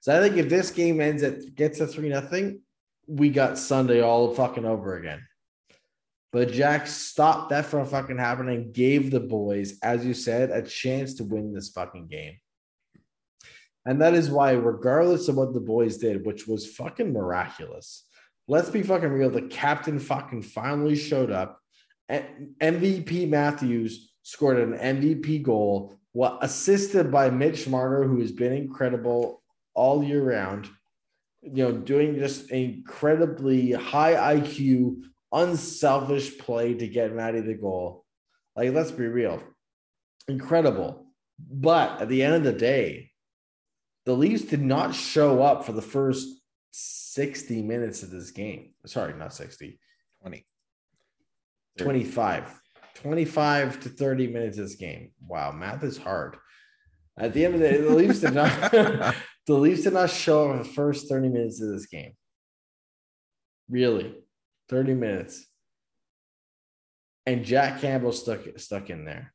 So 0.02 0.16
I 0.16 0.22
think 0.22 0.38
if 0.38 0.50
this 0.50 0.72
game 0.72 1.02
ends 1.02 1.24
at 1.24 1.56
gets 1.56 1.80
to 1.80 1.88
three 1.88 2.10
nothing, 2.10 2.62
we 3.08 3.30
got 3.30 3.58
Sunday 3.58 4.02
all 4.02 4.34
fucking 4.34 4.66
over 4.66 4.98
again. 4.98 5.22
But 6.32 6.52
Jack 6.52 6.88
stopped 6.88 7.50
that 7.50 7.66
from 7.66 7.86
fucking 7.86 8.18
happening 8.18 8.72
gave 8.72 9.12
the 9.12 9.20
boys, 9.20 9.80
as 9.84 10.06
you 10.06 10.14
said, 10.14 10.50
a 10.50 10.62
chance 10.62 11.16
to 11.16 11.24
win 11.24 11.54
this 11.54 11.70
fucking 11.70 12.08
game. 12.08 12.38
And 13.86 14.02
that 14.02 14.14
is 14.14 14.30
why, 14.30 14.52
regardless 14.52 15.28
of 15.28 15.36
what 15.36 15.54
the 15.54 15.60
boys 15.60 15.98
did, 15.98 16.26
which 16.26 16.48
was 16.48 16.68
fucking 16.76 17.12
miraculous, 17.12 18.06
let's 18.48 18.70
be 18.70 18.84
fucking 18.84 19.10
real. 19.10 19.30
The 19.30 19.44
captain 19.44 20.00
fucking 20.00 20.44
finally 20.44 20.96
showed 20.96 21.32
up. 21.32 21.60
MVP 22.10 23.30
Matthews 23.30 24.12
scored 24.24 24.60
an 24.60 24.78
MVP 24.78 25.42
goal, 25.42 25.96
what 26.12 26.40
assisted 26.42 27.12
by 27.12 27.30
Mitch 27.30 27.68
Marner, 27.68 28.04
who 28.04 28.20
has 28.20 28.32
been 28.32 28.54
incredible 28.54 29.42
all 29.74 30.04
year 30.04 30.24
round. 30.24 30.70
You 31.42 31.64
know, 31.64 31.72
doing 31.72 32.20
just 32.20 32.52
incredibly 32.52 33.72
high 33.72 34.36
IQ, 34.36 35.02
unselfish 35.32 36.38
play 36.38 36.76
to 36.76 36.88
get 36.88 37.16
Maddie 37.16 37.42
the 37.42 37.56
goal. 37.56 38.06
Like, 38.56 38.74
let's 38.74 38.92
be 38.92 39.08
real, 39.08 39.42
incredible. 40.28 41.08
But 41.40 42.02
at 42.02 42.10
the 42.10 42.22
end 42.22 42.36
of 42.36 42.44
the 42.44 42.54
day, 42.54 43.11
the 44.12 44.18
Leafs 44.18 44.42
did 44.42 44.62
not 44.62 44.94
show 44.94 45.42
up 45.42 45.64
for 45.64 45.72
the 45.72 45.82
first 45.82 46.28
60 46.72 47.62
minutes 47.62 48.04
of 48.04 48.12
this 48.12 48.32
game. 48.32 48.74
Sorry, 48.86 49.14
not 49.14 49.34
60, 49.34 49.80
20. 50.22 50.46
25. 51.78 52.62
25 52.96 53.80
to 53.80 53.88
30 53.90 54.28
minutes 54.28 54.58
of 54.58 54.66
this 54.66 54.76
game. 54.76 55.12
Wow, 55.26 55.54
math 55.54 55.82
is 55.86 55.98
hard. 55.98 56.36
At 57.18 57.34
the 57.34 57.46
end 57.46 57.56
of 57.56 57.62
the 57.62 57.70
day, 57.70 57.80
the 57.80 57.96
Leafs 57.96 58.20
did 58.20 58.34
not 58.34 58.50
the 59.48 59.54
Leafs 59.54 59.84
did 59.84 59.94
not 59.94 60.10
show 60.10 60.52
up 60.52 60.58
the 60.64 60.70
first 60.70 61.08
30 61.08 61.30
minutes 61.30 61.62
of 61.62 61.70
this 61.70 61.86
game. 61.86 62.12
Really. 63.70 64.14
30 64.68 64.94
minutes. 64.94 65.48
And 67.26 67.46
Jack 67.46 67.80
Campbell 67.80 68.12
stuck 68.12 68.42
stuck 68.58 68.90
in 68.90 69.06
there 69.06 69.34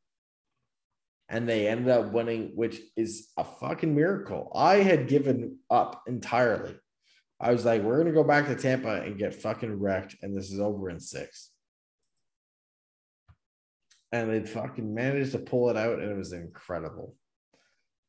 and 1.28 1.48
they 1.48 1.66
ended 1.66 1.88
up 1.88 2.12
winning, 2.12 2.52
which 2.54 2.80
is 2.96 3.28
a 3.36 3.44
fucking 3.44 3.94
miracle. 3.94 4.52
I 4.54 4.76
had 4.76 5.08
given 5.08 5.58
up 5.70 6.02
entirely. 6.06 6.76
I 7.40 7.52
was 7.52 7.64
like, 7.64 7.82
we're 7.82 7.98
gonna 7.98 8.12
go 8.12 8.24
back 8.24 8.46
to 8.46 8.54
Tampa 8.54 9.02
and 9.02 9.18
get 9.18 9.34
fucking 9.34 9.78
wrecked, 9.78 10.16
and 10.22 10.36
this 10.36 10.50
is 10.50 10.60
over 10.60 10.88
in 10.88 11.00
six. 11.00 11.50
And 14.12 14.30
they 14.30 14.48
fucking 14.48 14.94
managed 14.94 15.32
to 15.32 15.38
pull 15.38 15.68
it 15.68 15.76
out, 15.76 15.98
and 15.98 16.10
it 16.10 16.16
was 16.16 16.32
incredible. 16.32 17.16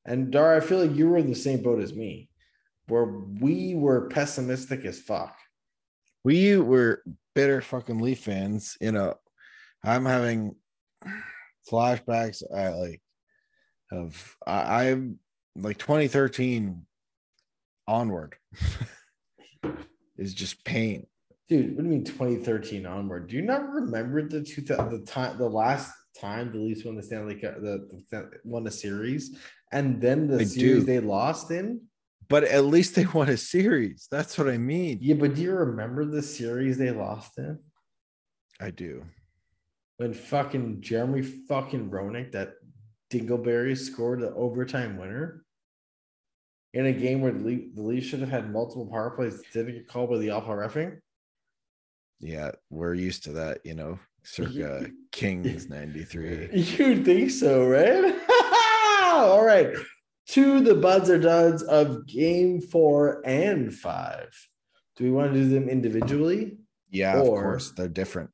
And 0.06 0.32
Dar, 0.32 0.56
I 0.56 0.60
feel 0.62 0.80
like 0.80 0.96
you 0.96 1.10
were 1.10 1.18
in 1.18 1.28
the 1.28 1.36
same 1.36 1.62
boat 1.62 1.82
as 1.82 1.94
me, 1.94 2.30
where 2.88 3.06
we 3.06 3.76
were 3.76 4.08
pessimistic 4.08 4.86
as 4.86 5.00
fuck. 5.00 5.36
We 6.24 6.58
were 6.58 7.04
bitter 7.36 7.62
fucking 7.62 8.00
Leaf 8.00 8.20
fans. 8.20 8.78
You 8.80 8.94
know, 8.94 9.16
I'm 9.84 10.06
having 10.06 10.56
flashbacks 11.70 12.44
I 12.56 12.70
like 12.70 13.02
of 13.92 14.36
I, 14.46 14.90
I'm 14.90 15.20
like 15.56 15.78
2013 15.78 16.86
onward 17.88 18.36
is 20.18 20.34
just 20.34 20.64
pain. 20.64 21.08
Dude, 21.50 21.76
what 21.76 21.84
do 21.84 21.90
you 21.90 21.90
mean 21.90 22.04
2013 22.04 22.86
onward? 22.86 23.28
Do 23.30 23.38
you 23.38 23.42
not 23.42 23.70
remember 23.70 24.28
the 24.28 24.42
two 24.42 24.62
the 24.62 25.04
time 25.08 25.38
the 25.38 25.50
last 25.50 25.92
time 26.20 26.52
the 26.52 26.58
Leafs 26.58 26.84
won 26.84 26.96
the 26.96 27.04
Stanley 27.04 27.36
Cup, 27.36 27.62
the, 27.62 28.04
the 28.12 28.30
won 28.44 28.68
a 28.68 28.72
series, 28.72 29.38
and 29.72 30.02
then 30.02 30.28
the 30.28 30.42
I 30.42 30.44
series 30.44 30.84
do. 30.84 30.86
they 30.86 31.00
lost 31.00 31.52
in? 31.52 31.82
But 32.30 32.44
at 32.44 32.66
least 32.66 32.96
they 32.96 33.06
won 33.06 33.30
a 33.30 33.38
series. 33.38 34.08
That's 34.12 34.38
what 34.38 34.50
I 34.50 34.58
mean. 34.58 35.00
Yeah, 35.02 35.16
but 35.16 35.36
do 35.36 35.42
you 35.42 35.54
remember 35.54 36.04
the 36.04 36.22
series 36.22 36.78
they 36.78 36.92
lost 36.92 37.38
in? 37.38 37.60
I 38.60 38.72
do. 38.72 39.06
When 39.96 40.14
fucking 40.14 40.82
Jeremy 40.82 41.22
fucking 41.22 41.90
Roenick, 41.90 42.34
that 42.34 42.56
Dingleberry 43.12 43.78
scored 43.78 44.22
the 44.22 44.34
overtime 44.34 44.98
winner 44.98 45.44
in 46.74 46.86
a 46.86 46.92
game 46.92 47.22
where 47.22 47.32
the 47.32 47.72
Leafs, 47.76 48.08
should 48.08 48.20
have 48.20 48.30
had 48.30 48.52
multiple 48.52 48.86
power 48.86 49.12
plays, 49.12 49.42
didn't 49.54 49.74
get 49.74 49.88
called 49.88 50.10
by 50.10 50.18
the 50.18 50.30
alpha 50.30 50.50
refing. 50.50 51.00
Yeah, 52.20 52.52
we're 52.70 52.94
used 52.94 53.24
to 53.26 53.32
that, 53.34 53.60
you 53.64 53.74
know, 53.74 54.00
circa 54.24 54.88
Kings 55.12 55.70
93. 55.70 56.50
You'd 56.54 57.06
think 57.06 57.32
so, 57.32 57.66
right? 57.66 58.16
All 59.14 59.44
right. 59.46 59.76
To 60.30 60.60
the 60.60 60.76
buds 60.76 61.10
or 61.10 61.18
duds 61.20 61.64
of 61.64 62.06
game 62.06 62.60
four 62.60 63.22
and 63.26 63.74
five. 63.74 64.30
Do 64.98 65.06
we 65.06 65.12
want 65.12 65.34
to 65.34 65.40
do 65.40 65.48
them 65.48 65.70
individually? 65.70 66.58
Yeah, 66.90 67.20
Or- 67.20 67.22
of 67.22 67.44
course. 67.44 67.72
They're 67.72 67.88
different. 67.88 68.32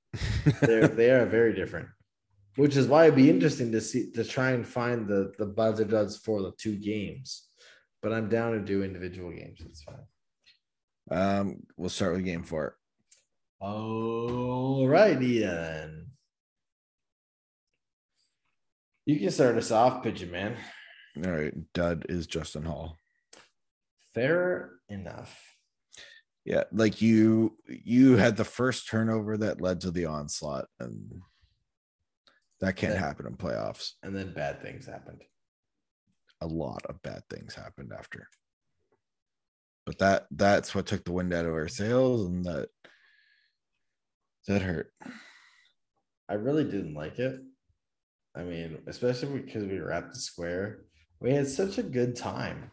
They're 0.61 0.88
they 0.99 1.11
are 1.11 1.26
very 1.26 1.53
different. 1.53 1.89
Which 2.55 2.75
is 2.75 2.87
why 2.87 3.05
it'd 3.05 3.15
be 3.15 3.29
interesting 3.29 3.71
to 3.71 3.81
see 3.81 4.11
to 4.11 4.23
try 4.23 4.51
and 4.51 4.67
find 4.67 5.07
the 5.07 5.33
the 5.39 5.45
buds 5.45 5.79
or 5.79 5.85
duds 5.85 6.17
for 6.17 6.41
the 6.41 6.51
two 6.57 6.75
games. 6.75 7.47
But 8.01 8.13
I'm 8.13 8.29
down 8.29 8.51
to 8.53 8.59
do 8.59 8.83
individual 8.83 9.31
games. 9.31 9.59
It's 9.65 9.81
fine. 9.83 10.05
um, 11.09 11.63
we'll 11.77 11.89
start 11.89 12.13
with 12.13 12.25
game 12.25 12.43
four. 12.43 12.77
All 13.59 14.87
righty 14.87 15.39
then. 15.39 16.07
You 19.05 19.19
can 19.19 19.31
start 19.31 19.57
us 19.57 19.71
off, 19.71 20.03
Pigeon 20.03 20.31
Man. 20.31 20.55
All 21.25 21.31
right. 21.31 21.53
Dud 21.73 22.05
is 22.09 22.27
Justin 22.27 22.63
Holl. 22.63 22.97
Fair 24.13 24.71
enough. 24.89 25.41
Yeah, 26.45 26.63
like 26.71 27.01
you 27.01 27.57
you 27.67 28.17
had 28.17 28.35
the 28.37 28.43
first 28.43 28.87
turnover 28.89 29.37
that 29.37 29.61
led 29.61 29.81
to 29.81 29.91
the 29.91 30.05
onslaught, 30.05 30.65
and 30.79 31.21
that 32.64 32.78
can't 32.78 32.97
happen 32.97 33.28
in 33.28 33.36
playoffs. 33.36 33.91
And 34.03 34.16
then 34.16 34.34
bad 34.34 34.61
things 34.61 34.86
happened. 34.86 35.22
A 36.41 36.47
lot 36.47 36.86
of 36.88 37.01
bad 37.01 37.24
things 37.30 37.55
happened 37.55 37.91
after. 37.97 38.28
But 39.86 39.99
that 39.99 40.28
that's 40.32 40.74
what 40.74 40.86
took 40.86 41.03
the 41.03 41.11
wind 41.11 41.34
out 41.34 41.45
of 41.45 41.53
our 41.53 41.68
sails, 41.68 42.26
and 42.26 42.45
that 42.45 42.70
that 44.47 44.61
hurt. 44.61 44.93
I 46.30 46.36
really 46.36 46.64
didn't 46.64 46.93
like 46.93 47.20
it. 47.20 47.41
I 48.36 48.43
mean, 48.43 48.80
especially 48.88 49.39
because 49.41 49.66
we 49.66 49.80
were 49.80 49.91
at 49.91 50.14
the 50.14 50.20
square. 50.20 50.86
We 51.20 51.34
had 51.34 51.47
such 51.47 51.78
a 51.78 51.84
good 51.84 52.16
time. 52.16 52.72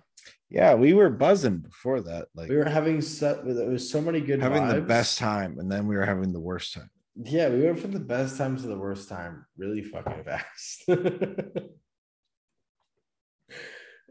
Yeah, 0.49 0.75
we 0.75 0.95
were 0.95 1.11
buzzing 1.11 1.59
before 1.59 2.01
that, 2.03 2.29
like 2.35 2.49
We 2.49 2.57
were 2.57 2.65
having 2.65 3.01
so 3.01 3.43
there 3.45 3.69
was 3.69 3.91
so 3.91 4.01
many 4.01 4.21
good 4.21 4.41
having 4.41 4.69
the 4.69 4.81
best 4.81 5.19
time, 5.19 5.59
and 5.59 5.71
then 5.71 5.87
we 5.89 5.97
were 5.97 6.07
having 6.07 6.33
the 6.33 6.41
worst 6.41 6.75
time. 6.75 6.91
Yeah, 7.17 7.49
we 7.51 7.63
went 7.63 7.79
from 7.81 7.93
the 7.93 8.01
best 8.01 8.39
time 8.39 8.57
to 8.57 8.67
the 8.67 8.79
worst 8.79 9.09
time 9.09 9.45
really 9.57 9.83
fucking 9.83 10.25
fast. 10.25 10.85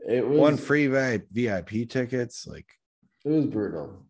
it 0.08 0.28
was 0.28 0.38
One 0.40 0.58
free 0.58 0.88
VIP 0.88 1.90
tickets, 1.90 2.46
like 2.48 2.68
it 3.26 3.30
was 3.30 3.46
brutal. 3.46 4.06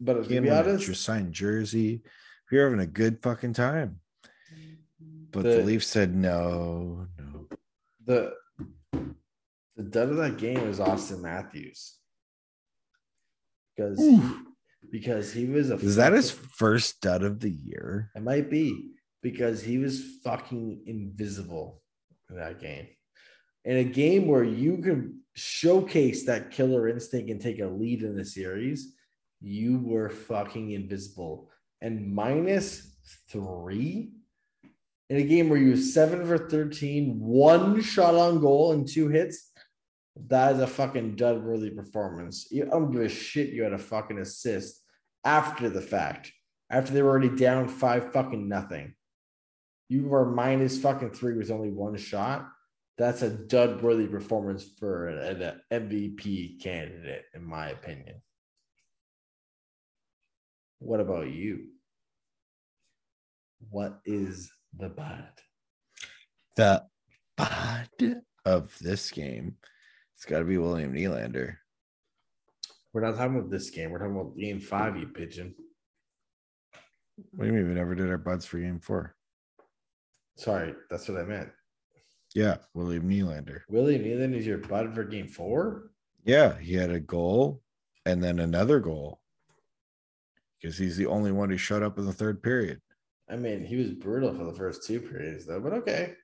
But 0.00 0.24
to 0.28 0.40
be 0.40 0.50
honest, 0.50 0.86
your 0.86 0.94
signed 0.94 1.32
jersey. 1.32 2.02
We 2.50 2.58
were 2.58 2.64
having 2.64 2.80
a 2.80 2.86
good 2.86 3.22
fucking 3.22 3.54
time. 3.54 4.00
But 5.30 5.44
the, 5.44 5.48
The- 5.56 5.62
Leafs 5.62 5.86
said 5.86 6.14
no, 6.14 7.06
no. 7.18 7.48
the 8.04 8.34
the 9.76 9.82
dud 9.84 10.10
of 10.10 10.16
that 10.18 10.36
game 10.36 10.66
was 10.66 10.78
Auston 10.78 11.20
Matthews. 11.22 11.96
Because 13.74 13.98
Oof. 14.00 14.42
Because 14.90 15.32
he 15.32 15.46
was 15.46 15.70
a 15.70 15.76
Is 15.76 15.96
that 15.96 16.12
his 16.12 16.30
first 16.30 17.00
dud 17.00 17.22
of 17.22 17.40
the 17.40 17.50
year? 17.50 18.10
It 18.14 18.22
might 18.22 18.50
be 18.50 18.92
because 19.22 19.62
he 19.62 19.78
was 19.78 20.02
fucking 20.24 20.82
invisible 20.86 21.82
in 22.28 22.36
that 22.36 22.60
game. 22.60 22.88
In 23.64 23.76
a 23.76 23.84
game 23.84 24.26
where 24.26 24.44
you 24.44 24.78
can 24.78 25.20
showcase 25.34 26.26
that 26.26 26.50
killer 26.50 26.88
instinct 26.88 27.30
and 27.30 27.40
take 27.40 27.60
a 27.60 27.66
lead 27.66 28.02
in 28.02 28.16
the 28.16 28.24
series, 28.24 28.94
you 29.40 29.78
were 29.78 30.10
fucking 30.10 30.72
invisible. 30.72 31.50
And 31.80 32.12
minus 32.14 32.96
three 33.28 34.12
in 35.12 35.18
a 35.18 35.22
game 35.22 35.48
where 35.48 35.58
you 35.58 35.72
were 35.72 35.76
seven 35.76 36.26
for 36.26 36.38
13, 36.38 37.20
one 37.20 37.82
shot 37.82 38.14
on 38.14 38.40
goal 38.40 38.72
and 38.72 38.88
two 38.88 39.08
hits. 39.08 39.51
That 40.16 40.56
is 40.56 40.60
a 40.60 40.66
fucking 40.66 41.16
dud 41.16 41.42
worthy 41.42 41.70
performance. 41.70 42.46
You, 42.50 42.66
I 42.66 42.70
don't 42.70 42.90
give 42.90 43.02
a 43.02 43.08
shit 43.08 43.50
you 43.50 43.62
had 43.62 43.72
a 43.72 43.78
fucking 43.78 44.18
assist 44.18 44.82
after 45.24 45.70
the 45.70 45.80
fact 45.80 46.32
after 46.72 46.92
they 46.92 47.02
were 47.02 47.10
already 47.10 47.28
down 47.28 47.68
five 47.68 48.12
fucking 48.12 48.48
nothing. 48.48 48.94
You 49.88 50.04
were 50.04 50.30
minus 50.30 50.80
fucking 50.80 51.10
three 51.10 51.36
with 51.36 51.50
only 51.50 51.70
one 51.70 51.96
shot. 51.96 52.48
That's 52.96 53.22
a 53.22 53.30
dud 53.30 53.82
worthy 53.82 54.06
performance 54.06 54.64
for 54.78 55.08
an, 55.08 55.42
an 55.42 55.60
MVP 55.70 56.62
candidate, 56.62 57.24
in 57.34 57.44
my 57.44 57.68
opinion. 57.68 58.22
What 60.78 61.00
about 61.00 61.28
you? 61.28 61.66
What 63.70 64.00
is 64.04 64.50
the 64.76 64.88
bud? 64.88 65.28
The 66.56 66.84
bud 67.36 68.22
of 68.44 68.76
this 68.80 69.10
game. 69.10 69.56
It's 70.22 70.30
got 70.30 70.38
to 70.38 70.44
be 70.44 70.56
William 70.56 70.94
Nylander. 70.94 71.56
We're 72.92 73.00
not 73.00 73.16
talking 73.16 73.38
about 73.38 73.50
this 73.50 73.70
game. 73.70 73.90
We're 73.90 73.98
talking 73.98 74.14
about 74.14 74.38
game 74.38 74.60
five, 74.60 74.96
you 74.96 75.08
pigeon. 75.08 75.52
What 77.32 77.40
do 77.40 77.46
you 77.46 77.52
mean 77.52 77.66
we 77.66 77.74
never 77.74 77.96
did 77.96 78.08
our 78.08 78.18
buds 78.18 78.46
for 78.46 78.60
game 78.60 78.78
four? 78.78 79.16
Sorry, 80.36 80.74
that's 80.88 81.08
what 81.08 81.18
I 81.18 81.24
meant. 81.24 81.48
Yeah, 82.36 82.58
William 82.72 83.10
Nylander. 83.10 83.62
William 83.68 84.04
Nylander 84.04 84.36
is 84.36 84.46
your 84.46 84.58
bud 84.58 84.94
for 84.94 85.02
game 85.02 85.26
four? 85.26 85.90
Yeah, 86.24 86.56
he 86.56 86.74
had 86.74 86.92
a 86.92 87.00
goal 87.00 87.60
and 88.06 88.22
then 88.22 88.38
another 88.38 88.78
goal 88.78 89.18
because 90.60 90.78
he's 90.78 90.96
the 90.96 91.06
only 91.06 91.32
one 91.32 91.50
who 91.50 91.56
showed 91.56 91.82
up 91.82 91.98
in 91.98 92.06
the 92.06 92.12
third 92.12 92.44
period. 92.44 92.80
I 93.28 93.34
mean, 93.34 93.64
he 93.64 93.74
was 93.74 93.90
brutal 93.90 94.32
for 94.32 94.44
the 94.44 94.54
first 94.54 94.86
two 94.86 95.00
periods, 95.00 95.46
though, 95.46 95.58
but 95.58 95.72
okay. 95.72 96.14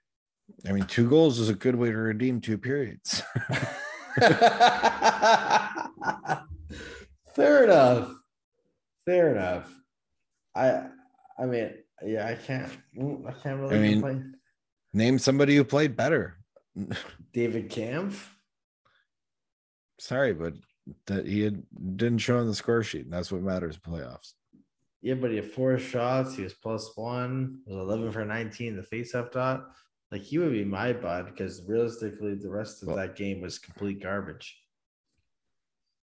I 0.69 0.71
mean, 0.71 0.85
two 0.85 1.09
goals 1.09 1.41
is 1.41 1.49
a 1.49 1.55
good 1.55 1.75
way 1.75 1.91
to 1.91 1.97
redeem 1.97 2.41
two 2.41 2.59
periods. 2.59 3.25
Fair 7.35 7.65
enough. 7.65 8.13
Fair 9.07 9.33
enough. 9.33 9.73
I 10.55 10.87
I 11.39 11.47
mean, 11.47 11.71
yeah, 12.05 12.27
I 12.27 12.35
can't 12.35 12.71
I 13.27 13.33
can't 13.43 13.61
really 13.61 13.77
I 13.77 13.81
mean- 13.81 13.93
complain. 14.01 14.35
Name 14.95 15.19
somebody 15.19 15.55
who 15.55 15.65
played 15.65 15.97
better. 15.97 16.39
David 17.35 17.71
Kämpf. 17.71 18.25
Sorry, 20.01 20.33
but 20.33 20.55
that 21.07 21.27
he 21.27 21.43
had, 21.43 21.63
didn't 21.97 22.19
show 22.19 22.39
on 22.39 22.47
the 22.47 22.55
score 22.55 22.83
sheet, 22.83 23.05
and 23.05 23.13
that's 23.13 23.31
what 23.31 23.43
matters 23.43 23.79
in 23.85 23.93
playoffs. 23.93 24.33
Yeah, 25.03 25.15
but 25.15 25.31
he 25.31 25.37
had 25.37 25.51
four 25.51 25.79
shots. 25.79 26.37
He 26.37 26.43
was 26.43 26.55
plus 26.55 26.91
one. 26.97 27.59
He 27.67 27.75
was 27.75 27.83
11 27.83 28.13
for 28.13 28.25
19 28.25 28.77
the 28.77 28.83
face-off 28.83 29.31
dot. 29.31 29.67
Like 30.11 30.23
he 30.23 30.39
would 30.39 30.53
be 30.53 30.65
my 30.65 30.93
bud 30.95 31.27
because 31.27 31.63
realistically, 31.69 32.35
the 32.35 32.49
rest 32.51 32.83
of 32.83 32.89
Well- 32.89 32.97
that 32.97 33.17
game 33.17 33.41
was 33.41 33.59
complete 33.59 34.03
garbage. 34.03 34.59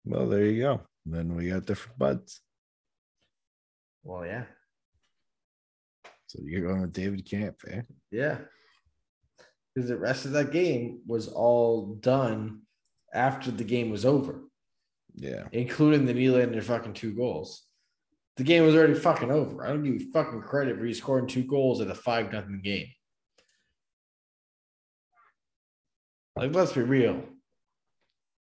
Well, 0.05 0.27
there 0.27 0.45
you 0.45 0.61
go. 0.61 0.81
Then 1.05 1.35
we 1.35 1.49
got 1.49 1.65
different 1.65 1.97
buds. 1.99 2.41
Well, 4.03 4.25
yeah, 4.25 4.45
So 6.27 6.39
you're 6.43 6.61
going 6.67 6.81
with 6.81 6.93
David 6.93 7.25
Kämpf, 7.27 7.67
eh? 7.67 7.81
yeah. 8.09 8.39
Because 9.75 9.89
the 9.89 9.97
rest 9.97 10.25
of 10.25 10.31
that 10.31 10.51
game 10.51 11.01
was 11.05 11.27
all 11.27 11.93
done 11.95 12.61
after 13.13 13.51
the 13.51 13.63
game 13.63 13.89
was 13.91 14.05
over, 14.05 14.41
Yeah. 15.13 15.47
including 15.51 16.05
the 16.05 16.13
Nylander 16.13 16.63
fucking 16.63 16.93
two 16.93 17.13
goals. 17.13 17.67
The 18.37 18.43
game 18.43 18.65
was 18.65 18.73
already 18.75 18.95
fucking 18.95 19.29
over. 19.29 19.63
I 19.63 19.69
don't 19.69 19.83
give 19.83 20.01
you 20.01 20.11
fucking 20.11 20.41
credit 20.41 20.77
for 20.77 20.85
you 20.85 20.93
scoring 20.95 21.27
two 21.27 21.43
goals 21.43 21.79
at 21.79 21.89
a 21.89 21.95
five 21.95 22.31
nothing 22.31 22.61
game. 22.63 22.87
Like, 26.35 26.53
let's 26.55 26.73
be 26.73 26.81
real. 26.81 27.23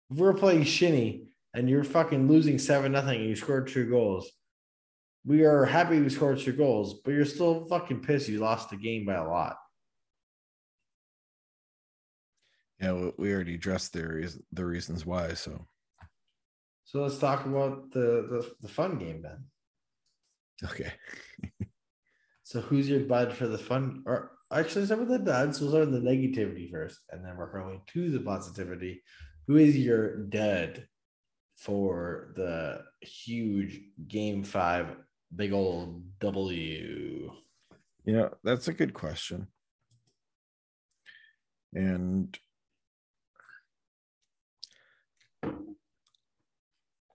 If 0.09 0.17
we're 0.17 0.33
playing 0.33 0.63
shinny 0.63 1.27
and 1.53 1.69
you're 1.69 1.83
fucking 1.83 2.27
losing 2.27 2.59
seven 2.59 2.91
nothing 2.91 3.19
and 3.21 3.29
you 3.29 3.35
scored 3.35 3.67
two 3.67 3.89
goals, 3.89 4.29
we 5.25 5.43
are 5.43 5.65
happy 5.65 5.97
you 5.97 6.09
scored 6.09 6.39
two 6.39 6.53
goals, 6.53 7.01
but 7.03 7.11
you're 7.11 7.25
still 7.25 7.65
fucking 7.65 8.01
pissed 8.01 8.29
you 8.29 8.39
lost 8.39 8.69
the 8.69 8.77
game 8.77 9.05
by 9.05 9.15
a 9.15 9.27
lot. 9.27 9.57
Yeah, 12.79 13.11
we- 13.17 13.33
already 13.33 13.55
addressed 13.55 13.93
the 13.93 14.07
reas- 14.07 14.41
the 14.51 14.65
reasons 14.65 15.05
why. 15.05 15.33
So 15.33 15.67
So 16.85 17.01
let's 17.01 17.17
talk 17.17 17.45
about 17.45 17.91
the 17.91 18.27
the, 18.29 18.55
the 18.61 18.67
fun 18.67 18.97
game 18.97 19.21
then. 19.21 19.45
okay. 20.63 20.93
So 22.43 22.61
who's 22.61 22.87
your 22.87 23.01
bud 23.01 23.33
for 23.33 23.45
the 23.45 23.57
fun? 23.57 24.03
Or 24.05 24.31
actually, 24.51 24.85
some 24.85 25.01
of 25.01 25.07
the 25.07 25.19
duds. 25.19 25.59
We'll 25.59 25.71
start 25.71 25.89
with 25.89 26.03
the 26.03 26.09
negativity 26.09 26.71
first, 26.71 26.99
and 27.09 27.23
then 27.25 27.37
we're 27.37 27.51
going 27.51 27.81
to 27.87 28.11
the 28.11 28.19
positivity. 28.19 29.03
Who 29.47 29.57
is 29.57 29.77
your 29.77 30.25
dud 30.25 30.87
for 31.55 32.33
the 32.35 32.83
huge 33.01 33.79
game 34.07 34.43
five, 34.43 34.87
big 35.35 35.53
old 35.53 36.03
W? 36.19 37.31
You 38.05 38.13
know, 38.13 38.33
that's 38.43 38.67
a 38.67 38.73
good 38.73 38.93
question. 38.93 39.47
And 41.73 42.37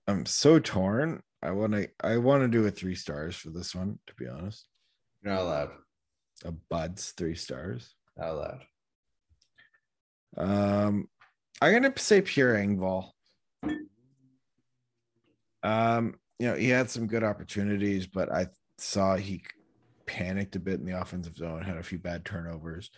I'm 0.07 0.27
so 0.27 0.59
torn. 0.59 1.23
I 1.43 1.51
want 1.51 1.73
to 1.73 1.89
I 2.01 2.19
want 2.19 2.43
to 2.43 2.49
do 2.49 2.67
a 2.67 2.71
3 2.71 2.95
stars 2.95 3.35
for 3.35 3.51
this 3.51 3.75
one 3.75 3.99
to 4.07 4.15
be 4.15 4.29
honest. 4.29 4.67
You're 5.23 5.35
not 5.35 5.43
allowed. 5.43 5.71
A 6.45 6.53
buds 6.53 7.13
3 7.13 7.35
stars. 7.35 7.95
Not 8.17 8.29
allowed. 8.29 8.65
Um 10.37 11.09
I'm 11.61 11.93
to 11.93 12.03
say 12.03 12.23
Pierre 12.23 12.55
Engvall. 12.55 13.11
Um 15.63 16.15
you 16.39 16.49
know, 16.49 16.57
he 16.57 16.69
had 16.71 16.91
some 16.91 17.07
good 17.07 17.23
opportunities, 17.23 18.07
but 18.07 18.33
I 18.33 18.49
saw 18.79 19.17
he 19.17 19.45
panicked 20.07 20.57
a 20.57 20.61
bit 20.61 20.81
in 20.81 20.87
the 20.87 21.01
offensive 21.01 21.37
zone, 21.37 21.63
had 21.63 21.77
a 21.77 21.83
few 21.83 21.99
bad 21.99 22.25
turnovers, 22.25 22.91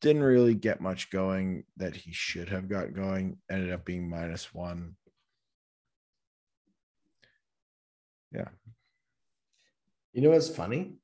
didn't 0.00 0.22
really 0.22 0.54
get 0.54 0.80
much 0.80 1.10
going 1.10 1.64
that 1.76 1.94
he 1.94 2.12
should 2.12 2.48
have 2.48 2.68
got 2.68 2.92
going, 2.92 3.38
ended 3.50 3.72
up 3.72 3.84
being 3.84 4.08
minus 4.08 4.52
one. 4.52 4.96
Yeah. 8.32 8.48
You 10.12 10.22
know 10.22 10.30
what's 10.30 10.48
funny 10.48 10.94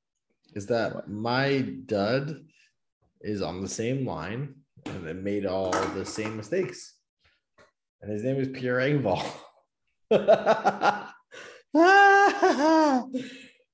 is 0.55 0.67
that 0.67 1.09
my 1.09 1.61
dud 1.87 2.45
is 3.21 3.43
on 3.43 3.61
the 3.61 3.69
same 3.69 4.07
line 4.07 4.55
and 4.87 5.07
it 5.07 5.17
made 5.17 5.47
all 5.47 5.71
the 5.95 6.05
same 6.05 6.37
mistakes. 6.37 6.95
And 8.01 8.13
his 8.13 8.23
name 8.23 8.37
is 8.37 8.49
Pierre 8.49 8.79
Engvall. 8.79 9.25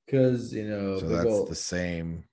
Because 0.06 0.52
you 0.52 0.68
know, 0.68 0.98
So 0.98 1.06
that's 1.06 1.48
the 1.48 1.54
same 1.54 2.24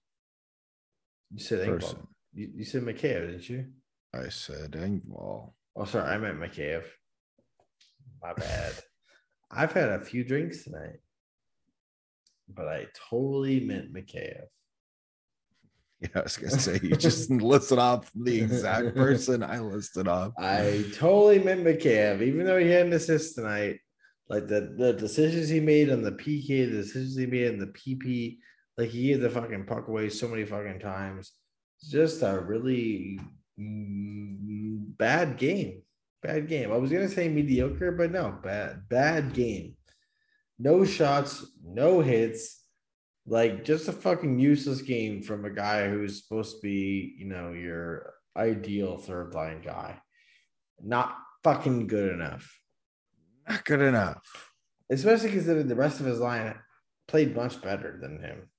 you 1.32 1.40
said 1.40 1.68
Engvall. 1.68 2.08
You, 2.34 2.50
you 2.56 2.66
said 2.66 2.84
Mikheyev, 2.84 3.28
didn't 3.28 3.50
you? 3.50 3.66
I 4.14 4.30
said 4.30 4.72
Engvall. 4.72 5.54
Oh, 5.76 5.86
sorry, 5.86 6.10
I 6.10 6.18
meant 6.18 6.40
Mikheyev. 6.40 6.84
My 8.22 8.34
bad. 8.34 8.74
I've 9.52 9.74
had 9.74 9.90
a 9.90 10.00
few 10.00 10.24
drinks 10.24 10.64
tonight, 10.64 11.00
but 12.48 12.68
I 12.68 12.88
totally 13.10 13.60
meant 13.60 13.94
Mikheyev. 13.94 14.44
Yeah, 16.00 16.10
I 16.14 16.22
was 16.22 16.38
gonna 16.38 16.60
say 16.60 16.80
you 16.84 16.96
just 16.96 17.32
listed 17.32 17.80
off 17.80 18.12
the 18.14 18.40
exact 18.40 18.96
person 18.96 19.42
I 19.42 19.60
listed 19.60 20.08
off. 20.08 20.32
I 20.38 20.86
totally 20.94 21.40
meant 21.40 21.64
Mikheyev, 21.64 22.22
even 22.22 22.46
though 22.46 22.60
he 22.60 22.70
had 22.70 22.86
an 22.86 22.94
assist 22.94 23.34
tonight. 23.34 23.80
Like 24.30 24.48
the, 24.48 24.76
the 24.78 24.94
decisions 24.94 25.50
he 25.50 25.60
made 25.60 25.90
on 25.90 26.04
the 26.04 26.12
PK, 26.12 26.70
the 26.70 26.84
decisions 26.84 27.16
he 27.16 27.26
made 27.26 27.50
on 27.50 27.58
the 27.58 27.68
PP, 27.68 28.38
like 28.78 28.90
he 28.90 29.08
gave 29.08 29.22
the 29.22 29.30
fucking 29.32 29.66
puck 29.66 29.88
away 29.88 30.10
so 30.10 30.28
many 30.28 30.46
fucking 30.46 30.80
times. 30.80 31.32
It's 31.80 31.90
just 31.90 32.22
a 32.22 32.40
really 32.40 33.20
bad 33.58 35.38
game. 35.38 35.82
Bad 36.22 36.48
game. 36.48 36.72
I 36.72 36.78
was 36.78 36.92
gonna 36.92 37.10
say 37.10 37.28
mediocre, 37.28 37.92
but 37.92 38.12
no, 38.12 38.38
bad, 38.44 38.88
bad 38.88 39.34
game. 39.34 39.77
No 40.60 40.86
shots, 40.86 41.46
no 41.64 42.02
hits. 42.02 42.64
Like 43.26 43.66
just 43.66 43.88
a 43.90 43.92
fucking 43.92 44.40
useless 44.40 44.82
game 44.82 45.22
from 45.22 45.44
a 45.44 45.50
guy 45.50 45.90
who's 45.90 46.24
supposed 46.24 46.56
to 46.56 46.62
be, 46.62 47.16
you 47.20 47.26
know, 47.26 47.52
your 47.52 48.14
ideal 48.38 48.98
third 48.98 49.34
line 49.34 49.62
guy. 49.62 50.00
Not 50.82 51.16
fucking 51.44 51.88
good 51.88 52.14
enough. 52.14 52.60
Not 53.50 53.66
good 53.66 53.82
enough. 53.82 54.52
Especially 54.90 55.32
considering 55.32 55.68
the 55.68 55.76
rest 55.76 56.00
of 56.00 56.06
his 56.06 56.20
line 56.20 56.56
played 57.08 57.36
much 57.36 57.62
better 57.62 57.98
than 58.02 58.22
him. 58.22 58.50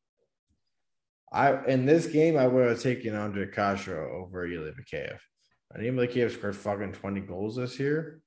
I 1.33 1.65
in 1.67 1.87
this 1.87 2.07
game 2.07 2.37
I 2.37 2.47
would 2.47 2.69
have 2.69 2.83
taken 2.83 3.15
Ondrej 3.15 3.55
Kase 3.55 3.89
over 3.89 4.47
Ilya 4.47 4.73
Mikheyev. 4.73 5.19
I 5.75 5.79
think 5.79 5.95
Mikheyev 5.95 6.33
scored 6.33 6.57
fucking 6.57 6.93
20 6.93 7.21
goals 7.21 7.57
this 7.57 7.79
year. 7.79 8.23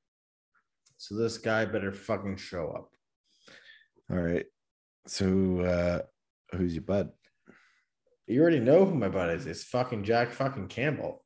So 0.98 1.16
this 1.16 1.40
guy 1.40 1.66
better 1.66 1.92
fucking 1.92 2.38
show 2.38 2.70
up. 2.70 2.92
All 4.10 4.18
right. 4.18 4.46
So 5.08 5.60
uh 5.62 6.00
who's 6.56 6.74
your 6.74 6.84
bud? 6.84 7.12
You 8.28 8.42
already 8.42 8.60
know 8.60 8.86
who 8.86 8.96
my 8.96 9.10
bud 9.10 9.32
is. 9.32 9.46
It's 9.46 9.64
fucking 9.64 10.04
Jack 10.04 10.32
fucking 10.32 10.68
Campbell. 10.68 11.24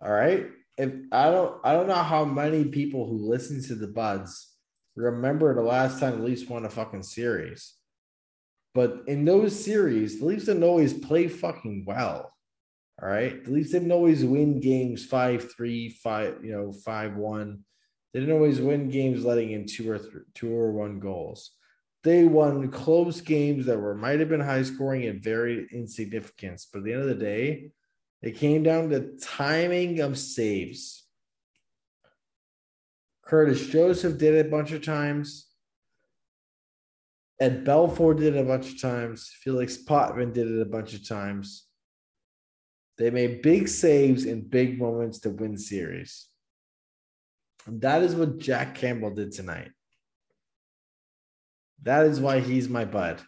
All 0.00 0.12
right. 0.12 0.46
If 0.76 0.92
I 1.10 1.30
don't 1.30 1.60
I 1.64 1.72
don't 1.72 1.88
know 1.88 1.94
how 1.94 2.24
many 2.24 2.64
people 2.64 3.06
who 3.06 3.28
listen 3.28 3.62
to 3.64 3.74
the 3.74 3.88
buds 3.88 4.54
remember 4.96 5.54
the 5.54 5.62
last 5.62 6.00
time 6.00 6.18
the 6.18 6.24
Leafs 6.24 6.48
won 6.48 6.64
a 6.64 6.70
fucking 6.70 7.02
series. 7.02 7.74
But 8.74 9.02
in 9.06 9.24
those 9.24 9.64
series, 9.64 10.18
the 10.18 10.26
Leafs 10.26 10.44
didn't 10.44 10.62
always 10.62 10.92
play 10.92 11.28
fucking 11.28 11.84
well. 11.86 12.32
All 13.02 13.08
right. 13.08 13.44
The 13.44 13.50
Leafs 13.50 13.70
didn't 13.70 13.92
always 13.92 14.24
win 14.24 14.60
games 14.60 15.04
5 15.06 15.52
3, 15.52 15.88
5, 15.90 16.44
you 16.44 16.52
know, 16.52 16.72
5 16.72 17.16
1. 17.16 17.64
They 18.12 18.20
didn't 18.20 18.34
always 18.34 18.60
win 18.60 18.88
games 18.88 19.24
letting 19.24 19.52
in 19.52 19.66
two 19.66 19.90
or 19.90 20.00
two 20.34 20.52
or 20.52 20.72
one 20.72 20.98
goals 20.98 21.52
they 22.04 22.24
won 22.24 22.70
close 22.70 23.20
games 23.20 23.66
that 23.66 23.78
were 23.78 23.94
might 23.94 24.20
have 24.20 24.28
been 24.28 24.40
high 24.40 24.62
scoring 24.62 25.06
and 25.06 25.22
very 25.22 25.68
insignificant. 25.72 26.64
But 26.72 26.78
at 26.78 26.84
the 26.84 26.92
end 26.92 27.02
of 27.02 27.08
the 27.08 27.14
day, 27.14 27.72
it 28.22 28.36
came 28.36 28.62
down 28.62 28.90
to 28.90 29.16
timing 29.18 30.00
of 30.00 30.18
saves. 30.18 31.04
Curtis 33.24 33.66
Joseph 33.66 34.16
did 34.16 34.34
it 34.34 34.46
a 34.46 34.48
bunch 34.48 34.72
of 34.72 34.82
times. 34.82 35.46
Ed 37.40 37.64
Belfour 37.64 38.16
did 38.16 38.34
it 38.34 38.40
a 38.40 38.44
bunch 38.44 38.72
of 38.72 38.80
times. 38.80 39.30
Felix 39.42 39.76
Potvin 39.76 40.32
did 40.32 40.50
it 40.50 40.60
a 40.60 40.64
bunch 40.64 40.94
of 40.94 41.06
times. 41.06 41.66
They 42.96 43.10
made 43.10 43.42
big 43.42 43.68
saves 43.68 44.24
in 44.24 44.48
big 44.48 44.80
moments 44.80 45.20
to 45.20 45.30
win 45.30 45.56
series. 45.56 46.26
That 47.68 48.02
is 48.02 48.14
what 48.14 48.38
Jack 48.38 48.74
Campbell 48.74 49.14
did 49.14 49.32
tonight. 49.32 49.70
That 51.82 52.06
is 52.06 52.20
why 52.20 52.40
he's 52.40 52.68
my 52.68 52.84
bud. 52.84 53.20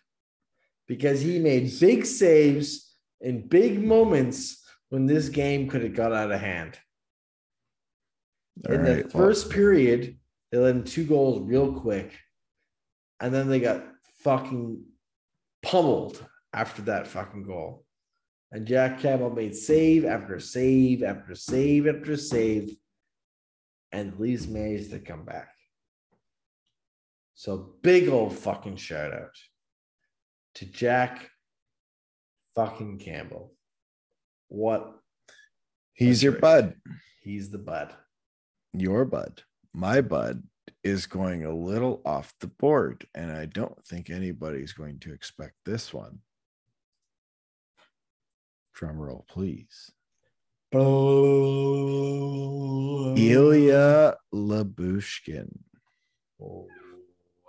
Because 0.88 1.20
he 1.20 1.38
made 1.38 1.78
big 1.78 2.04
saves 2.04 2.96
in 3.20 3.46
big 3.46 3.82
moments 3.82 4.64
when 4.88 5.06
this 5.06 5.28
game 5.28 5.68
could 5.68 5.82
have 5.82 5.94
got 5.94 6.12
out 6.12 6.32
of 6.32 6.40
hand. 6.40 6.78
All 8.66 8.74
in 8.74 8.82
right, 8.82 9.04
the 9.04 9.10
first 9.10 9.50
period, 9.50 10.18
they 10.50 10.58
let 10.58 10.74
in 10.74 10.84
two 10.84 11.04
goals 11.04 11.42
real 11.42 11.72
quick. 11.72 12.18
And 13.20 13.32
then 13.32 13.48
they 13.48 13.60
got 13.60 13.84
fucking 14.24 14.82
pummeled 15.62 16.24
after 16.52 16.82
that 16.82 17.06
fucking 17.06 17.44
goal. 17.44 17.84
And 18.50 18.66
Jack 18.66 19.00
Campbell 19.00 19.30
made 19.30 19.54
save 19.54 20.04
after 20.04 20.40
save 20.40 21.04
after 21.04 21.34
save 21.34 21.86
after 21.86 22.16
save. 22.16 22.76
And 23.92 24.18
least 24.18 24.48
managed 24.48 24.90
to 24.90 24.98
come 24.98 25.24
back. 25.24 25.48
So 27.34 27.74
big 27.82 28.08
old 28.08 28.36
fucking 28.36 28.76
shout 28.76 29.12
out 29.12 29.36
to 30.56 30.66
Jack 30.66 31.30
fucking 32.54 32.98
Campbell. 32.98 33.54
What 34.48 34.94
he's 35.94 36.22
your 36.22 36.32
bud. 36.32 36.74
he's 37.22 37.50
the 37.50 37.58
bud. 37.58 37.94
Your 38.72 39.04
bud. 39.04 39.42
My 39.72 40.00
bud 40.00 40.42
is 40.82 41.06
going 41.06 41.44
a 41.44 41.54
little 41.54 42.00
off 42.04 42.34
the 42.40 42.46
board, 42.46 43.06
and 43.14 43.30
I 43.30 43.46
don't 43.46 43.84
think 43.84 44.10
anybody's 44.10 44.72
going 44.72 44.98
to 45.00 45.12
expect 45.12 45.54
this 45.64 45.92
one. 45.92 46.20
Drum 48.74 48.98
roll, 48.98 49.24
please. 49.28 49.92
Ilya 50.72 51.66
Lyubushkin. 54.32 55.58
Oh, 56.40 56.68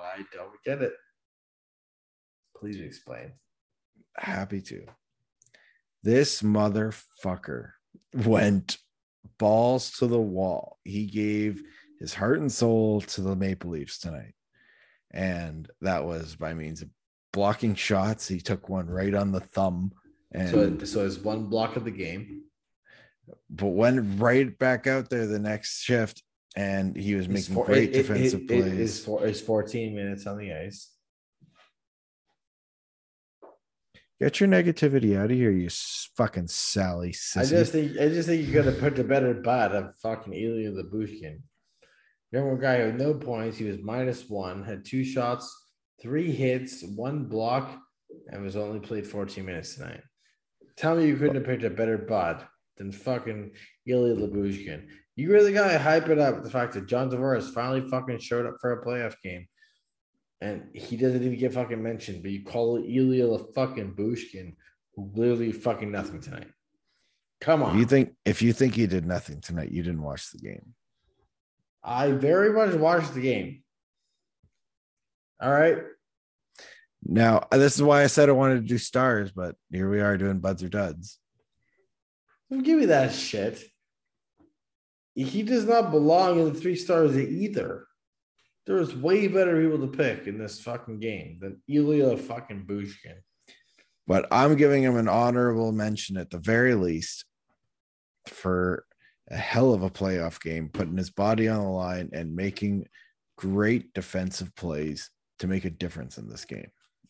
I 0.02 0.26
don't 0.34 0.64
get 0.66 0.82
it. 0.82 0.94
Please 2.58 2.82
explain. 2.82 3.34
Happy 4.18 4.62
to. 4.62 4.86
This 6.04 6.42
motherfucker 6.42 7.74
went 8.26 8.80
balls 9.38 9.92
to 10.00 10.08
the 10.08 10.20
wall. 10.20 10.80
He 10.84 11.06
gave 11.06 11.62
his 12.00 12.16
heart 12.16 12.40
and 12.40 12.52
soul 12.52 13.02
to 13.02 13.22
the 13.22 13.36
Maple 13.36 13.70
Leafs 13.70 14.00
tonight. 14.00 14.34
And 15.12 15.70
that 15.82 16.06
was 16.06 16.36
by 16.36 16.56
means 16.56 16.82
of 16.82 16.90
blocking 17.32 17.76
shots. 17.76 18.28
He 18.28 18.42
took 18.42 18.68
one 18.68 18.88
right 18.88 19.14
on 19.14 19.32
the 19.32 19.42
thumb 19.42 19.92
and 20.32 20.50
So, 20.50 20.86
so 20.86 21.06
it's 21.06 21.20
one 21.20 21.46
block 21.46 21.76
of 21.76 21.84
the 21.86 21.92
game. 21.92 22.46
But 23.50 23.68
went 23.68 24.20
right 24.20 24.58
back 24.58 24.88
out 24.88 25.10
there 25.10 25.28
the 25.28 25.40
next 25.40 25.82
shift 25.84 26.24
and 26.56 26.96
he 26.96 27.16
was 27.16 27.30
making 27.30 27.56
four- 27.56 27.66
great 27.66 27.90
it- 27.90 27.96
it- 27.96 28.02
defensive 28.04 28.42
it- 28.42 28.52
it 28.52 28.62
plays. 28.64 28.80
is 28.80 29.06
four, 29.06 29.26
is 29.26 29.42
14 29.42 29.96
minutes 29.96 30.26
on 30.28 30.38
the 30.38 30.54
ice. 30.54 30.90
Get 34.20 34.40
your 34.40 34.50
negativity 34.50 35.18
out 35.18 35.32
of 35.32 35.38
here, 35.38 35.50
you 35.50 35.70
fucking 36.16 36.48
Sally. 36.48 37.16
I 37.36 37.44
just 37.44 37.72
think 37.72 37.98
I 37.98 38.08
just 38.10 38.28
think 38.30 38.46
you 38.46 38.54
could 38.54 38.66
have 38.66 38.78
put 38.80 38.96
the 38.96 39.04
better 39.04 39.34
bat 39.34 39.72
of 39.72 39.96
fucking 39.96 40.34
Ilya 40.34 40.72
Lyubushkin. 40.74 41.42
Remember 42.32 42.56
a 42.56 42.62
guy 42.62 42.78
who 42.78 42.86
had 42.88 43.00
no 43.00 43.16
points. 43.16 43.58
He 43.58 43.66
was 43.66 43.80
minus 43.80 44.30
one, 44.30 44.64
had 44.64 44.86
two 44.86 45.04
shots, 45.04 45.52
three 46.02 46.32
hits, 46.32 46.84
one 46.84 47.26
block, 47.26 47.82
and 48.32 48.44
was 48.44 48.56
only 48.56 48.80
played 48.80 49.08
14 49.08 49.44
minutes 49.44 49.76
tonight. 49.76 50.02
Tell 50.78 50.96
me 50.96 51.08
you 51.08 51.18
couldn't 51.18 51.36
have 51.36 51.46
picked 51.46 51.64
a 51.64 51.70
better 51.72 51.98
bud 51.98 52.46
than 52.78 52.92
fucking 52.92 53.52
Ilya 53.86 54.16
Lyubushkin. 54.16 54.88
You 55.16 55.32
really 55.32 55.54
gotta 55.54 55.78
hype 55.78 56.10
it 56.10 56.20
up 56.20 56.44
the 56.44 56.50
fact 56.50 56.74
that 56.74 56.88
John 56.88 57.10
Tavares 57.10 57.54
finally 57.54 57.88
fucking 57.90 58.20
showed 58.20 58.46
up 58.46 58.56
for 58.60 58.72
a 58.72 58.86
playoff 58.86 59.16
game. 59.22 59.48
And 60.40 60.70
he 60.74 60.98
doesn't 60.98 61.22
even 61.22 61.38
get 61.38 61.54
fucking 61.54 61.82
mentioned, 61.82 62.24
but 62.24 62.32
you 62.32 62.44
call 62.44 62.78
it 62.78 62.86
Ilya 62.90 63.38
fucking 63.54 63.94
Bushkin, 63.94 64.56
who 64.96 65.12
literally 65.14 65.52
fucking 65.52 65.92
nothing 65.92 66.20
tonight. 66.20 66.48
Come 67.42 67.62
If 67.62 67.68
on. 67.68 67.78
you 67.78 67.86
think 67.86 68.14
if 68.26 68.42
you 68.42 68.54
think 68.54 68.74
he 68.76 68.88
did 68.88 69.06
nothing 69.06 69.42
tonight, 69.42 69.72
you 69.72 69.84
didn't 69.84 70.02
watch 70.02 70.32
the 70.32 70.40
game. 70.40 70.74
I 71.84 72.12
very 72.12 72.54
much 72.54 72.74
watched 72.76 73.14
the 73.14 73.22
game. 73.22 73.64
All 75.42 75.52
right. 75.52 75.80
Now, 77.04 77.48
this 77.52 77.76
is 77.76 77.82
why 77.82 78.04
I 78.04 78.08
said 78.08 78.30
I 78.30 78.34
wanted 78.34 78.62
to 78.62 78.68
do 78.68 78.78
stars, 78.78 79.32
but 79.32 79.56
here 79.72 79.90
we 79.90 80.00
are 80.00 80.18
doing 80.18 80.38
buds 80.38 80.64
or 80.64 80.70
duds. 80.70 81.18
Give 82.52 82.80
me 82.80 82.86
that 82.88 83.14
shit. 83.14 83.64
He 85.16 85.43
does 85.43 85.66
not 85.66 85.91
belong 85.91 86.39
in 86.39 86.54
the 86.54 86.60
three 86.60 86.76
stars 86.76 87.18
either. 87.18 87.86
There's 88.66 88.95
way 88.95 89.28
better 89.28 89.62
people 89.62 89.88
to 89.88 89.97
pick 89.97 90.28
in 90.28 90.38
this 90.38 90.62
fucking 90.62 90.99
game 90.99 91.38
than 91.39 91.62
Ilya 91.68 92.18
fucking 92.18 92.66
Bushkin. 92.66 93.18
But 94.06 94.28
I'm 94.32 94.56
giving 94.56 94.84
him 94.84 94.97
an 94.97 95.08
honorable 95.08 95.72
mention 95.72 96.18
at 96.18 96.30
the 96.30 96.38
very 96.39 96.76
least 96.76 97.26
for 98.28 98.86
a 99.30 99.38
hell 99.38 99.74
of 99.74 99.84
a 99.84 99.89
playoff 99.89 100.41
game, 100.41 100.70
putting 100.70 100.97
his 100.97 101.10
body 101.10 101.47
on 101.47 101.64
the 101.64 101.70
line 101.70 102.10
and 102.14 102.36
making 102.36 102.88
great 103.38 103.93
defensive 103.93 104.54
plays 104.56 105.10
to 105.39 105.47
make 105.47 105.66
a 105.66 105.70
difference 105.70 106.18
in 106.18 106.30
this 106.30 106.45
game. 106.45 106.68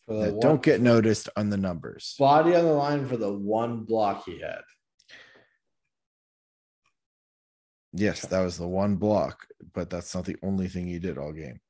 That 0.08 0.32
one- 0.34 0.40
don't 0.40 0.62
get 0.62 0.80
noticed 0.80 1.28
on 1.36 1.50
the 1.50 1.56
numbers. 1.56 2.14
body 2.18 2.54
on 2.54 2.64
the 2.64 2.72
line 2.72 3.06
for 3.06 3.16
the 3.16 3.32
one 3.32 3.84
block 3.84 4.24
he 4.24 4.40
had. 4.40 4.62
Yes, 7.92 8.22
that 8.26 8.40
was 8.40 8.56
the 8.56 8.66
one 8.66 8.96
block, 8.96 9.46
but 9.74 9.90
that's 9.90 10.14
not 10.14 10.24
the 10.24 10.36
only 10.42 10.68
thing 10.68 10.86
he 10.86 10.98
did 10.98 11.18
all 11.18 11.32
game. 11.32 11.60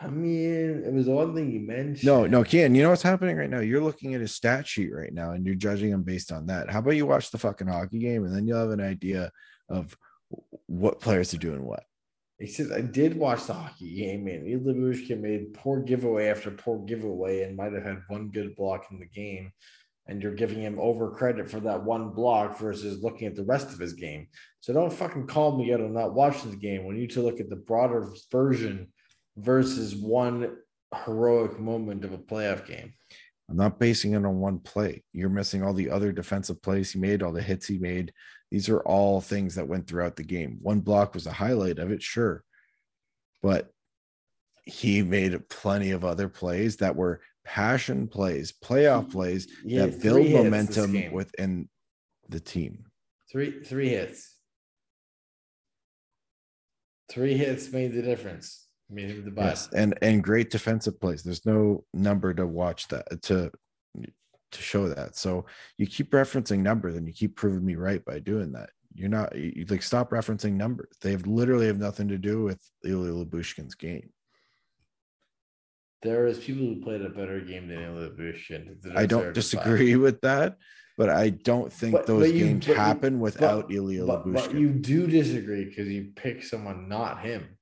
I 0.00 0.06
mean, 0.06 0.84
it 0.86 0.92
was 0.92 1.06
the 1.06 1.12
one 1.12 1.34
thing 1.34 1.50
you 1.50 1.60
mentioned. 1.60 2.04
No, 2.04 2.26
no, 2.26 2.44
Ken, 2.44 2.74
you 2.74 2.82
know 2.82 2.90
what's 2.90 3.02
happening 3.02 3.36
right 3.36 3.50
now? 3.50 3.60
You're 3.60 3.82
looking 3.82 4.14
at 4.14 4.20
his 4.20 4.32
stat 4.32 4.66
sheet 4.66 4.94
right 4.94 5.12
now 5.12 5.32
and 5.32 5.44
you're 5.44 5.56
judging 5.56 5.90
him 5.90 6.04
based 6.04 6.30
on 6.30 6.46
that. 6.46 6.70
How 6.70 6.78
about 6.78 6.92
you 6.92 7.04
watch 7.04 7.32
the 7.32 7.38
fucking 7.38 7.66
hockey 7.66 7.98
game 7.98 8.24
and 8.24 8.34
then 8.34 8.46
you'll 8.46 8.60
have 8.60 8.70
an 8.70 8.80
idea 8.80 9.32
of 9.68 9.96
what 10.66 11.00
players 11.00 11.34
are 11.34 11.38
doing 11.38 11.64
what. 11.64 11.82
He 12.38 12.46
says, 12.46 12.70
I 12.70 12.82
did 12.82 13.16
watch 13.16 13.46
the 13.46 13.54
hockey 13.54 13.96
game, 13.96 14.28
and 14.28 14.46
Ilya 14.46 14.74
Bushkin 14.74 15.20
made 15.20 15.54
poor 15.54 15.80
giveaway 15.80 16.28
after 16.28 16.52
poor 16.52 16.78
giveaway 16.78 17.42
and 17.42 17.56
might 17.56 17.72
have 17.72 17.82
had 17.82 18.02
one 18.06 18.28
good 18.28 18.54
block 18.54 18.86
in 18.92 19.00
the 19.00 19.06
game. 19.06 19.52
And 20.08 20.22
you're 20.22 20.34
giving 20.34 20.62
him 20.62 20.78
over 20.80 21.10
credit 21.10 21.50
for 21.50 21.60
that 21.60 21.84
one 21.84 22.10
block 22.10 22.58
versus 22.58 23.02
looking 23.02 23.26
at 23.26 23.36
the 23.36 23.44
rest 23.44 23.68
of 23.68 23.78
his 23.78 23.92
game. 23.92 24.28
So 24.60 24.72
don't 24.72 24.92
fucking 24.92 25.26
call 25.26 25.58
me 25.58 25.72
out 25.72 25.82
on 25.82 25.92
not 25.92 26.14
watching 26.14 26.50
the 26.50 26.56
game 26.56 26.86
We 26.86 26.94
need 26.94 27.10
to 27.10 27.22
look 27.22 27.40
at 27.40 27.50
the 27.50 27.56
broader 27.56 28.10
version 28.30 28.88
versus 29.36 29.94
one 29.94 30.56
heroic 31.04 31.60
moment 31.60 32.04
of 32.04 32.12
a 32.12 32.18
playoff 32.18 32.66
game. 32.66 32.94
I'm 33.50 33.56
not 33.56 33.78
basing 33.78 34.12
it 34.12 34.24
on 34.24 34.40
one 34.40 34.58
play. 34.58 35.04
You're 35.12 35.30
missing 35.30 35.62
all 35.62 35.72
the 35.72 35.90
other 35.90 36.12
defensive 36.12 36.60
plays 36.62 36.92
he 36.92 36.98
made, 36.98 37.22
all 37.22 37.32
the 37.32 37.42
hits 37.42 37.66
he 37.66 37.78
made. 37.78 38.12
These 38.50 38.68
are 38.68 38.80
all 38.80 39.20
things 39.20 39.54
that 39.54 39.68
went 39.68 39.86
throughout 39.86 40.16
the 40.16 40.24
game. 40.24 40.58
One 40.60 40.80
block 40.80 41.14
was 41.14 41.26
a 41.26 41.32
highlight 41.32 41.78
of 41.78 41.90
it, 41.90 42.02
sure. 42.02 42.44
But 43.42 43.70
he 44.64 45.02
made 45.02 45.48
plenty 45.48 45.92
of 45.92 46.04
other 46.04 46.28
plays 46.28 46.76
that 46.78 46.96
were 46.96 47.20
passion 47.48 48.06
plays, 48.06 48.52
playoff 48.52 49.10
plays 49.10 49.46
that 49.64 50.02
build 50.02 50.26
three 50.26 50.28
hits 50.28 50.76
this 50.76 50.76
momentum 50.76 51.12
within 51.12 51.68
the 52.28 52.38
team. 52.38 52.84
three 53.32 53.62
three 53.64 53.88
hits. 53.88 54.34
Three 57.10 57.38
hits 57.38 57.72
made 57.72 57.94
the 57.94 58.02
difference. 58.02 58.66
Made 58.90 59.08
him 59.08 59.24
the 59.24 59.30
best. 59.30 59.70
Yes, 59.72 59.80
and 59.80 59.98
and 60.02 60.22
great 60.22 60.50
defensive 60.50 61.00
plays. 61.00 61.22
There's 61.22 61.46
no 61.46 61.84
number 61.94 62.34
to 62.34 62.46
watch 62.46 62.86
that 62.88 63.22
to 63.22 63.50
to 64.52 64.62
show 64.62 64.88
that. 64.88 65.16
So 65.16 65.46
you 65.78 65.86
keep 65.86 66.10
referencing 66.10 66.60
numbers 66.60 66.96
and 66.96 67.06
you 67.06 67.14
keep 67.14 67.34
proving 67.34 67.64
me 67.64 67.76
right 67.76 68.04
by 68.04 68.18
doing 68.18 68.52
that. 68.52 68.70
You're 68.94 69.08
not 69.08 69.34
you, 69.34 69.64
like 69.68 69.82
stop 69.82 70.10
referencing 70.10 70.52
numbers. 70.52 70.94
They 71.00 71.12
have 71.12 71.26
literally 71.26 71.66
have 71.66 71.78
nothing 71.78 72.08
to 72.08 72.18
do 72.18 72.44
with 72.44 72.60
Ilya 72.84 73.12
Lyubushkin's 73.12 73.74
game. 73.74 74.10
There 76.02 76.26
is 76.26 76.38
people 76.38 76.64
who 76.64 76.80
played 76.82 77.02
a 77.02 77.08
better 77.08 77.40
game 77.40 77.68
than 77.68 77.82
Ilya 77.82 78.10
Bushkin. 78.10 78.78
I 78.94 79.04
don't 79.06 79.32
deserve 79.32 79.50
to 79.50 79.56
buy. 79.56 79.64
disagree 79.64 79.96
with 80.06 80.20
that, 80.20 80.56
but 80.96 81.08
I 81.10 81.30
don't 81.30 81.72
think 81.72 81.92
But- 81.92 82.06
those 82.06 82.28
but 82.28 82.34
you- 82.34 82.44
games 82.46 82.66
you- 82.68 82.74
happen 82.74 83.18
without 83.20 83.72
Ilya 83.72 84.06
But, 84.06 84.32
but 84.32 84.54
you 84.54 84.70
do 84.70 85.06
disagree 85.06 85.64
because 85.64 85.88
you 85.88 86.12
pick 86.14 86.44
someone 86.44 86.88
not 86.88 87.20
him 87.22 87.58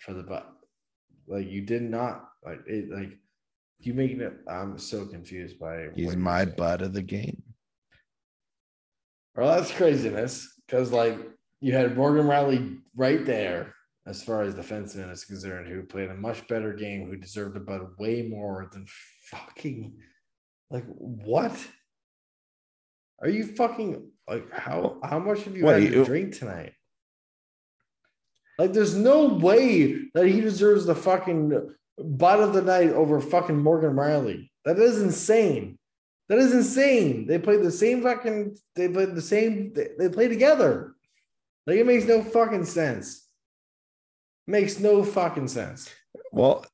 for 0.00 0.14
the 0.14 0.22
butt. 0.24 0.50
Like 1.28 1.48
you 1.48 1.62
did 1.62 1.82
not 1.82 2.24
like 2.44 2.60
it. 2.66 2.90
Like 2.90 3.18
you 3.80 3.94
making 3.94 4.20
it. 4.20 4.34
I'm 4.48 4.78
so 4.78 5.06
confused 5.06 5.58
by. 5.60 5.88
He's 5.94 6.16
my 6.16 6.44
butt 6.44 6.82
of 6.82 6.92
the 6.92 7.02
game. 7.02 7.42
Well, 9.36 9.54
that's 9.54 9.70
craziness 9.72 10.48
because 10.66 10.90
like 10.92 11.18
you 11.60 11.72
had 11.72 11.96
Morgan 11.96 12.26
Rielly 12.26 12.78
right 12.96 13.24
there, 13.24 13.74
as 14.06 14.22
far 14.22 14.42
as 14.42 14.54
defenseman 14.54 15.10
is 15.12 15.24
concerned, 15.24 15.68
who 15.68 15.82
played 15.82 16.10
a 16.10 16.14
much 16.14 16.46
better 16.48 16.72
game, 16.72 17.06
who 17.08 17.16
deserved 17.16 17.56
about 17.56 17.98
way 17.98 18.22
more 18.22 18.68
than 18.72 18.86
fucking 19.30 19.94
like 20.70 20.84
what? 20.86 21.56
Are 23.20 23.28
you 23.28 23.46
fucking 23.46 24.10
like 24.28 24.50
how 24.52 24.98
how 25.02 25.18
much 25.18 25.42
have 25.44 25.56
you 25.56 25.64
What, 25.64 25.80
had 25.80 25.90
to 25.92 25.98
you- 25.98 26.04
drink 26.04 26.36
tonight? 26.36 26.72
Like, 28.58 28.72
there's 28.72 28.96
no 28.96 29.26
way 29.34 29.92
that 30.14 30.26
he 30.26 30.40
deserves 30.40 30.86
the 30.86 30.94
fucking 30.94 31.74
butt 31.98 32.40
of 32.40 32.54
the 32.54 32.62
night 32.62 32.88
over 32.88 33.20
fucking 33.20 33.58
Morgan 33.58 33.92
Rielly. 33.92 34.48
That 34.64 34.78
is 34.78 35.02
insane. 35.02 35.78
That 36.30 36.38
is 36.38 36.54
insane. 36.54 37.26
They 37.26 37.38
played 37.38 37.62
the 37.62 37.70
same 37.70 38.02
fucking. 38.02 38.56
They 38.74 38.88
played 38.88 39.14
the 39.14 39.20
same. 39.20 39.74
They, 39.74 39.88
they 39.98 40.08
play 40.08 40.28
together. 40.28 40.94
Like 41.66 41.76
it 41.76 41.86
makes 41.86 42.06
no 42.06 42.22
fucking 42.22 42.64
sense. 42.64 43.25
Makes 44.46 44.78
no 44.78 45.02
fucking 45.02 45.48
sense. 45.48 45.90
Well, 46.32 46.64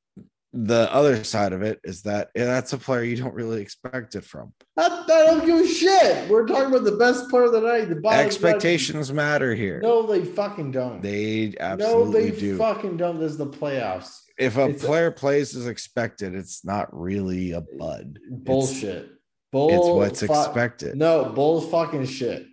the 0.55 0.87
other 0.93 1.23
side 1.23 1.51
of 1.51 1.63
it 1.63 1.79
is 1.83 2.03
that 2.03 2.29
yeah, 2.35 2.45
that's 2.45 2.73
a 2.73 2.77
player 2.77 3.01
you 3.03 3.15
don't 3.15 3.33
really 3.33 3.61
expect 3.61 4.13
it 4.13 4.23
from. 4.23 4.53
I, 4.77 4.85
I 4.85 5.25
don't 5.25 5.45
give 5.45 5.59
a 5.59 5.67
shit. 5.67 6.29
We're 6.29 6.45
talking 6.45 6.67
about 6.67 6.83
the 6.83 6.97
best 6.97 7.27
player 7.29 7.45
of 7.45 7.53
the 7.53 7.61
night. 7.61 7.89
The 7.89 8.07
Expectations 8.09 9.11
matter 9.11 9.55
here. 9.55 9.79
No, 9.81 10.05
they 10.05 10.23
fucking 10.23 10.71
don't. 10.71 11.01
They 11.01 11.55
no, 11.59 11.65
absolutely 11.65 12.29
they 12.29 12.39
do. 12.39 12.57
fucking 12.57 12.97
don't. 12.97 13.19
This 13.19 13.31
is 13.31 13.37
the 13.39 13.47
playoffs. 13.47 14.19
if 14.37 14.57
a 14.57 14.67
it's 14.67 14.83
a- 14.83 14.85
player 14.85 15.09
plays 15.09 15.55
as 15.55 15.65
expected, 15.65 16.35
it's 16.35 16.63
not 16.63 16.87
really 16.95 17.53
a 17.53 17.61
bud. 17.61 18.19
Bullshit. 18.29 19.09
Bull. 19.51 19.69
It's 19.69 19.87
what's 19.87 20.19
fu- 20.23 20.39
expected. 20.39 20.95
No, 20.95 21.25
bull 21.25 21.61
fucking 21.61 22.05
shit. 22.05 22.45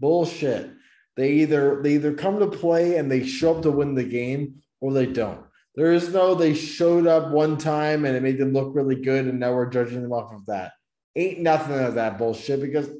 Bullshit. 0.00 0.70
They 1.16 1.30
either 1.34 1.80
they 1.82 1.94
either 1.94 2.14
come 2.14 2.40
to 2.40 2.48
play 2.48 2.96
and 2.96 3.08
they 3.10 3.24
show 3.24 3.54
up 3.56 3.62
to 3.62 3.70
win 3.70 3.94
the 3.94 4.02
game, 4.02 4.56
or 4.84 4.92
they 4.92 5.06
don't. 5.06 5.40
There 5.76 5.92
is 5.92 6.12
no 6.12 6.34
they 6.34 6.52
showed 6.52 7.06
up 7.06 7.30
one 7.30 7.56
time 7.56 8.04
and 8.04 8.14
it 8.14 8.22
made 8.22 8.36
them 8.38 8.52
look 8.52 8.74
really 8.74 8.96
good, 8.96 9.24
and 9.26 9.40
now 9.40 9.54
we're 9.54 9.70
judging 9.70 10.02
them 10.02 10.12
off 10.12 10.30
of 10.32 10.44
that. 10.46 10.72
Ain't 11.16 11.40
nothing 11.40 11.78
of 11.78 11.94
that 11.94 12.18
bullshit 12.18 12.60
because 12.60 12.90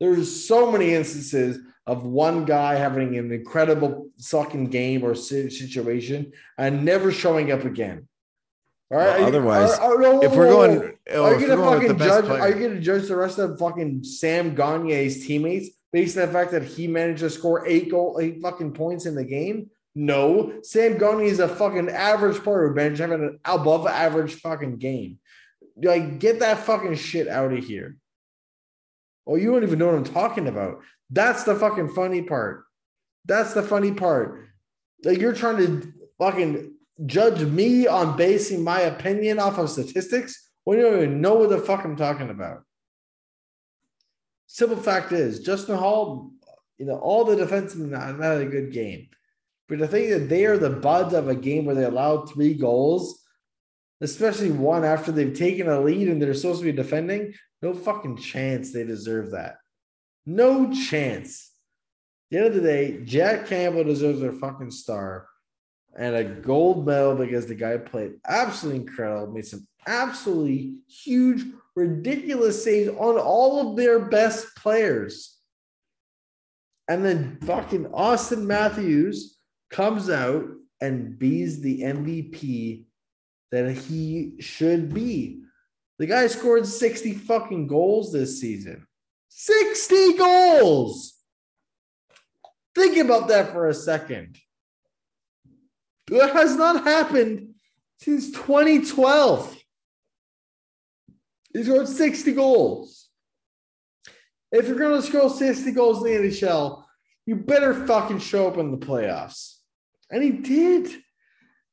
there's 0.00 0.46
so 0.46 0.70
many 0.70 0.92
instances 0.94 1.58
of 1.86 2.04
one 2.04 2.44
guy 2.44 2.74
having 2.74 3.16
an 3.16 3.32
incredible 3.32 4.10
sucking 4.18 4.66
game 4.66 5.02
or 5.02 5.14
situation 5.14 6.32
and 6.58 6.84
never 6.84 7.10
showing 7.10 7.50
up 7.50 7.64
again. 7.64 8.06
All 8.92 8.98
right. 8.98 9.20
Well, 9.20 9.28
otherwise, 9.28 9.78
are- 9.78 10.04
are- 10.04 10.24
if 10.24 10.34
we're 10.36 10.48
going, 10.48 10.98
oh, 11.12 11.24
Are 11.24 11.40
you 11.40 11.46
gonna 11.46 11.56
going 11.56 11.80
fucking 11.80 11.98
judge? 11.98 12.24
Are 12.26 12.48
you 12.50 12.68
gonna 12.68 12.80
judge 12.80 13.08
the 13.08 13.16
rest 13.16 13.38
of 13.38 13.58
fucking 13.58 14.04
Sam 14.04 14.54
Gagner's 14.54 15.26
teammates 15.26 15.70
based 15.90 16.18
on 16.18 16.26
the 16.26 16.32
fact 16.32 16.50
that 16.50 16.64
he 16.64 16.86
managed 16.86 17.20
to 17.20 17.30
score 17.30 17.66
eight 17.66 17.90
goal, 17.90 18.18
eight 18.20 18.42
fucking 18.42 18.72
points 18.72 19.06
in 19.06 19.14
the 19.14 19.24
game? 19.24 19.70
No, 19.94 20.60
Sam 20.62 20.98
Gagner 20.98 21.24
is 21.24 21.40
a 21.40 21.48
fucking 21.48 21.88
average 21.88 22.42
player 22.42 22.68
who 22.68 22.74
managed 22.74 23.00
having 23.00 23.22
an 23.22 23.40
above 23.44 23.86
average 23.86 24.34
fucking 24.34 24.76
game. 24.76 25.18
Like, 25.76 26.18
get 26.18 26.40
that 26.40 26.58
fucking 26.58 26.94
shit 26.94 27.26
out 27.26 27.52
of 27.52 27.64
here. 27.64 27.96
Oh, 29.26 29.36
you 29.36 29.52
don't 29.52 29.62
even 29.62 29.78
know 29.78 29.86
what 29.86 29.94
I'm 29.94 30.04
talking 30.04 30.48
about. 30.48 30.82
That's 31.10 31.44
the 31.44 31.54
fucking 31.54 31.90
funny 31.90 32.22
part. 32.22 32.64
That's 33.24 33.54
the 33.54 33.62
funny 33.62 33.92
part. 33.92 34.48
Like 35.04 35.18
you're 35.18 35.34
trying 35.34 35.58
to 35.58 35.92
fucking 36.18 36.74
judge 37.06 37.42
me 37.42 37.86
on 37.86 38.16
basing 38.16 38.62
my 38.62 38.80
opinion 38.80 39.38
off 39.38 39.58
of 39.58 39.70
statistics 39.70 40.50
when 40.64 40.78
you 40.78 40.84
don't 40.84 40.96
even 40.96 41.20
know 41.20 41.34
what 41.34 41.50
the 41.50 41.58
fuck 41.58 41.84
I'm 41.84 41.96
talking 41.96 42.30
about. 42.30 42.62
Simple 44.46 44.76
fact 44.76 45.12
is, 45.12 45.40
Justin 45.40 45.76
Holl, 45.76 46.32
you 46.76 46.86
know, 46.86 46.98
all 46.98 47.24
the 47.24 47.36
defensemen 47.36 48.20
had 48.20 48.40
a 48.40 48.46
good 48.46 48.72
game. 48.72 49.08
But 49.70 49.78
to 49.78 49.86
think 49.86 50.10
that 50.10 50.28
they 50.28 50.46
are 50.46 50.58
the 50.58 50.68
buds 50.68 51.14
of 51.14 51.28
a 51.28 51.34
game 51.34 51.64
where 51.64 51.76
they 51.76 51.84
allowed 51.84 52.28
three 52.28 52.54
goals, 52.54 53.22
especially 54.00 54.50
one 54.50 54.84
after 54.84 55.12
they've 55.12 55.32
taken 55.32 55.68
a 55.68 55.80
lead 55.80 56.08
and 56.08 56.20
they're 56.20 56.34
supposed 56.34 56.58
to 56.58 56.64
be 56.64 56.72
defending, 56.72 57.34
no 57.62 57.72
fucking 57.72 58.16
chance 58.16 58.72
they 58.72 58.82
deserve 58.82 59.30
that. 59.30 59.58
No 60.26 60.72
chance. 60.72 61.52
At 61.52 62.30
the 62.30 62.36
end 62.38 62.46
of 62.48 62.54
the 62.54 62.60
day, 62.62 63.04
Jack 63.04 63.46
Campbell 63.46 63.84
deserves 63.84 64.22
a 64.22 64.32
fucking 64.32 64.72
star 64.72 65.28
and 65.96 66.16
a 66.16 66.24
gold 66.24 66.84
medal 66.84 67.14
because 67.14 67.46
the 67.46 67.54
guy 67.54 67.76
played 67.76 68.14
absolutely 68.26 68.80
incredible, 68.80 69.32
made 69.32 69.46
some 69.46 69.68
absolutely 69.86 70.78
huge, 70.88 71.44
ridiculous 71.76 72.64
saves 72.64 72.88
on 72.88 73.18
all 73.18 73.70
of 73.70 73.76
their 73.76 74.00
best 74.00 74.48
players. 74.56 75.38
And 76.88 77.04
then 77.04 77.38
fucking 77.42 77.84
Auston 77.84 78.46
Matthews 78.46 79.36
comes 79.70 80.10
out 80.10 80.44
and 80.80 81.18
bees 81.18 81.60
the 81.60 81.82
MVP 81.82 82.84
that 83.52 83.70
he 83.70 84.34
should 84.40 84.92
be. 84.92 85.42
The 85.98 86.06
guy 86.06 86.26
scored 86.28 86.66
60 86.66 87.14
fucking 87.14 87.66
goals 87.66 88.12
this 88.12 88.40
season. 88.40 88.86
60 89.28 90.16
goals. 90.16 91.14
Think 92.74 92.96
about 92.96 93.28
that 93.28 93.52
for 93.52 93.68
a 93.68 93.74
second. 93.74 94.38
That 96.08 96.32
has 96.32 96.56
not 96.56 96.84
happened 96.84 97.54
since 98.00 98.30
2012. 98.30 99.56
He 101.52 101.64
scored 101.64 101.88
60 101.88 102.32
goals. 102.32 103.08
If 104.52 104.66
you're 104.66 104.78
going 104.78 105.00
to 105.00 105.06
score 105.06 105.30
60 105.30 105.70
goals 105.72 106.04
in 106.04 106.22
the 106.22 106.28
NHL, 106.28 106.82
you 107.26 107.36
better 107.36 107.86
fucking 107.86 108.18
show 108.18 108.48
up 108.48 108.56
in 108.56 108.70
the 108.70 108.84
playoffs. 108.84 109.59
And 110.10 110.22
he 110.22 110.30
did. 110.30 110.90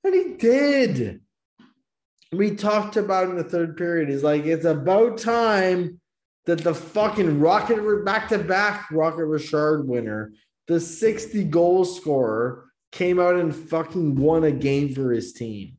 And 0.04 0.14
he 0.14 0.34
did. 0.36 1.22
We 2.32 2.56
talked 2.56 2.98
about 2.98 3.30
in 3.30 3.36
the 3.36 3.44
third 3.44 3.78
period. 3.78 4.10
He's 4.10 4.24
like, 4.24 4.46
it's 4.46 4.66
about 4.66 5.18
time 5.18 6.00
that 6.46 6.64
the 6.64 6.74
fucking 6.74 7.40
Rocket 7.40 8.06
back 8.06 8.30
to 8.30 8.38
back 8.38 8.90
Rocket 8.92 9.26
Richard 9.26 9.88
winner, 9.88 10.34
the 10.68 10.80
60 10.80 11.44
goal 11.46 11.86
scorer, 11.86 12.66
came 12.92 13.20
out 13.20 13.36
and 13.36 13.56
fucking 13.56 14.16
won 14.16 14.44
a 14.44 14.52
game 14.52 14.94
for 14.94 15.12
his 15.12 15.34
team. 15.34 15.78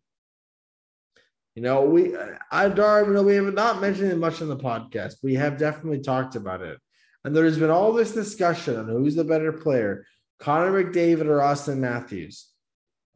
You 1.55 1.63
know, 1.63 1.83
we 1.83 2.15
I 2.53 2.69
Darwin, 2.69 3.27
we 3.27 3.35
have 3.35 3.53
not 3.53 3.81
mentioned 3.81 4.13
it 4.13 4.19
much 4.19 4.41
in 4.41 4.49
the 4.49 4.57
podcast. 4.57 5.15
We 5.25 5.35
have 5.35 5.59
definitely 5.59 6.01
talked 6.01 6.37
about 6.37 6.63
it. 6.63 6.79
And 7.25 7.35
there's 7.35 7.59
been 7.59 7.71
all 7.71 7.93
this 7.93 8.13
discussion 8.13 8.77
on 8.77 8.89
who's 8.89 9.17
the 9.17 9.25
better 9.25 9.53
player, 9.53 10.07
Connor 10.39 10.85
McDavid 10.85 11.27
or 11.27 11.39
Auston 11.39 11.79
Matthews. 11.79 12.49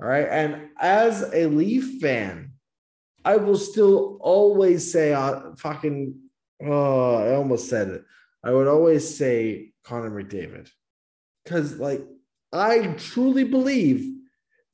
All 0.00 0.08
right. 0.08 0.26
And 0.28 0.70
as 0.80 1.22
a 1.32 1.46
Leaf 1.46 2.00
fan, 2.00 2.52
I 3.24 3.36
will 3.36 3.56
still 3.56 4.18
always 4.20 4.90
say 4.90 5.12
uh, 5.12 5.54
fucking 5.56 6.18
oh, 6.64 7.14
I 7.16 7.34
almost 7.34 7.68
said 7.68 7.88
it. 7.88 8.04
I 8.44 8.52
would 8.52 8.68
always 8.68 9.16
say 9.16 9.72
Connor 9.84 10.10
McDavid. 10.10 10.68
Because 11.44 11.78
like 11.78 12.02
I 12.52 12.94
truly 12.98 13.44
believe 13.44 14.12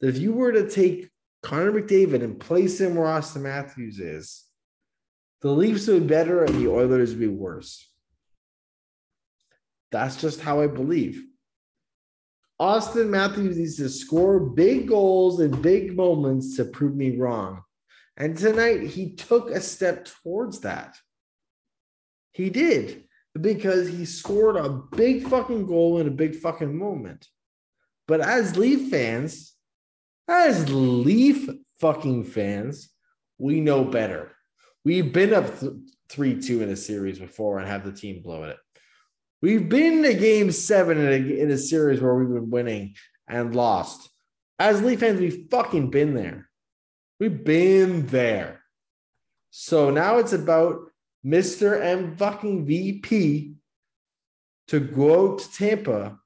that 0.01 0.09
if 0.09 0.18
you 0.18 0.32
were 0.32 0.53
to 0.53 0.68
take 0.68 1.11
Connor 1.42 1.72
McDavid 1.72 2.22
and 2.22 2.40
place 2.40 2.80
him 2.80 2.94
where 2.94 3.07
Auston 3.07 3.42
Matthews 3.42 4.01
is, 4.01 4.44
the 5.40 5.51
Leafs 5.51 5.86
would 5.86 6.03
be 6.03 6.09
better 6.09 6.42
and 6.44 6.55
the 6.55 6.68
Oilers 6.68 7.11
would 7.11 7.20
be 7.20 7.28
worse. 7.28 7.84
That's 9.90 10.16
just 10.16 10.40
how 10.40 10.61
I 10.61 10.66
believe. 10.66 11.24
Auston 12.61 13.09
Matthews 13.09 13.56
needs 13.56 13.76
to 13.76 13.88
score 13.88 14.40
big 14.40 14.88
goals 14.88 15.40
in 15.40 15.62
big 15.62 15.96
moments 15.96 16.56
to 16.56 16.64
prove 16.64 16.96
me 16.96 17.16
wrong. 17.16 17.62
And 18.16 18.36
tonight 18.36 18.82
he 18.82 19.14
took 19.14 19.50
a 19.50 19.61
step 19.61 20.09
towards 20.22 20.61
that. 20.61 20.96
He 22.32 22.50
did 22.50 23.04
because 23.40 23.88
he 23.88 24.04
scored 24.04 24.56
a 24.56 24.68
big 24.68 25.28
fucking 25.28 25.66
goal 25.66 25.98
in 25.98 26.09
a 26.09 26.12
big 26.12 26.34
fucking 26.34 26.76
moment. 26.76 27.28
But 28.09 28.20
as 28.20 28.56
Leaf 28.56 28.90
fans, 28.90 29.54
as 30.26 30.68
Leaf 30.68 31.48
fucking 31.80 32.24
fans, 32.24 32.90
we 33.38 33.61
know 33.61 33.84
better. 33.84 34.32
We've 34.84 35.12
been 35.12 35.32
up 35.32 35.46
3 36.09 36.40
2 36.40 36.62
in 36.62 36.70
a 36.70 36.76
series 36.76 37.18
before 37.18 37.59
and 37.59 37.68
have 37.68 37.84
the 37.84 37.92
team 37.92 38.20
blow 38.22 38.44
it. 38.44 38.56
We've 39.41 39.68
been 39.68 40.03
to 40.03 40.14
game 40.14 40.51
seven 40.51 40.99
in 40.99 41.07
a, 41.07 41.43
in 41.43 41.51
a 41.51 41.59
series 41.59 42.01
where 42.01 42.14
we've 42.14 42.28
been 42.28 42.51
winning 42.51 42.95
and 43.28 43.55
lost. 43.55 44.11
As 44.59 44.82
Leaf 44.82 45.01
fans, 45.01 45.20
we've 45.20 45.47
fucking 45.49 45.91
been 45.91 46.14
there. 46.14 46.49
We've 47.20 47.45
been 47.45 48.07
there. 48.07 48.62
So 49.51 49.91
now 49.91 50.18
it's 50.18 50.32
about 50.32 50.91
Mr. 51.24 51.80
M 51.80 52.16
fucking 52.16 52.66
VP 52.66 53.55
to 54.68 54.80
go 54.80 55.36
to 55.36 55.53
Tampa 55.53 56.18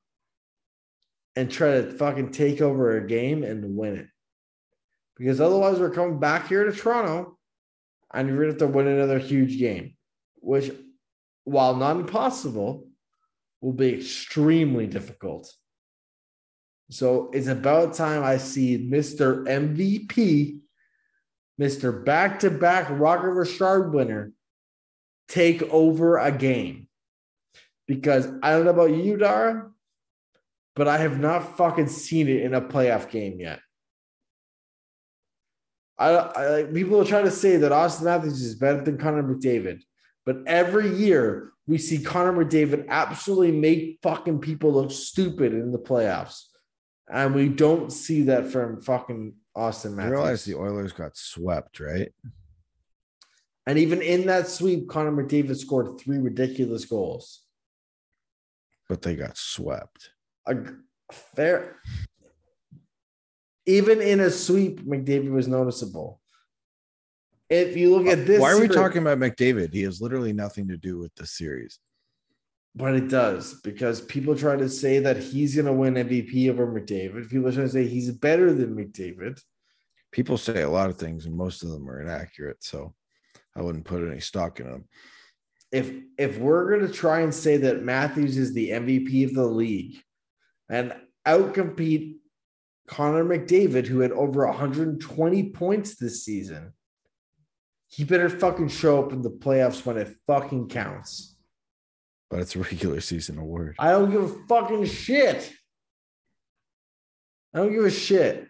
and 1.37 1.51
try 1.51 1.81
to 1.81 1.93
fucking 1.93 2.33
take 2.33 2.63
over 2.63 2.97
a 2.97 3.07
game 3.07 3.45
and 3.45 3.77
win 3.77 3.97
it. 3.97 4.09
Because 5.19 5.41
otherwise, 5.41 5.79
we're 5.79 5.91
coming 5.91 6.19
back 6.19 6.49
here 6.49 6.65
to 6.65 6.73
Toronto 6.73 7.39
and 8.13 8.29
you're 8.29 8.37
going 8.39 8.49
to 8.49 8.65
have 8.65 8.71
to 8.71 8.77
win 8.77 8.87
another 8.87 9.19
huge 9.19 9.59
game, 9.59 9.97
which, 10.37 10.71
while 11.45 11.77
not 11.77 11.97
impossible, 11.97 12.89
will 13.63 13.73
be 13.73 13.95
extremely 13.95 14.87
difficult. 14.87 15.51
So 16.91 17.31
it's 17.33 17.47
about 17.47 17.95
time 17.95 18.23
I 18.23 18.37
see 18.37 18.77
Mr. 18.77 19.47
MVP, 19.47 20.59
Mr. 21.59 22.05
Back 22.05 22.41
to 22.41 22.51
Back 22.51 22.89
Rocket 22.91 23.31
Richard 23.31 23.95
winner, 23.95 24.33
take 25.29 25.63
over 25.63 26.19
a 26.19 26.31
game. 26.31 26.89
Because 27.87 28.27
I 28.43 28.51
don't 28.51 28.65
know 28.65 28.73
about 28.73 28.95
you, 28.95 29.17
Dara, 29.17 29.71
but 30.77 30.89
I 30.89 30.99
have 30.99 31.19
not 31.19 31.57
fucking 31.57 31.89
seen 31.89 32.29
it 32.29 32.43
in 32.43 32.55
a 32.55 32.61
playoff 32.61 33.11
game 33.11 33.41
yet. 33.41 33.61
I, 35.99 36.17
I 36.17 36.63
people 36.65 37.01
are 37.01 37.05
trying 37.05 37.25
to 37.25 37.31
say 37.31 37.57
that 37.59 37.73
Auston 37.73 38.05
Matthews 38.05 38.43
is 38.43 38.55
better 38.57 38.83
than 38.83 38.99
Connor 38.99 39.23
McDavid, 39.23 39.83
but 40.27 40.39
every 40.47 40.95
year 40.95 41.52
we 41.67 41.79
see 41.79 41.99
Connor 42.03 42.45
McDavid 42.45 42.89
absolutely 42.89 43.53
make 43.53 43.99
fucking 44.03 44.41
people 44.41 44.73
look 44.73 44.91
stupid 44.91 45.53
in 45.53 45.71
the 45.73 45.79
playoffs, 45.79 46.45
and 47.11 47.35
we 47.35 47.49
don't 47.49 47.93
see 47.93 48.23
that 48.23 48.47
from 48.51 48.81
fucking 48.81 49.35
Auston 49.57 49.93
I 49.93 49.95
Matthews. 49.95 50.11
realize 50.13 50.45
the 50.45 50.55
Oilers 50.57 50.93
got 50.93 51.17
swept, 51.17 51.81
right? 51.81 52.13
And 53.67 53.79
even 53.79 54.03
in 54.03 54.27
that 54.27 54.49
sweep, 54.49 54.89
Connor 54.89 55.13
McDavid 55.13 55.57
scored 55.57 56.01
three 56.01 56.19
ridiculous 56.19 56.85
goals. 56.85 57.43
But 58.89 59.03
they 59.03 59.15
got 59.15 59.37
swept. 59.37 60.11
A 60.47 60.57
fair. 61.13 61.77
Even 63.67 64.01
in 64.01 64.19
a 64.19 64.31
sweep, 64.31 64.81
McDavid 64.81 65.31
was 65.31 65.47
noticeable. 65.47 66.21
If 67.53 67.77
you 67.77 67.95
look 67.95 68.07
at 68.07 68.21
uh, 68.21 68.25
this, 68.25 68.41
Why 68.41 68.51
are 68.51 68.55
we 68.55 68.63
series- 68.63 68.77
talking 68.77 69.03
about 69.03 69.19
McDavid? 69.19 69.75
He 69.75 69.83
has 69.83 70.01
literally 70.01 70.33
nothing 70.33 70.69
to 70.69 70.79
do 70.79 70.99
with 70.99 71.15
the 71.17 71.27
series. 71.27 71.79
But 72.75 72.95
it 72.95 73.09
does 73.09 73.61
because 73.61 74.01
people 74.01 74.35
try 74.35 74.57
to 74.57 74.71
say 74.71 75.01
that 75.01 75.19
he's 75.19 75.55
going 75.55 75.67
to 75.67 75.73
win 75.75 75.95
MVP 75.95 76.49
over 76.49 76.67
McDavid. 76.67 77.29
People 77.29 77.49
are 77.49 77.53
trying 77.53 77.67
to 77.67 77.73
say 77.73 77.87
he's 77.87 78.11
better 78.11 78.55
than 78.55 78.75
McDavid. 78.75 79.39
People 80.13 80.39
say 80.39 80.63
a 80.63 80.71
lot 80.71 80.89
of 80.89 80.97
things, 80.97 81.27
and 81.27 81.37
most 81.37 81.63
of 81.63 81.69
them 81.69 81.89
are 81.91 82.01
inaccurate. 82.01 82.65
So 82.65 82.95
I 83.55 83.61
wouldn't 83.61 83.85
put 83.85 84.09
any 84.09 84.21
stock 84.21 84.59
in 84.59 84.71
them. 84.71 84.85
If 85.71 85.93
if 86.17 86.39
we're 86.39 86.71
going 86.71 86.91
to 86.91 86.93
try 86.93 87.21
and 87.21 87.35
say 87.35 87.59
that 87.59 87.83
Matthews 87.83 88.39
is 88.39 88.55
the 88.55 88.71
MVP 88.71 89.27
of 89.27 89.35
the 89.35 89.45
league 89.47 89.99
and 90.71 90.95
outcompete 91.27 92.17
Connor 92.87 93.25
McDavid, 93.25 93.87
who 93.87 94.01
had 94.01 94.13
over 94.13 94.47
120 94.47 95.51
points 95.51 95.97
this 95.97 96.25
season, 96.25 96.73
he 97.93 98.05
better 98.05 98.31
fucking 98.31 98.69
show 98.69 99.05
up 99.05 99.13
in 99.13 99.21
the 99.21 99.31
playoffs 99.31 99.85
when 99.85 99.99
it 99.99 100.17
fucking 100.27 100.69
counts. 100.69 101.37
But 102.31 102.41
it's 102.41 102.57
a 102.57 102.61
regular 102.61 103.03
season 103.03 103.37
award. 103.37 103.77
I 103.79 103.91
don't 103.91 104.11
give 104.11 104.23
a 104.23 104.47
fucking 104.49 104.87
shit. 104.87 105.53
I 107.55 107.59
don't 107.59 107.73
give 107.73 107.85
a 107.85 107.91
shit. 107.91 108.49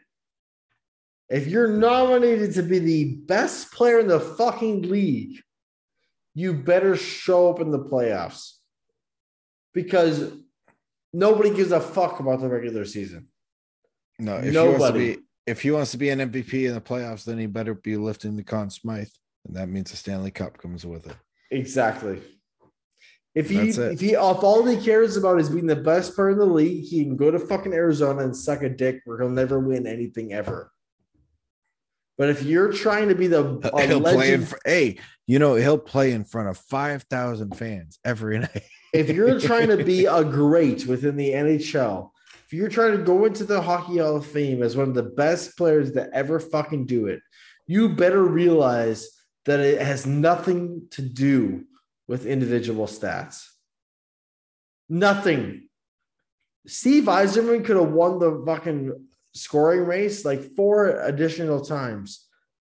If 1.29 1.49
you're 1.49 1.69
nominated 1.69 2.55
to 2.55 2.63
be 2.63 2.79
the 2.79 3.17
best 3.17 3.73
player 3.73 3.99
in 3.99 4.07
the 4.07 4.21
fucking 4.21 4.83
league, 4.83 5.41
you 6.35 6.55
better 6.55 6.97
show 6.97 7.51
up 7.51 7.61
in 7.61 7.73
the 7.73 7.81
playoffs 7.81 8.53
because 9.75 10.33
nobody 11.13 11.53
gives 11.53 11.73
a 11.73 11.81
fuck 11.81 12.21
about 12.21 12.41
the 12.41 12.49
regular 12.49 12.85
season. 12.85 13.27
No, 14.21 14.37
if 14.37 14.53
he 14.53 14.57
wants 14.57 14.73
to 14.73 14.79
Nobody. 14.79 15.17
be 15.17 15.23
if 15.47 15.63
he 15.63 15.73
wants 15.73 15.91
to 15.91 15.99
be 15.99 16.11
an 16.11 16.21
MVP 16.21 16.69
in 16.69 16.75
the 16.75 16.81
playoffs, 16.81 17.25
then 17.25 17.39
he 17.39 17.47
better 17.47 17.75
be 17.75 17.97
lifting 17.97 18.37
the 18.37 18.45
Conn 18.45 18.71
Smythe, 18.71 19.09
and 19.47 19.57
that 19.57 19.69
means 19.69 19.91
the 19.91 19.97
Stanley 19.97 20.31
Cup 20.31 20.59
comes 20.59 20.85
with 20.87 21.07
it. 21.07 21.17
Exactly. 21.51 22.21
If 23.35 23.49
he 23.49 23.71
if 23.71 24.01
he 24.01 24.13
if 24.13 24.19
all 24.19 24.65
he 24.67 24.77
cares 24.77 25.17
about 25.17 25.41
is 25.41 25.49
being 25.49 25.67
the 25.67 25.77
best 25.77 26.15
player 26.15 26.31
in 26.31 26.39
the 26.39 26.45
league, 26.45 26.85
he 26.85 27.03
can 27.03 27.17
go 27.17 27.31
to 27.31 27.39
fucking 27.39 27.73
Arizona 27.73 28.25
and 28.25 28.37
suck 28.37 28.63
a 28.63 28.69
dick 28.69 29.01
where 29.07 29.19
he'll 29.21 29.31
never 29.31 29.59
win 29.59 29.87
anything 29.87 30.33
ever. 30.35 30.71
But 32.19 32.29
if 32.29 32.43
you're 32.43 32.73
trying 32.73 33.09
to 33.09 33.15
be 33.15 33.27
the 33.29 33.59
a 33.73 33.87
he'll 33.87 34.01
play 34.03 34.35
in. 34.35 34.41
legend- 34.43 34.55
Hey, 34.67 34.99
you 35.27 35.39
know 35.39 35.55
he'll 35.55 35.79
play 35.79 36.13
in 36.13 36.25
front 36.25 36.51
of 36.51 36.59
five 36.59 37.05
thousand 37.05 37.57
fans 37.57 37.99
every 38.05 38.39
night. 38.41 38.63
if 38.93 39.09
you're 39.09 39.41
trying 39.41 39.69
to 39.69 39.83
be 39.83 40.05
a 40.05 40.23
great 40.23 40.87
within 40.87 41.17
the 41.17 41.31
NHL, 41.31 42.11
if 42.45 42.53
you're 42.53 42.69
trying 42.69 42.99
to 42.99 43.03
go 43.03 43.25
into 43.25 43.45
the 43.45 43.63
Hockey 43.63 43.97
Hall 43.97 44.17
of 44.17 44.27
Fame 44.27 44.63
as 44.63 44.77
one 44.77 44.89
of 44.89 44.95
the 44.95 45.05
best 45.05 45.57
players 45.57 45.93
that 45.93 46.11
ever 46.13 46.39
fucking 46.39 46.85
do 46.85 47.07
it, 47.07 47.21
you 47.67 47.89
better 47.89 48.23
realize 48.23 49.09
that 49.45 49.61
it 49.61 49.81
has 49.81 50.07
nothing 50.07 50.87
to 50.91 51.03
do 51.03 51.65
with 52.09 52.27
individual 52.27 52.87
stats. 52.87 53.47
Nothing. 54.89 55.69
Steve 56.67 57.05
Yzerman 57.05 57.65
could 57.65 57.77
have 57.77 57.91
won 57.93 58.19
the 58.19 58.43
fucking 58.47 58.93
scoring 59.35 59.85
race 59.85 60.25
like 60.25 60.55
four 60.55 61.01
additional 61.01 61.61
times. 61.65 62.27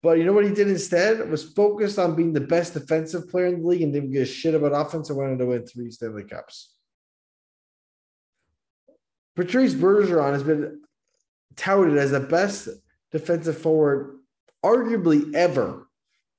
But 0.02 0.18
you 0.18 0.24
know 0.24 0.32
what 0.32 0.44
he 0.44 0.54
did 0.54 0.68
instead? 0.68 1.28
Was 1.30 1.52
focused 1.52 1.98
on 1.98 2.14
being 2.14 2.32
the 2.32 2.40
best 2.40 2.74
defensive 2.74 3.28
player 3.28 3.46
in 3.46 3.60
the 3.60 3.66
league 3.66 3.82
and 3.82 3.92
didn't 3.92 4.12
give 4.12 4.22
a 4.22 4.26
shit 4.26 4.54
about 4.54 4.72
offense 4.72 5.08
and 5.08 5.18
wanted 5.18 5.38
to 5.38 5.46
win 5.46 5.66
three 5.66 5.90
Stanley 5.90 6.24
Cups. 6.24 6.74
Patrice 9.34 9.74
Bergeron 9.74 10.32
has 10.32 10.42
been 10.42 10.80
touted 11.56 11.98
as 11.98 12.12
the 12.12 12.20
best 12.20 12.68
defensive 13.12 13.58
forward, 13.58 14.18
arguably 14.64 15.34
ever, 15.34 15.85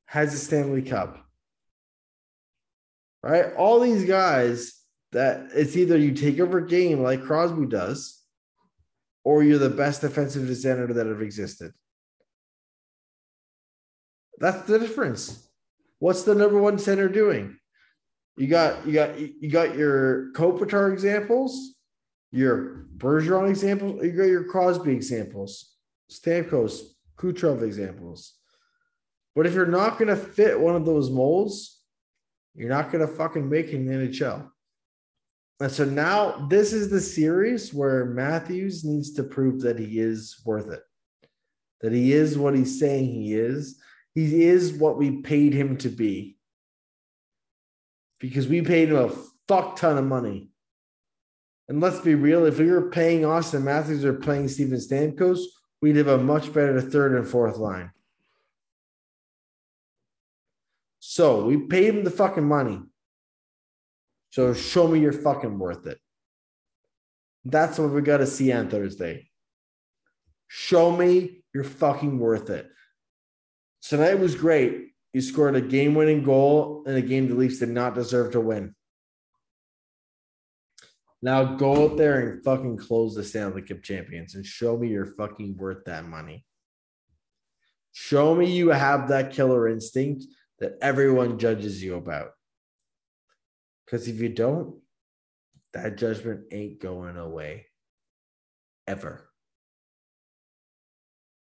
has 0.08 0.34
a 0.34 0.38
Stanley 0.38 0.82
Cup. 0.82 1.24
Right? 3.22 3.54
All 3.56 3.80
these 3.80 4.06
guys 4.06 4.74
that 5.12 5.50
it's 5.54 5.76
either 5.76 5.98
you 5.98 6.14
take 6.14 6.40
over 6.40 6.60
a 6.60 6.68
game 6.68 7.02
like 7.02 7.24
Crosby 7.24 7.66
does, 7.66 8.24
or 9.24 9.44
you're 9.44 9.58
the 9.58 9.70
best 9.70 10.02
defensive 10.02 10.56
center 10.58 10.88
that 10.94 11.06
have 11.06 11.22
existed. 11.22 11.72
That's 14.40 14.68
the 14.68 14.80
difference. 14.80 15.50
What's 16.00 16.24
the 16.24 16.36
number 16.36 16.62
one 16.62 16.78
center 16.78 17.10
doing? 17.10 17.58
You 18.38 18.48
got 18.48 18.86
you 18.86 18.94
got 18.94 19.20
you 19.20 19.50
got 19.50 19.76
your 19.76 20.32
Kopitar 20.34 20.94
examples, 20.94 21.76
your 22.32 22.86
Bergeron 22.96 23.50
examples, 23.50 24.04
you 24.04 24.12
got 24.12 24.26
your 24.26 24.44
Crosby 24.44 24.94
examples, 24.94 25.74
Stamkos, 26.12 26.82
Kucherov 27.18 27.64
examples. 27.64 28.37
But 29.38 29.46
if 29.46 29.54
you're 29.54 29.68
not 29.68 30.00
going 30.00 30.08
to 30.08 30.16
fit 30.16 30.60
one 30.60 30.76
of 30.76 30.84
those 30.84 31.12
molds, 31.12 31.80
you're 32.56 32.70
not 32.70 32.92
going 32.92 33.06
to 33.08 33.14
fucking 33.14 33.48
make 33.48 33.68
it 33.68 33.76
in 33.76 33.86
the 33.86 33.94
NHL. 33.94 34.50
And 35.60 35.72
so 35.72 35.86
now 35.86 36.48
this 36.50 36.74
is 36.74 36.90
the 36.90 37.00
series 37.00 37.72
where 37.72 38.06
Matthews 38.06 38.84
needs 38.84 39.14
to 39.14 39.24
prove 39.24 39.62
that 39.62 39.78
he 39.78 40.00
is 40.00 40.42
worth 40.44 40.72
it, 40.72 40.82
that 41.82 41.92
he 41.92 42.14
is 42.14 42.36
what 42.36 42.56
he's 42.56 42.80
saying 42.80 43.14
he 43.14 43.36
is. 43.36 43.80
He 44.16 44.46
is 44.46 44.74
what 44.74 44.98
we 44.98 45.22
paid 45.22 45.54
him 45.54 45.78
to 45.78 45.90
be 45.90 46.40
because 48.20 48.48
we 48.48 48.64
paid 48.64 48.90
him 48.90 48.96
a 48.96 49.12
fuck 49.48 49.76
ton 49.76 50.00
of 50.00 50.06
money. 50.06 50.50
And 51.70 51.80
let's 51.80 52.00
be 52.00 52.16
real, 52.16 52.46
if 52.46 52.58
we 52.58 52.72
were 52.72 52.90
paying 52.90 53.22
Auston 53.22 53.62
Matthews 53.62 54.04
or 54.04 54.14
playing 54.14 54.48
Steven 54.48 54.80
Stamkos, 54.80 55.42
we'd 55.80 55.98
have 55.98 56.08
a 56.08 56.18
much 56.18 56.52
better 56.52 56.82
third 56.82 57.14
and 57.14 57.28
fourth 57.28 57.58
line. 57.58 57.92
So 61.18 61.46
we 61.46 61.58
paid 61.58 61.96
him 61.96 62.04
the 62.04 62.12
fucking 62.12 62.48
money. 62.48 62.80
So 64.30 64.54
show 64.54 64.88
me 64.88 65.00
you're 65.00 65.12
fucking 65.12 65.58
worth 65.58 65.88
it. 65.88 65.98
That's 67.44 67.80
what 67.80 67.90
we 67.90 68.02
got 68.02 68.18
to 68.18 68.28
see 68.28 68.52
on 68.52 68.70
Thursday. 68.70 69.28
Show 70.48 70.96
me 70.96 71.42
you're 71.56 71.64
fucking 71.64 72.20
worth 72.20 72.52
it. 72.52 72.70
Tonight 73.82 74.20
was 74.20 74.36
great. 74.36 74.90
You 75.12 75.22
scored 75.22 75.56
a 75.56 75.62
game 75.62 75.96
winning 75.96 76.22
goal 76.22 76.84
in 76.86 76.96
a 76.96 77.02
game 77.02 77.28
the 77.28 77.34
Leafs 77.34 77.58
did 77.58 77.70
not 77.70 77.96
deserve 77.96 78.34
to 78.34 78.40
win. 78.40 78.76
Now 81.24 81.56
go 81.56 81.86
out 81.86 81.98
there 81.98 82.20
and 82.20 82.44
fucking 82.44 82.78
close 82.78 83.16
the 83.16 83.24
Stanley 83.24 83.64
Cup 83.64 83.82
champions 83.82 84.36
and 84.36 84.46
show 84.46 84.78
me 84.78 84.90
you're 84.90 85.16
fucking 85.16 85.58
worth 85.58 85.84
that 85.86 86.06
money. 86.06 86.46
Show 87.92 88.36
me 88.36 88.52
you 88.52 88.70
have 88.70 89.08
that 89.08 89.34
killer 89.34 89.68
instinct 89.68 90.24
that 90.60 90.78
everyone 90.82 91.40
judges 91.40 91.84
you 91.84 91.96
about. 91.96 92.32
Because 93.86 94.08
if 94.08 94.20
you 94.20 94.30
don't, 94.30 94.76
that 95.74 95.98
judgment 95.98 96.46
ain't 96.52 96.80
going 96.80 97.18
away. 97.18 97.68
Ever. 98.88 99.30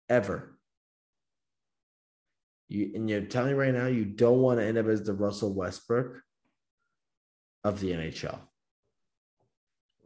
Ever. 0.09 0.57
You 2.67 2.91
and 2.95 3.09
you're 3.09 3.21
telling 3.21 3.51
me 3.51 3.57
right 3.57 3.73
now 3.73 3.87
you 3.87 4.05
don't 4.05 4.39
want 4.39 4.59
to 4.59 4.65
end 4.65 4.77
up 4.77 4.87
as 4.87 5.03
the 5.03 5.13
Russell 5.13 5.53
Westbrook 5.53 6.21
of 7.63 7.79
the 7.79 7.91
NHL. 7.91 8.39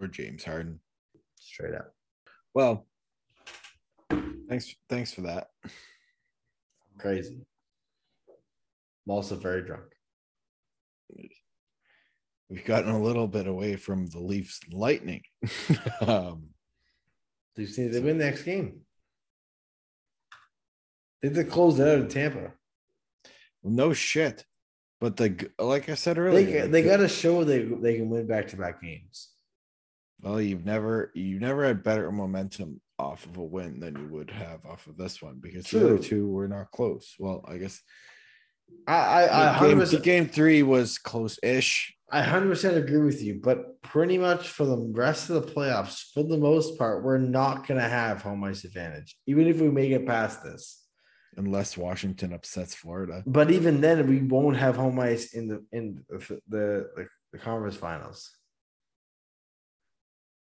Or 0.01 0.07
James 0.07 0.43
Harden. 0.43 0.79
Straight 1.39 1.75
up. 1.75 1.93
Well, 2.53 2.87
thanks. 4.49 4.73
Thanks 4.89 5.13
for 5.13 5.21
that. 5.21 5.49
Crazy. 6.97 7.45
I'm 9.05 9.11
also 9.13 9.35
very 9.35 9.61
drunk. 9.61 9.83
We've 12.49 12.65
gotten 12.65 12.91
a 12.91 13.01
little 13.01 13.27
bit 13.27 13.47
away 13.47 13.75
from 13.75 14.07
the 14.07 14.19
Leafs 14.19 14.59
Lightning. 14.71 15.23
um, 16.01 16.49
They 17.55 17.65
just 17.65 17.79
need 17.79 17.93
to 17.93 17.99
win 18.01 18.17
the 18.17 18.25
next 18.25 18.43
game. 18.43 18.81
Did 21.21 21.33
They 21.33 21.43
close 21.43 21.79
out 21.79 21.99
in 21.99 22.07
Tampa. 22.07 22.53
No 23.63 23.93
shit. 23.93 24.45
But 25.01 25.17
the 25.17 25.49
like 25.59 25.89
I 25.89 25.95
said 25.95 26.17
They 26.17 26.21
earlier, 26.21 26.67
they 26.67 26.81
got 26.83 26.97
to 26.97 27.07
show 27.07 27.43
they 27.43 27.63
they 27.63 27.97
can 27.97 28.09
win 28.09 28.27
back 28.27 28.47
to 28.49 28.57
back 28.57 28.81
games. 28.81 29.31
well, 30.21 30.39
you've 30.39 30.65
never 30.65 31.11
you 31.13 31.39
never 31.39 31.65
had 31.65 31.83
better 31.83 32.11
momentum 32.11 32.79
off 32.97 33.25
of 33.25 33.37
a 33.37 33.43
win 33.43 33.79
than 33.79 33.95
you 33.97 34.07
would 34.07 34.31
have 34.31 34.65
off 34.65 34.87
of 34.87 34.97
this 34.97 35.21
one 35.21 35.39
because 35.41 35.65
the 35.65 35.83
other 35.83 35.97
two 35.97 36.27
were 36.27 36.47
not 36.47 36.71
close. 36.71 37.15
Well, 37.19 37.43
I 37.47 37.57
guess 37.57 37.81
I 38.87 38.93
I, 38.93 39.57
I 39.57 39.59
game, 39.59 40.01
game 40.01 40.27
three 40.27 40.63
was 40.63 40.97
close-ish. 40.97 41.95
I 42.11 42.21
hundred 42.21 42.49
percent 42.49 42.77
agree 42.77 43.01
with 43.01 43.21
you, 43.21 43.39
but 43.43 43.81
pretty 43.81 44.17
much 44.17 44.49
for 44.49 44.65
the 44.65 44.77
rest 44.77 45.29
of 45.29 45.35
the 45.45 45.51
playoffs, 45.51 46.11
for 46.13 46.23
the 46.23 46.37
most 46.37 46.77
part, 46.77 47.03
we're 47.03 47.17
not 47.17 47.67
gonna 47.67 47.87
have 47.87 48.21
home 48.21 48.43
ice 48.43 48.63
advantage, 48.63 49.17
even 49.27 49.47
if 49.47 49.59
we 49.59 49.69
make 49.69 49.91
it 49.91 50.05
past 50.05 50.43
this. 50.43 50.83
Unless 51.37 51.77
Washington 51.77 52.31
upsets 52.31 52.73
Florida. 52.73 53.21
But 53.25 53.51
even 53.51 53.81
then, 53.81 54.07
we 54.07 54.21
won't 54.21 54.55
have 54.55 54.77
home 54.77 54.99
ice 54.99 55.33
in 55.33 55.47
the 55.47 55.65
in 55.71 56.03
the 56.07 56.17
the, 56.47 56.89
the, 56.95 57.07
the 57.33 57.39
conference 57.39 57.75
finals. 57.75 58.31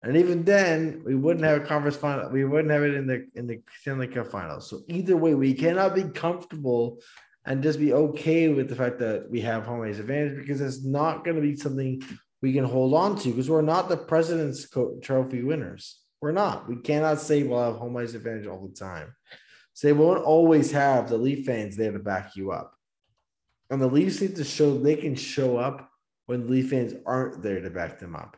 And 0.04 0.18
even 0.18 0.44
then, 0.44 1.02
we 1.06 1.16
wouldn't 1.16 1.46
have 1.46 1.62
a 1.62 1.66
conference 1.66 1.96
final. 1.96 2.30
We 2.30 2.46
wouldn't 2.46 2.72
have 2.72 2.84
it 2.84 2.94
in 2.94 3.08
the 3.08 3.28
in 3.36 3.48
the 3.48 3.62
Stanley 3.80 4.08
Cup 4.08 4.28
finals. 4.28 4.70
So 4.70 4.82
either 4.88 5.16
way, 5.16 5.34
we 5.34 5.54
cannot 5.54 5.96
be 5.96 6.04
comfortable 6.04 7.00
and 7.46 7.62
just 7.62 7.80
be 7.80 7.94
okay 7.94 8.50
with 8.50 8.70
the 8.70 8.76
fact 8.76 9.00
that 9.00 9.30
we 9.30 9.42
have 9.42 9.66
home 9.66 9.82
ice 9.82 10.00
advantage 10.00 10.38
because 10.38 10.62
it's 10.62 10.84
not 10.84 11.24
going 11.24 11.36
to 11.36 11.42
be 11.42 11.56
something 11.56 12.02
we 12.42 12.54
can 12.54 12.64
hold 12.64 12.94
on 12.94 13.18
to 13.20 13.30
because 13.30 13.50
we're 13.50 13.62
not 13.62 13.88
the 13.90 13.98
President's 13.98 14.68
Trophy 15.02 15.44
winners. 15.44 16.00
We're 16.22 16.32
not. 16.32 16.68
We 16.68 16.78
cannot 16.78 17.22
say 17.22 17.44
we'll 17.44 17.64
have 17.64 17.76
home 17.76 17.98
ice 17.98 18.14
advantage 18.14 18.48
all 18.48 18.68
the 18.68 18.74
time. 18.74 19.14
So 19.74 19.88
they 19.88 19.94
won't 19.94 20.24
always 20.24 20.72
have 20.72 21.10
the 21.10 21.18
Leaf 21.18 21.46
fans 21.46 21.76
there 21.76 21.92
to 21.92 22.00
back 22.00 22.36
you 22.36 22.52
up. 22.52 22.74
And 23.70 23.82
the 23.82 23.88
Leafs 23.88 24.22
need 24.22 24.36
to 24.38 24.44
show 24.44 24.78
they 24.78 24.96
can 24.96 25.16
show 25.16 25.58
up 25.58 25.90
when 26.26 26.50
Leaf 26.50 26.70
fans 26.70 26.94
aren't 27.06 27.44
there 27.44 27.62
to 27.62 27.70
back 27.70 28.00
them 28.00 28.16
up. 28.16 28.38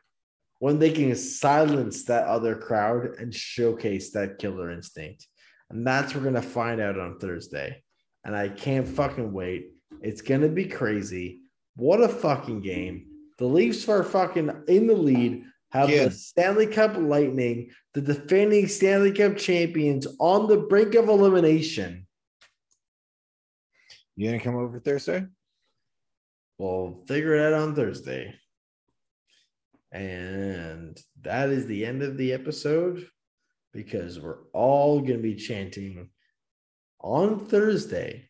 When 0.60 0.80
they 0.80 0.92
can 0.92 1.16
silence 1.16 2.06
that 2.06 2.28
other 2.28 2.56
crowd 2.56 3.16
and 3.20 3.34
showcase 3.34 4.12
that 4.12 4.40
killer 4.40 4.72
instinct. 4.72 5.28
And 5.70 5.86
that's 5.86 6.14
what 6.14 6.24
we're 6.24 6.32
gonna 6.32 6.42
find 6.42 6.82
out 6.82 7.00
on 7.00 7.20
Thursday. 7.20 7.84
And 8.28 8.36
I 8.36 8.50
can't 8.50 8.88
fucking 8.88 9.32
wait. 9.32 9.72
It's 10.02 10.22
gonna 10.22 10.50
be 10.50 10.66
crazy. 10.66 11.42
What 11.76 12.04
a 12.04 12.10
fucking 12.10 12.62
game. 12.62 13.08
The 13.38 13.46
Leafs 13.46 13.88
are 13.88 14.04
fucking 14.04 14.52
in 14.68 14.88
the 14.88 14.96
lead, 14.96 15.46
have 15.72 15.90
Yeah. 15.90 16.06
the 16.06 16.12
Stanley 16.12 16.68
Cup 16.68 16.98
Lightning, 16.98 17.72
the 17.94 18.02
defending 18.02 18.68
Stanley 18.68 19.14
Cup 19.14 19.38
champions 19.38 20.06
on 20.20 20.48
the 20.48 20.58
brink 20.58 20.94
of 20.96 21.08
elimination. 21.08 22.06
You 24.16 24.28
gonna 24.30 24.44
come 24.44 24.56
over 24.56 24.80
Thursday? 24.80 25.26
We'll 26.58 27.04
figure 27.08 27.36
it 27.36 27.54
out 27.54 27.54
on 27.54 27.76
Thursday. 27.76 28.36
And 29.92 31.00
that 31.22 31.50
is 31.50 31.66
the 31.66 31.86
end 31.86 32.02
of 32.02 32.18
the 32.18 32.34
episode 32.34 33.08
because 33.74 34.20
we're 34.20 34.44
all 34.54 35.00
going 35.00 35.18
to 35.18 35.24
be 35.24 35.36
chanting 35.36 36.10
on 37.02 37.46
Thursday 37.46 38.28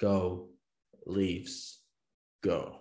Go, 0.00 0.48
Leafs, 1.04 1.82
go. 2.42 2.79